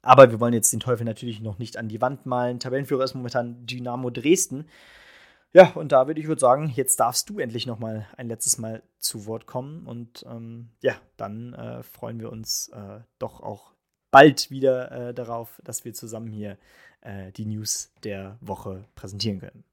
Aber 0.00 0.30
wir 0.30 0.40
wollen 0.40 0.54
jetzt 0.54 0.72
den 0.72 0.80
Teufel 0.80 1.04
natürlich 1.04 1.40
noch 1.40 1.58
nicht 1.58 1.76
an 1.76 1.88
die 1.88 2.00
Wand 2.00 2.24
malen. 2.24 2.60
Tabellenführer 2.60 3.04
ist 3.04 3.14
momentan 3.14 3.66
Dynamo 3.66 4.08
Dresden. 4.10 4.66
Ja, 5.52 5.72
und 5.72 5.92
David, 5.92 6.18
ich 6.18 6.28
würde 6.28 6.40
sagen, 6.40 6.72
jetzt 6.74 6.98
darfst 7.00 7.28
du 7.28 7.38
endlich 7.38 7.66
noch 7.66 7.78
mal 7.78 8.06
ein 8.16 8.28
letztes 8.28 8.56
Mal 8.56 8.82
zu 8.98 9.26
Wort 9.26 9.46
kommen. 9.46 9.86
Und 9.86 10.24
ähm, 10.28 10.70
ja, 10.80 10.94
dann 11.16 11.52
äh, 11.54 11.82
freuen 11.82 12.20
wir 12.20 12.32
uns 12.32 12.68
äh, 12.68 13.00
doch 13.18 13.40
auch 13.40 13.74
bald 14.10 14.50
wieder 14.50 14.92
äh, 14.92 15.14
darauf, 15.14 15.60
dass 15.62 15.84
wir 15.84 15.92
zusammen 15.92 16.32
hier 16.32 16.56
äh, 17.02 17.32
die 17.32 17.44
News 17.44 17.92
der 18.02 18.38
Woche 18.40 18.84
präsentieren 18.94 19.40
können. 19.40 19.64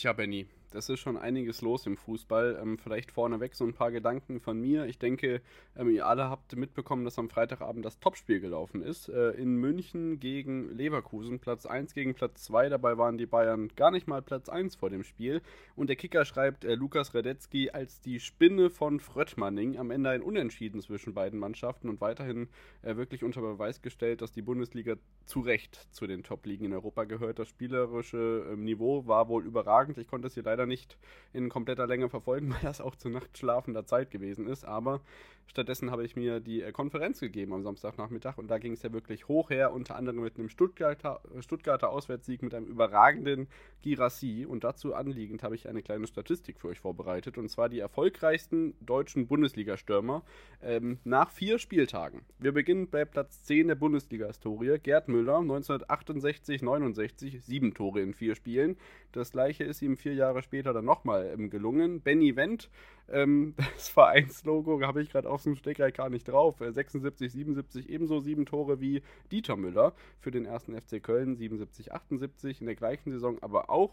Tja, 0.00 0.14
Benny, 0.14 0.46
das 0.70 0.88
ist 0.88 1.00
schon 1.00 1.16
einiges 1.16 1.62
los 1.62 1.86
im 1.86 1.96
Fußball. 1.96 2.58
Ähm, 2.62 2.78
vielleicht 2.78 3.10
vorneweg 3.10 3.54
so 3.54 3.64
ein 3.64 3.74
paar 3.74 3.90
Gedanken 3.90 4.40
von 4.40 4.60
mir. 4.60 4.86
Ich 4.86 4.98
denke, 4.98 5.42
ähm, 5.76 5.90
ihr 5.90 6.06
alle 6.06 6.30
habt 6.30 6.56
mitbekommen, 6.56 7.04
dass 7.04 7.18
am 7.18 7.28
Freitagabend 7.28 7.84
das 7.84 7.98
Topspiel 7.98 8.40
gelaufen 8.40 8.82
ist. 8.82 9.08
Äh, 9.08 9.30
in 9.32 9.56
München 9.56 10.20
gegen 10.20 10.70
Leverkusen, 10.76 11.40
Platz 11.40 11.66
1 11.66 11.94
gegen 11.94 12.14
Platz 12.14 12.44
2. 12.44 12.68
Dabei 12.68 12.98
waren 12.98 13.18
die 13.18 13.26
Bayern 13.26 13.68
gar 13.76 13.90
nicht 13.90 14.06
mal 14.06 14.22
Platz 14.22 14.48
1 14.48 14.76
vor 14.76 14.90
dem 14.90 15.02
Spiel. 15.02 15.42
Und 15.74 15.88
der 15.88 15.96
Kicker 15.96 16.24
schreibt 16.24 16.64
äh, 16.64 16.74
Lukas 16.74 17.14
Radetzky 17.14 17.70
als 17.70 18.00
die 18.00 18.20
Spinne 18.20 18.70
von 18.70 19.00
Fröttmanning. 19.00 19.78
Am 19.78 19.90
Ende 19.90 20.10
ein 20.10 20.22
Unentschieden 20.22 20.80
zwischen 20.80 21.14
beiden 21.14 21.38
Mannschaften 21.38 21.88
und 21.88 22.00
weiterhin 22.00 22.48
äh, 22.82 22.96
wirklich 22.96 23.24
unter 23.24 23.40
Beweis 23.40 23.82
gestellt, 23.82 24.22
dass 24.22 24.32
die 24.32 24.42
Bundesliga 24.42 24.96
zu 25.24 25.40
Recht 25.40 25.88
zu 25.90 26.06
den 26.06 26.22
Top-Ligen 26.22 26.66
in 26.66 26.72
Europa 26.72 27.04
gehört. 27.04 27.38
Das 27.38 27.48
spielerische 27.48 28.46
ähm, 28.52 28.64
Niveau 28.64 29.06
war 29.06 29.28
wohl 29.28 29.44
überragend. 29.44 29.98
Ich 29.98 30.06
konnte 30.06 30.28
es 30.28 30.34
hier 30.34 30.42
leider 30.42 30.59
leider 30.60 30.66
nicht 30.66 30.98
in 31.32 31.48
kompletter 31.48 31.86
Länge 31.86 32.08
verfolgen, 32.08 32.50
weil 32.54 32.62
das 32.62 32.80
auch 32.80 32.96
zur 32.96 33.10
Nacht 33.10 33.36
schlafender 33.38 33.86
Zeit 33.86 34.10
gewesen 34.10 34.46
ist. 34.46 34.64
Aber 34.64 35.00
stattdessen 35.46 35.90
habe 35.90 36.04
ich 36.04 36.16
mir 36.16 36.40
die 36.40 36.62
äh, 36.62 36.72
Konferenz 36.72 37.20
gegeben 37.20 37.52
am 37.52 37.62
Samstagnachmittag 37.62 38.38
und 38.38 38.48
da 38.48 38.58
ging 38.58 38.72
es 38.72 38.82
ja 38.82 38.92
wirklich 38.92 39.28
hoch 39.28 39.50
her, 39.50 39.72
unter 39.72 39.96
anderem 39.96 40.20
mit 40.20 40.38
einem 40.38 40.48
Stuttgarter, 40.48 41.20
Stuttgarter 41.40 41.90
Auswärtssieg 41.90 42.42
mit 42.42 42.54
einem 42.54 42.66
überragenden 42.66 43.48
Girassi. 43.82 44.46
Und 44.48 44.64
dazu 44.64 44.94
anliegend 44.94 45.42
habe 45.42 45.54
ich 45.54 45.68
eine 45.68 45.82
kleine 45.82 46.06
Statistik 46.06 46.60
für 46.60 46.68
euch 46.68 46.80
vorbereitet 46.80 47.38
und 47.38 47.48
zwar 47.48 47.68
die 47.68 47.80
erfolgreichsten 47.80 48.74
deutschen 48.80 49.26
Bundesliga-Stürmer 49.26 50.22
ähm, 50.62 50.98
nach 51.04 51.30
vier 51.30 51.58
Spieltagen. 51.58 52.22
Wir 52.38 52.52
beginnen 52.52 52.88
bei 52.88 53.04
Platz 53.04 53.42
10 53.44 53.68
der 53.68 53.74
Bundesliga-Historie. 53.76 54.78
Gerd 54.82 55.08
Müller, 55.08 55.38
1968, 55.38 56.62
69, 56.62 57.42
sieben 57.42 57.74
Tore 57.74 58.00
in 58.00 58.14
vier 58.14 58.34
Spielen. 58.34 58.76
Das 59.12 59.32
gleiche 59.32 59.64
ist 59.64 59.82
ihm 59.82 59.96
vier 59.96 60.14
Jahre 60.14 60.42
später 60.42 60.49
dann 60.72 60.84
nochmal 60.84 61.30
ähm, 61.32 61.50
gelungen. 61.50 62.00
Benny 62.00 62.36
Wendt, 62.36 62.70
ähm, 63.10 63.54
das 63.74 63.88
Vereinslogo 63.88 64.80
habe 64.82 65.02
ich 65.02 65.10
gerade 65.10 65.28
auf 65.28 65.42
dem 65.42 65.56
Stegreich 65.56 65.94
gar 65.94 66.10
nicht 66.10 66.28
drauf. 66.28 66.56
76, 66.58 67.26
äh, 67.26 67.30
77 67.30 67.88
ebenso 67.88 68.20
sieben 68.20 68.46
Tore 68.46 68.80
wie 68.80 69.02
Dieter 69.30 69.56
Müller 69.56 69.94
für 70.20 70.30
den 70.30 70.44
ersten 70.44 70.74
FC 70.74 71.02
Köln, 71.02 71.36
77, 71.36 71.92
78 71.92 72.60
in 72.60 72.66
der 72.66 72.76
gleichen 72.76 73.10
Saison, 73.10 73.38
aber 73.42 73.70
auch 73.70 73.92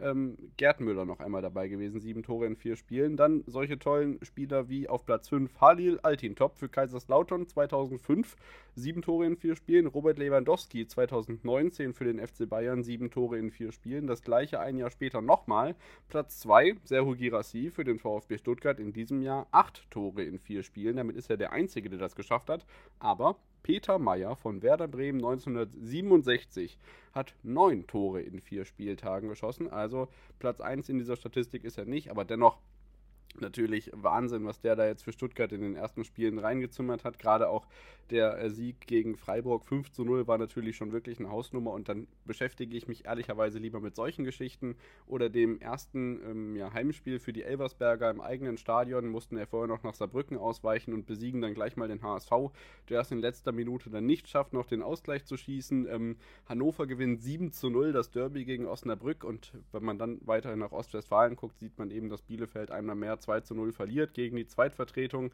ähm, 0.00 0.36
Gerd 0.56 0.80
Müller 0.80 1.04
noch 1.04 1.20
einmal 1.20 1.42
dabei 1.42 1.68
gewesen, 1.68 2.00
sieben 2.00 2.22
Tore 2.22 2.46
in 2.46 2.56
vier 2.56 2.76
Spielen. 2.76 3.16
Dann 3.16 3.44
solche 3.46 3.78
tollen 3.78 4.18
Spieler 4.22 4.68
wie 4.68 4.88
auf 4.88 5.06
Platz 5.06 5.28
5 5.28 5.60
Halil 5.60 6.00
Altintop 6.02 6.56
für 6.56 6.68
Kaiserslautern 6.68 7.46
2005, 7.46 8.36
sieben 8.74 9.02
Tore 9.02 9.26
in 9.26 9.36
vier 9.36 9.56
Spielen. 9.56 9.86
Robert 9.86 10.18
Lewandowski 10.18 10.86
2019 10.86 11.94
für 11.94 12.04
den 12.04 12.18
FC 12.18 12.48
Bayern, 12.48 12.82
sieben 12.82 13.10
Tore 13.10 13.38
in 13.38 13.50
vier 13.50 13.72
Spielen. 13.72 14.06
Das 14.06 14.22
gleiche 14.22 14.60
ein 14.60 14.76
Jahr 14.76 14.90
später 14.90 15.20
nochmal. 15.20 15.76
Platz 16.08 16.40
2 16.40 16.76
Serhu 16.84 17.14
Girassi 17.14 17.70
für 17.70 17.84
den 17.84 17.98
VfB 17.98 18.38
Stuttgart 18.38 18.53
in 18.78 18.92
diesem 18.92 19.22
Jahr, 19.22 19.46
acht 19.50 19.90
Tore 19.90 20.22
in 20.22 20.38
vier 20.38 20.62
Spielen. 20.62 20.96
Damit 20.96 21.16
ist 21.16 21.30
er 21.30 21.36
der 21.36 21.52
Einzige, 21.52 21.90
der 21.90 21.98
das 21.98 22.14
geschafft 22.14 22.48
hat. 22.48 22.66
Aber 22.98 23.36
Peter 23.62 23.98
Meyer 23.98 24.36
von 24.36 24.62
Werder 24.62 24.88
Bremen 24.88 25.24
1967 25.24 26.78
hat 27.12 27.34
neun 27.42 27.86
Tore 27.86 28.20
in 28.20 28.40
vier 28.40 28.64
Spieltagen 28.64 29.28
geschossen. 29.28 29.70
Also 29.70 30.08
Platz 30.38 30.60
1 30.60 30.88
in 30.88 30.98
dieser 30.98 31.16
Statistik 31.16 31.64
ist 31.64 31.78
er 31.78 31.86
nicht, 31.86 32.10
aber 32.10 32.24
dennoch 32.24 32.58
natürlich 33.40 33.90
Wahnsinn, 33.94 34.44
was 34.44 34.60
der 34.60 34.76
da 34.76 34.86
jetzt 34.86 35.02
für 35.02 35.12
Stuttgart 35.12 35.52
in 35.52 35.60
den 35.60 35.76
ersten 35.76 36.04
Spielen 36.04 36.38
reingezimmert 36.38 37.04
hat. 37.04 37.18
Gerade 37.18 37.48
auch 37.48 37.66
der 38.10 38.38
äh, 38.38 38.50
Sieg 38.50 38.86
gegen 38.86 39.16
Freiburg 39.16 39.64
5 39.64 39.90
zu 39.90 40.04
0 40.04 40.26
war 40.26 40.38
natürlich 40.38 40.76
schon 40.76 40.92
wirklich 40.92 41.18
eine 41.18 41.30
Hausnummer 41.30 41.72
und 41.72 41.88
dann 41.88 42.06
beschäftige 42.24 42.76
ich 42.76 42.86
mich 42.86 43.06
ehrlicherweise 43.06 43.58
lieber 43.58 43.80
mit 43.80 43.96
solchen 43.96 44.24
Geschichten 44.24 44.76
oder 45.06 45.28
dem 45.30 45.60
ersten 45.60 46.20
ähm, 46.24 46.56
ja, 46.56 46.72
Heimspiel 46.72 47.18
für 47.18 47.32
die 47.32 47.42
Elversberger 47.42 48.10
im 48.10 48.20
eigenen 48.20 48.58
Stadion 48.58 49.08
mussten 49.08 49.36
er 49.36 49.46
vorher 49.46 49.68
noch 49.68 49.82
nach 49.82 49.94
Saarbrücken 49.94 50.36
ausweichen 50.36 50.92
und 50.92 51.06
besiegen 51.06 51.40
dann 51.40 51.54
gleich 51.54 51.76
mal 51.76 51.88
den 51.88 52.02
HSV, 52.02 52.32
der 52.88 53.00
es 53.00 53.10
in 53.10 53.18
letzter 53.18 53.52
Minute 53.52 53.90
dann 53.90 54.06
nicht 54.06 54.28
schafft, 54.28 54.52
noch 54.52 54.66
den 54.66 54.82
Ausgleich 54.82 55.24
zu 55.24 55.36
schießen. 55.36 55.86
Ähm, 55.88 56.16
Hannover 56.46 56.86
gewinnt 56.86 57.22
7 57.22 57.52
zu 57.52 57.70
0 57.70 57.92
das 57.92 58.10
Derby 58.10 58.44
gegen 58.44 58.66
Osnabrück 58.66 59.24
und 59.24 59.52
wenn 59.72 59.84
man 59.84 59.98
dann 59.98 60.20
weiterhin 60.24 60.58
nach 60.58 60.72
Ostwestfalen 60.72 61.36
guckt, 61.36 61.58
sieht 61.58 61.78
man 61.78 61.90
eben, 61.90 62.08
dass 62.08 62.22
Bielefeld 62.22 62.70
einmal 62.70 62.96
mehr 62.96 63.18
2 63.24 63.40
zu 63.40 63.54
0 63.54 63.72
verliert 63.72 64.14
gegen 64.14 64.36
die 64.36 64.46
Zweitvertretung 64.46 65.32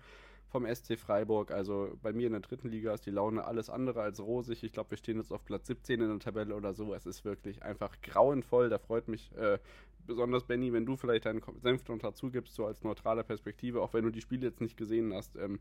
vom 0.49 0.67
SC 0.67 0.99
Freiburg. 0.99 1.53
Also 1.53 1.97
bei 2.03 2.13
mir 2.13 2.27
in 2.27 2.33
der 2.33 2.41
dritten 2.41 2.69
Liga 2.69 2.93
ist 2.93 3.07
die 3.07 3.11
Laune 3.11 3.45
alles 3.45 3.71
andere 3.71 4.03
als 4.03 4.21
rosig. 4.21 4.65
Ich 4.65 4.73
glaube, 4.73 4.91
wir 4.91 4.99
stehen 4.99 5.19
jetzt 5.19 5.33
auf 5.33 5.45
Platz 5.45 5.69
17 5.69 6.01
in 6.01 6.09
der 6.09 6.19
Tabelle 6.19 6.55
oder 6.55 6.75
so. 6.75 6.93
Es 6.95 7.07
ist 7.07 7.25
wirklich 7.25 7.63
einfach 7.63 8.01
grauenvoll. 8.03 8.69
Da 8.69 8.79
freut 8.79 9.09
mich 9.09 9.31
äh, 9.37 9.59
besonders, 10.07 10.45
Benny, 10.45 10.73
wenn 10.73 10.87
du 10.87 10.97
vielleicht 10.97 11.27
deinen 11.27 11.43
Senf 11.63 11.89
noch 11.89 11.99
dazu 11.99 12.31
gibst, 12.31 12.55
so 12.55 12.67
als 12.67 12.83
neutrale 12.83 13.23
Perspektive, 13.23 13.81
auch 13.81 13.95
wenn 13.95 14.05
du 14.05 14.11
die 14.11 14.21
Spiele 14.21 14.49
jetzt 14.49 14.61
nicht 14.61 14.77
gesehen 14.77 15.15
hast. 15.15 15.37
Ähm, 15.37 15.61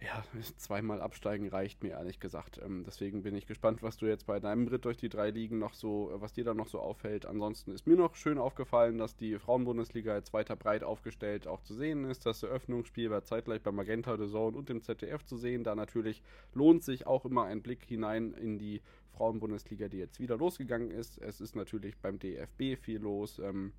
ja, 0.00 0.22
zweimal 0.56 1.00
absteigen 1.00 1.48
reicht 1.48 1.82
mir 1.82 1.90
ehrlich 1.90 2.20
gesagt. 2.20 2.60
Ähm, 2.62 2.84
deswegen 2.86 3.22
bin 3.22 3.34
ich 3.34 3.46
gespannt, 3.46 3.82
was 3.82 3.96
du 3.96 4.06
jetzt 4.06 4.26
bei 4.26 4.40
deinem 4.40 4.68
Ritt 4.68 4.84
durch 4.84 4.96
die 4.96 5.08
drei 5.08 5.30
Ligen 5.30 5.58
noch 5.58 5.74
so, 5.74 6.10
äh, 6.10 6.20
was 6.20 6.32
dir 6.32 6.44
da 6.44 6.54
noch 6.54 6.68
so 6.68 6.80
auffällt. 6.80 7.24
Ansonsten 7.24 7.72
ist 7.72 7.86
mir 7.86 7.96
noch 7.96 8.14
schön 8.14 8.38
aufgefallen, 8.38 8.98
dass 8.98 9.16
die 9.16 9.38
Frauenbundesliga 9.38 10.14
jetzt 10.14 10.32
weiter 10.32 10.56
breit 10.56 10.84
aufgestellt 10.84 11.46
auch 11.46 11.62
zu 11.62 11.74
sehen 11.74 12.04
ist. 12.04 12.26
Das 12.26 12.42
Eröffnungsspiel 12.42 13.10
war 13.10 13.24
zeitgleich 13.24 13.62
bei 13.62 13.72
Magenta 13.72 14.16
The 14.16 14.30
Zone 14.30 14.56
und 14.56 14.68
dem 14.68 14.82
ZDF 14.82 15.24
zu 15.24 15.36
sehen. 15.36 15.64
Da 15.64 15.74
natürlich 15.74 16.22
lohnt 16.52 16.84
sich 16.84 17.06
auch 17.06 17.24
immer 17.24 17.44
ein 17.44 17.62
Blick 17.62 17.84
hinein 17.84 18.34
in 18.34 18.58
die 18.58 18.82
Frauenbundesliga, 19.16 19.88
die 19.88 19.98
jetzt 19.98 20.20
wieder 20.20 20.36
losgegangen 20.36 20.90
ist. 20.90 21.18
Es 21.18 21.40
ist 21.40 21.56
natürlich 21.56 21.96
beim 21.96 22.18
DFB 22.18 22.76
viel 22.78 22.98
los. 22.98 23.38
Ähm, 23.38 23.72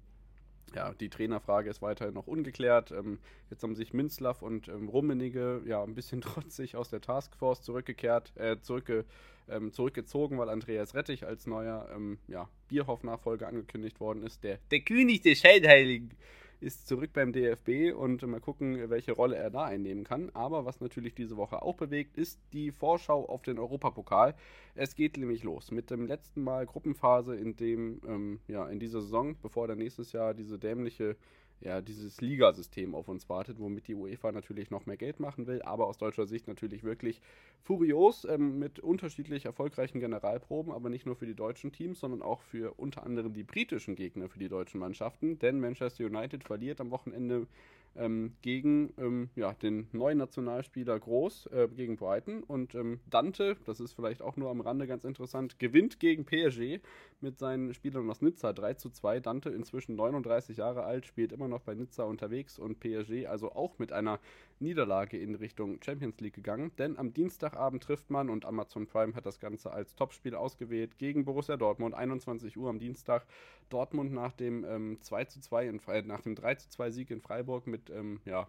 ja, 0.75 0.93
die 0.93 1.09
Trainerfrage 1.09 1.69
ist 1.69 1.81
weiterhin 1.81 2.13
noch 2.13 2.27
ungeklärt. 2.27 2.91
Ähm, 2.91 3.19
jetzt 3.49 3.63
haben 3.63 3.75
sich 3.75 3.93
Minzlaff 3.93 4.41
und 4.41 4.67
ähm, 4.67 4.89
Rummenigge 4.89 5.61
ja 5.65 5.83
ein 5.83 5.95
bisschen 5.95 6.21
trotzig 6.21 6.75
aus 6.75 6.89
der 6.89 7.01
Taskforce 7.01 7.61
zurückgekehrt, 7.61 8.33
äh, 8.35 8.59
zurückge, 8.59 9.05
ähm, 9.49 9.71
zurückgezogen, 9.71 10.37
weil 10.37 10.49
Andreas 10.49 10.93
Rettich 10.93 11.25
als 11.25 11.47
neuer 11.47 11.89
ähm, 11.95 12.17
ja, 12.27 12.49
Bierhoff-Nachfolger 12.69 13.47
angekündigt 13.47 13.99
worden 13.99 14.23
ist. 14.23 14.43
Der, 14.43 14.59
der 14.71 14.81
König 14.81 15.21
der 15.21 15.35
Scheidheiligen 15.35 16.11
ist 16.59 16.87
zurück 16.87 17.11
beim 17.13 17.33
DFB 17.33 17.93
und 17.95 18.21
mal 18.23 18.39
gucken, 18.39 18.89
welche 18.89 19.11
Rolle 19.11 19.35
er 19.35 19.49
da 19.49 19.63
einnehmen 19.65 20.03
kann. 20.03 20.31
Aber 20.33 20.65
was 20.65 20.79
natürlich 20.81 21.13
diese 21.13 21.37
Woche 21.37 21.61
auch 21.61 21.75
bewegt, 21.75 22.17
ist 22.17 22.39
die 22.53 22.71
Vorschau 22.71 23.27
auf 23.27 23.43
den 23.43 23.59
Europapokal. 23.59 24.35
Es 24.75 24.95
geht 24.95 25.17
nämlich 25.17 25.43
los 25.43 25.71
mit 25.71 25.91
dem 25.91 26.07
letzten 26.07 26.43
Mal 26.43 26.65
Gruppenphase 26.65 27.35
in 27.35 27.55
dem, 27.55 28.01
ähm, 28.07 28.39
ja, 28.47 28.67
in 28.67 28.79
dieser 28.79 29.01
Saison, 29.01 29.35
bevor 29.41 29.67
dann 29.67 29.77
nächstes 29.77 30.11
Jahr 30.11 30.33
diese 30.33 30.57
dämliche 30.57 31.15
ja, 31.61 31.81
dieses 31.81 32.21
Ligasystem 32.21 32.93
auf 32.93 33.07
uns 33.07 33.29
wartet, 33.29 33.59
womit 33.59 33.87
die 33.87 33.95
UEFA 33.95 34.31
natürlich 34.31 34.69
noch 34.69 34.85
mehr 34.85 34.97
Geld 34.97 35.19
machen 35.19 35.47
will, 35.47 35.61
aber 35.61 35.87
aus 35.87 35.97
deutscher 35.97 36.27
Sicht 36.27 36.47
natürlich 36.47 36.83
wirklich 36.83 37.21
furios 37.63 38.25
ähm, 38.25 38.59
mit 38.59 38.79
unterschiedlich 38.79 39.45
erfolgreichen 39.45 39.99
Generalproben, 39.99 40.71
aber 40.71 40.89
nicht 40.89 41.05
nur 41.05 41.15
für 41.15 41.25
die 41.25 41.35
deutschen 41.35 41.71
Teams, 41.71 41.99
sondern 41.99 42.21
auch 42.21 42.41
für 42.41 42.73
unter 42.77 43.03
anderem 43.03 43.33
die 43.33 43.43
britischen 43.43 43.95
Gegner 43.95 44.29
für 44.29 44.39
die 44.39 44.49
deutschen 44.49 44.79
Mannschaften, 44.79 45.39
denn 45.39 45.59
Manchester 45.59 46.05
United 46.05 46.43
verliert 46.43 46.79
am 46.79 46.91
Wochenende 46.91 47.47
ähm, 47.97 48.33
gegen 48.41 48.93
ähm, 48.97 49.29
ja, 49.35 49.53
den 49.53 49.87
neuen 49.91 50.17
Nationalspieler 50.19 50.99
Groß, 50.99 51.47
äh, 51.47 51.67
gegen 51.75 51.97
Brighton. 51.97 52.43
Und 52.43 52.75
ähm, 52.75 52.99
Dante, 53.09 53.57
das 53.65 53.79
ist 53.79 53.93
vielleicht 53.93 54.21
auch 54.21 54.37
nur 54.37 54.49
am 54.49 54.61
Rande 54.61 54.87
ganz 54.87 55.03
interessant, 55.03 55.59
gewinnt 55.59 55.99
gegen 55.99 56.25
PSG 56.25 56.79
mit 57.21 57.37
seinen 57.37 57.73
Spielern 57.73 58.09
aus 58.09 58.21
Nizza 58.21 58.53
3 58.53 58.75
zu 58.75 58.89
2. 58.89 59.19
Dante 59.19 59.49
inzwischen 59.49 59.95
39 59.95 60.57
Jahre 60.57 60.83
alt, 60.83 61.05
spielt 61.05 61.31
immer 61.31 61.47
noch 61.47 61.61
bei 61.61 61.73
Nizza 61.73 62.03
unterwegs 62.03 62.59
und 62.59 62.79
PSG 62.79 63.27
also 63.27 63.51
auch 63.53 63.79
mit 63.79 63.91
einer 63.91 64.19
Niederlage 64.59 65.17
in 65.17 65.35
Richtung 65.35 65.81
Champions 65.83 66.19
League 66.19 66.35
gegangen. 66.35 66.71
Denn 66.77 66.97
am 66.97 67.13
Dienstagabend 67.13 67.83
trifft 67.83 68.09
man 68.09 68.29
und 68.29 68.45
Amazon 68.45 68.87
Prime 68.87 69.15
hat 69.15 69.25
das 69.25 69.39
Ganze 69.39 69.71
als 69.71 69.95
Topspiel 69.95 70.35
ausgewählt 70.35 70.97
gegen 70.97 71.25
Borussia 71.25 71.57
Dortmund, 71.57 71.95
21 71.95 72.57
Uhr 72.57 72.69
am 72.69 72.79
Dienstag. 72.79 73.25
Dortmund 73.69 74.13
nach 74.13 74.33
dem 74.33 74.63
ähm, 74.65 74.97
2 75.01 75.25
zu 75.25 75.41
2 75.41 75.67
in, 75.67 75.79
äh, 75.87 76.01
nach 76.03 76.21
dem 76.21 76.35
3 76.35 76.55
zu 76.55 76.69
2 76.69 76.91
Sieg 76.91 77.11
in 77.11 77.21
Freiburg 77.21 77.67
mit 77.67 77.89
ähm, 77.89 78.19
ja, 78.25 78.47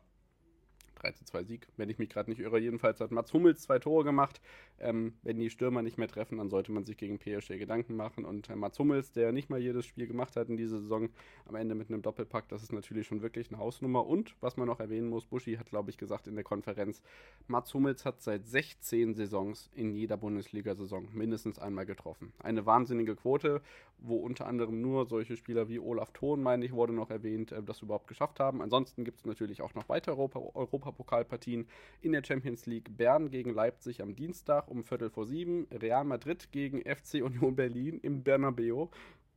3 0.99 1.13
zu 1.13 1.25
2 1.25 1.45
Sieg, 1.45 1.69
wenn 1.77 1.89
ich 1.89 1.99
mich 1.99 2.09
gerade 2.09 2.31
nicht 2.31 2.41
irre. 2.41 2.59
Jedenfalls 2.59 3.01
hat 3.01 3.11
Mats 3.11 3.33
Hummels 3.33 3.63
zwei 3.63 3.79
Tore 3.79 4.05
gemacht. 4.05 4.41
Ähm, 4.81 5.15
wenn 5.23 5.39
die 5.39 5.51
Stürmer 5.51 5.83
nicht 5.83 5.99
mehr 5.99 6.09
treffen, 6.09 6.39
dann 6.39 6.51
sollte 6.51 6.73
man 6.73 6.85
sich 6.85 6.97
gegen 6.97 7.19
PSG 7.19 7.59
Gedanken 7.59 7.97
machen. 7.97 8.25
Und 8.25 8.49
äh, 8.51 8.57
Mats 8.57 8.79
Hummels, 8.79 9.13
der 9.13 9.33
nicht 9.33 9.51
mal 9.51 9.61
jedes 9.61 9.87
Spiel 9.87 10.07
gemacht 10.07 10.37
hat 10.37 10.49
in 10.49 10.57
dieser 10.57 10.81
Saison, 10.81 11.09
am 11.47 11.55
Ende 11.55 11.75
mit 11.75 11.89
einem 11.89 12.03
Doppelpack, 12.03 12.49
das 12.49 12.63
ist 12.63 12.73
natürlich 12.73 13.07
schon 13.07 13.23
wirklich 13.23 13.51
eine 13.51 13.59
Hausnummer. 13.59 14.07
Und 14.07 14.35
was 14.41 14.57
man 14.57 14.67
noch 14.67 14.81
erwähnen 14.81 15.09
muss, 15.09 15.27
Buschi 15.27 15.57
hat, 15.57 15.71
glaube 15.71 15.91
ich, 15.91 15.99
gesagt 15.99 16.27
in 16.27 16.35
der 16.35 16.45
Konferenz, 16.45 17.03
Mats 17.47 17.73
Hummels 17.75 18.05
hat 18.05 18.21
seit 18.23 18.47
16 18.47 19.15
Saisons 19.15 19.71
in 19.75 19.95
jeder 19.95 20.17
Bundesliga-Saison 20.17 21.09
mindestens 21.13 21.59
einmal 21.59 21.87
getroffen. 21.87 22.33
Eine 22.39 22.67
wahnsinnige 22.67 23.17
Quote, 23.17 23.63
wo 23.99 24.17
unter 24.17 24.47
anderem 24.47 24.81
nur 24.81 25.07
solche 25.07 25.37
Spieler 25.37 25.69
wie 25.69 25.79
Olaf 25.79 26.13
Thon, 26.13 26.43
meine 26.43 26.65
ich, 26.65 26.73
wurde 26.73 26.93
noch 26.93 27.11
erwähnt, 27.11 27.53
äh, 27.53 27.63
das 27.63 27.83
überhaupt 27.83 28.07
geschafft 28.07 28.41
haben. 28.41 28.63
Ansonsten 28.63 29.05
gibt 29.05 29.19
es 29.19 29.27
natürlich 29.27 29.63
auch 29.63 29.75
noch 29.75 29.89
weitere 29.89 30.15
Europa 30.15 30.88
Europapokalpartien 30.89 31.67
in 32.01 32.13
der 32.13 32.25
Champions 32.25 32.67
League. 32.67 32.97
Bern 32.97 33.31
gegen 33.31 33.53
Leipzig 33.53 34.03
am 34.03 34.17
Dienstag 34.17 34.69
um 34.69 34.85
Viertel 34.85 35.11
vor 35.11 35.27
sieben. 35.27 35.67
Real 35.71 36.05
Madrid 36.05 36.51
gegen 36.53 36.83
FC 36.83 37.23
Union 37.23 37.55
Berlin 37.55 38.01
im 38.03 38.23
Bernabeu 38.23 38.89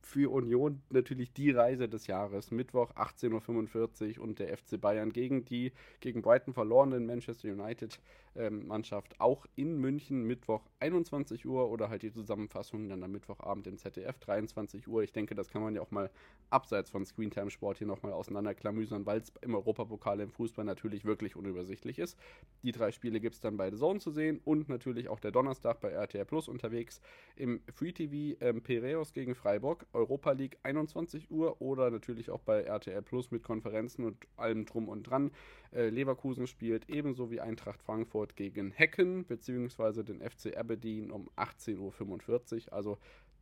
für 0.04 0.32
Union 0.32 0.82
natürlich 0.90 1.32
die 1.32 1.52
Reise 1.52 1.88
des 1.88 2.08
Jahres. 2.08 2.50
Mittwoch 2.50 2.90
18.45 2.94 4.18
Uhr 4.18 4.24
und 4.24 4.40
der 4.40 4.56
FC 4.56 4.80
Bayern 4.80 5.12
gegen 5.12 5.44
die 5.44 5.72
gegen 6.00 6.22
Brighton 6.22 6.54
verlorenen 6.54 7.06
Manchester 7.06 7.48
United 7.48 8.00
ähm, 8.36 8.66
Mannschaft 8.66 9.20
auch 9.20 9.46
in 9.56 9.76
München 9.78 10.24
Mittwoch 10.24 10.62
21 10.80 11.46
Uhr 11.46 11.70
oder 11.70 11.88
halt 11.88 12.02
die 12.02 12.12
Zusammenfassung 12.12 12.88
dann 12.88 13.02
am 13.02 13.12
Mittwochabend 13.12 13.66
im 13.66 13.78
ZDF 13.78 14.18
23 14.18 14.88
Uhr. 14.88 15.02
Ich 15.02 15.12
denke, 15.12 15.34
das 15.34 15.48
kann 15.48 15.62
man 15.62 15.74
ja 15.74 15.82
auch 15.82 15.90
mal 15.90 16.10
abseits 16.50 16.90
von 16.90 17.04
Screentime 17.04 17.50
Sport 17.50 17.78
hier 17.78 17.86
nochmal 17.86 18.12
auseinanderklamüsern, 18.12 19.06
weil 19.06 19.20
es 19.20 19.32
im 19.40 19.54
Europapokal 19.54 20.20
im 20.20 20.30
Fußball 20.30 20.64
natürlich 20.64 21.04
wirklich 21.04 21.36
unübersichtlich 21.36 21.98
ist. 21.98 22.18
Die 22.62 22.72
drei 22.72 22.92
Spiele 22.92 23.20
gibt 23.20 23.34
es 23.34 23.40
dann 23.40 23.56
bei 23.56 23.70
The 23.70 23.76
Zone 23.76 24.00
zu 24.00 24.10
sehen 24.10 24.40
und 24.44 24.68
natürlich 24.68 25.08
auch 25.08 25.20
der 25.20 25.30
Donnerstag 25.30 25.80
bei 25.80 25.90
RTL 25.90 26.24
Plus 26.24 26.48
unterwegs 26.48 27.00
im 27.36 27.60
Free 27.72 27.92
TV 27.92 28.36
ähm, 28.40 28.62
Piraeus 28.62 29.12
gegen 29.12 29.34
Freiburg 29.34 29.86
Europa 29.92 30.32
League 30.32 30.58
21 30.62 31.30
Uhr 31.30 31.60
oder 31.60 31.90
natürlich 31.90 32.30
auch 32.30 32.42
bei 32.42 32.62
RTL 32.62 33.02
Plus 33.02 33.30
mit 33.30 33.42
Konferenzen 33.42 34.04
und 34.04 34.16
allem 34.36 34.64
drum 34.66 34.88
und 34.88 35.04
dran. 35.04 35.30
Äh, 35.72 35.88
Leverkusen 35.88 36.46
spielt 36.46 36.88
ebenso 36.90 37.30
wie 37.30 37.40
Eintracht 37.40 37.82
Frankfurt 37.82 38.36
gegen 38.36 38.70
Hecken 38.70 39.24
bzw. 39.24 40.02
den 40.02 40.20
FC 40.20 40.56
Aberdeen 40.56 41.10
um 41.10 41.28
18.45 41.36 42.66
Uhr. 42.66 42.72
Also 42.72 42.98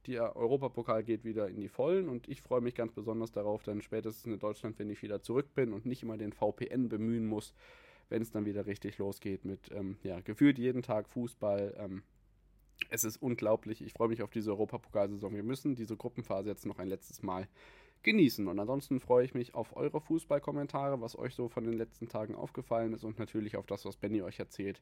der 0.06 0.36
Europapokal 0.36 1.02
geht 1.02 1.24
wieder 1.24 1.48
in 1.48 1.60
die 1.60 1.68
Vollen 1.68 2.08
und 2.08 2.28
ich 2.28 2.40
freue 2.40 2.60
mich 2.60 2.74
ganz 2.74 2.92
besonders 2.92 3.32
darauf, 3.32 3.62
dann 3.62 3.82
spätestens 3.82 4.32
in 4.32 4.38
Deutschland, 4.38 4.78
wenn 4.78 4.88
ich 4.88 5.02
wieder 5.02 5.20
zurück 5.20 5.54
bin 5.54 5.72
und 5.72 5.84
nicht 5.84 6.02
immer 6.02 6.16
den 6.16 6.32
VPN 6.32 6.88
bemühen 6.88 7.26
muss, 7.26 7.52
wenn 8.08 8.22
es 8.22 8.30
dann 8.30 8.46
wieder 8.46 8.66
richtig 8.66 8.98
losgeht 8.98 9.44
mit 9.44 9.70
ähm, 9.72 9.98
ja, 10.02 10.20
gefühlt 10.20 10.58
jeden 10.58 10.82
Tag 10.82 11.08
Fußball. 11.08 11.74
Ähm, 11.78 12.02
es 12.88 13.04
ist 13.04 13.18
unglaublich. 13.18 13.82
Ich 13.82 13.92
freue 13.92 14.08
mich 14.08 14.22
auf 14.22 14.30
diese 14.30 14.50
Europapokalsaison. 14.52 15.34
Wir 15.34 15.42
müssen 15.42 15.74
diese 15.74 15.96
Gruppenphase 15.96 16.48
jetzt 16.48 16.64
noch 16.64 16.78
ein 16.78 16.88
letztes 16.88 17.22
Mal 17.22 17.46
genießen. 18.02 18.46
Und 18.48 18.58
ansonsten 18.58 19.00
freue 19.00 19.24
ich 19.24 19.34
mich 19.34 19.54
auf 19.54 19.76
eure 19.76 20.00
Fußballkommentare, 20.00 21.00
was 21.00 21.18
euch 21.18 21.34
so 21.34 21.48
von 21.48 21.64
den 21.64 21.74
letzten 21.74 22.08
Tagen 22.08 22.34
aufgefallen 22.34 22.92
ist 22.92 23.04
und 23.04 23.18
natürlich 23.18 23.56
auf 23.56 23.66
das, 23.66 23.84
was 23.84 23.96
Benny 23.96 24.22
euch 24.22 24.38
erzählt. 24.38 24.80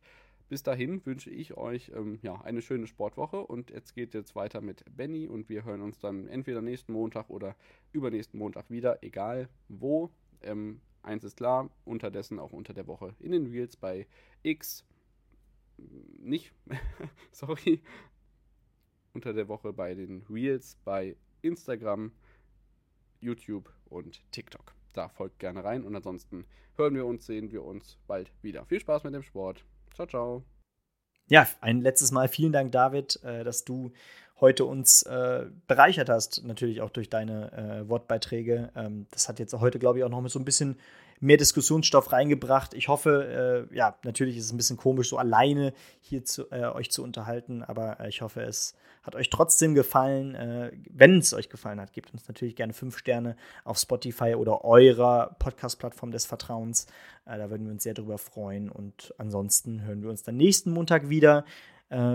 Bis 0.49 0.63
dahin 0.63 1.05
wünsche 1.05 1.31
ich 1.31 1.57
euch 1.57 1.91
ähm, 1.95 2.19
ja, 2.23 2.41
eine 2.41 2.63
schöne 2.63 2.87
Sportwoche 2.87 3.41
und 3.41 3.71
jetzt 3.71 3.95
geht 3.95 4.15
jetzt 4.15 4.35
weiter 4.35 4.61
mit 4.61 4.85
Benny 4.97 5.29
und 5.29 5.49
wir 5.49 5.65
hören 5.65 5.83
uns 5.83 5.99
dann 5.99 6.27
entweder 6.27 6.63
nächsten 6.63 6.93
Montag 6.93 7.29
oder 7.29 7.55
übernächsten 7.93 8.39
Montag 8.39 8.71
wieder, 8.71 9.03
egal 9.03 9.49
wo. 9.69 10.11
Ähm, 10.41 10.81
eins 11.03 11.25
ist 11.25 11.37
klar, 11.37 11.71
unterdessen 11.85 12.39
auch 12.39 12.53
unter 12.53 12.73
der 12.73 12.87
Woche 12.87 13.15
in 13.19 13.33
den 13.33 13.47
Reels 13.47 13.77
bei 13.77 14.07
X 14.43 14.85
nicht, 16.19 16.53
sorry, 17.33 17.81
unter 19.13 19.33
der 19.33 19.49
Woche 19.49 19.73
bei 19.73 19.95
den 19.95 20.23
Reels 20.29 20.77
bei 20.85 21.17
Instagram, 21.43 22.13
YouTube 23.21 23.73
und 23.87 24.21
TikTok. 24.33 24.75
Da 24.93 25.09
folgt 25.09 25.39
gerne 25.39 25.65
rein 25.65 25.85
und 25.85 25.95
ansonsten 25.95 26.45
hören 26.77 26.95
wir 26.95 27.07
uns, 27.07 27.27
sehen 27.27 27.53
wir 27.53 27.65
uns 27.65 27.99
bald 28.07 28.31
wieder. 28.43 28.65
Viel 28.67 28.81
Spaß 28.81 29.05
mit 29.05 29.15
dem 29.15 29.23
Sport. 29.23 29.65
Ciao, 29.95 30.07
ciao. 30.07 30.45
Ja, 31.29 31.47
ein 31.61 31.81
letztes 31.83 32.11
Mal 32.11 32.29
vielen 32.29 32.53
Dank, 32.53 32.73
David, 32.73 33.23
äh, 33.23 33.45
dass 33.45 33.65
du 33.65 33.93
heute 34.41 34.65
uns 34.65 35.03
äh, 35.03 35.47
bereichert 35.67 36.09
hast, 36.09 36.45
natürlich 36.45 36.81
auch 36.81 36.91
durch 36.91 37.11
deine 37.11 37.53
äh, 37.53 37.89
Wortbeiträge. 37.89 38.71
Ähm, 38.75 39.07
das 39.11 39.29
hat 39.29 39.39
jetzt 39.39 39.53
heute, 39.55 39.79
glaube 39.79 39.99
ich, 39.99 40.05
auch 40.05 40.09
noch 40.09 40.27
so 40.29 40.39
ein 40.39 40.45
bisschen 40.45 40.79
mehr 41.21 41.37
Diskussionsstoff 41.37 42.13
reingebracht. 42.13 42.75
Ich 42.75 42.89
hoffe, 42.89 43.69
äh, 43.71 43.77
ja, 43.77 43.97
natürlich 44.05 44.37
ist 44.37 44.47
es 44.47 44.53
ein 44.53 44.57
bisschen 44.57 44.77
komisch, 44.77 45.09
so 45.09 45.19
alleine 45.19 45.73
hier 46.01 46.25
zu, 46.25 46.51
äh, 46.51 46.67
euch 46.67 46.91
zu 46.91 47.03
unterhalten, 47.03 47.63
aber 47.63 48.01
äh, 48.01 48.09
ich 48.09 48.23
hoffe, 48.23 48.43
es 48.43 48.75
hat 49.03 49.15
euch 49.15 49.31
trotzdem 49.31 49.75
gefallen. 49.75 50.35
Äh, 50.35 50.73
wenn 50.91 51.19
es 51.19 51.35
euch 51.35 51.49
gefallen 51.49 51.81
hat, 51.81 51.93
gebt 51.93 52.13
uns 52.13 52.29
natürlich 52.29 52.57
gerne 52.57 52.73
fünf 52.73 52.99
Sterne 52.99 53.37
auf 53.65 53.79
Spotify 53.79 54.35
oder 54.35 54.65
eurer 54.65 55.37
Podcast-Plattform 55.39 56.11
des 56.11 56.27
Vertrauens. 56.27 56.87
Äh, 57.27 57.39
da 57.39 57.51
würden 57.51 57.67
wir 57.67 57.73
uns 57.73 57.83
sehr 57.83 57.95
drüber 57.95 58.19
freuen. 58.19 58.71
Und 58.71 59.15
ansonsten 59.19 59.83
hören 59.83 60.03
wir 60.03 60.11
uns 60.11 60.23
dann 60.23 60.37
nächsten 60.37 60.71
Montag 60.73 61.09
wieder. 61.09 61.45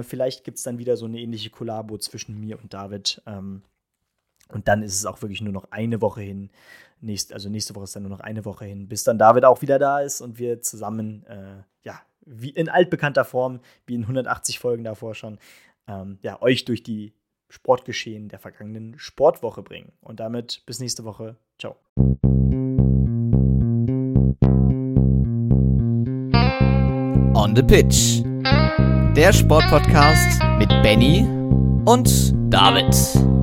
Vielleicht 0.04 0.44
gibt 0.44 0.60
es 0.60 0.64
dann 0.64 0.78
wieder 0.78 0.98
so 0.98 1.06
eine 1.06 1.20
ähnliche 1.20 1.50
Kollabo 1.50 1.98
zwischen 1.98 2.40
mir 2.40 2.60
und 2.62 2.76
David. 2.76 3.24
Ähm, 3.26 3.64
und 4.50 4.68
dann 4.68 4.84
ist 4.84 4.96
es 4.96 5.06
auch 5.06 5.22
wirklich 5.22 5.42
nur 5.42 5.54
noch 5.54 5.72
eine 5.72 6.02
Woche 6.02 6.22
hin. 6.22 6.50
Nächst, 7.02 7.34
also 7.34 7.50
nächste 7.50 7.76
Woche 7.76 7.84
ist 7.84 7.96
dann 7.96 8.04
nur 8.04 8.12
noch 8.12 8.22
eine 8.22 8.46
Woche 8.46 8.66
hin, 8.66 8.88
bis 8.88 9.04
dann 9.04 9.18
David 9.18 9.46
auch 9.46 9.62
wieder 9.62 9.80
da 9.80 10.00
ist 10.00 10.22
und 10.22 10.40
wir 10.40 10.62
zusammen, 10.62 11.26
äh, 11.28 11.64
ja, 11.84 12.00
wie 12.26 12.50
in 12.50 12.70
altbekannter 12.70 13.26
Form, 13.26 13.60
wie 13.86 13.96
in 13.96 14.04
180 14.04 14.60
Folgen 14.60 14.84
davor 14.84 15.14
schon, 15.16 15.38
ähm, 15.88 16.18
ja, 16.22 16.42
euch 16.42 16.64
durch 16.66 16.84
die 16.84 17.14
Sportgeschehen 17.50 18.30
der 18.30 18.40
vergangenen 18.40 18.98
Sportwoche 18.98 19.62
bringen. 19.62 19.92
Und 20.02 20.20
damit 20.20 20.64
bis 20.66 20.80
nächste 20.80 21.04
Woche. 21.04 21.36
Ciao. 21.60 21.76
On 27.36 27.56
the 27.56 27.62
Pitch. 27.62 28.24
Der 29.16 29.32
Sportpodcast 29.32 30.42
mit 30.58 30.70
Benny 30.82 31.22
und 31.86 32.34
David. 32.52 33.43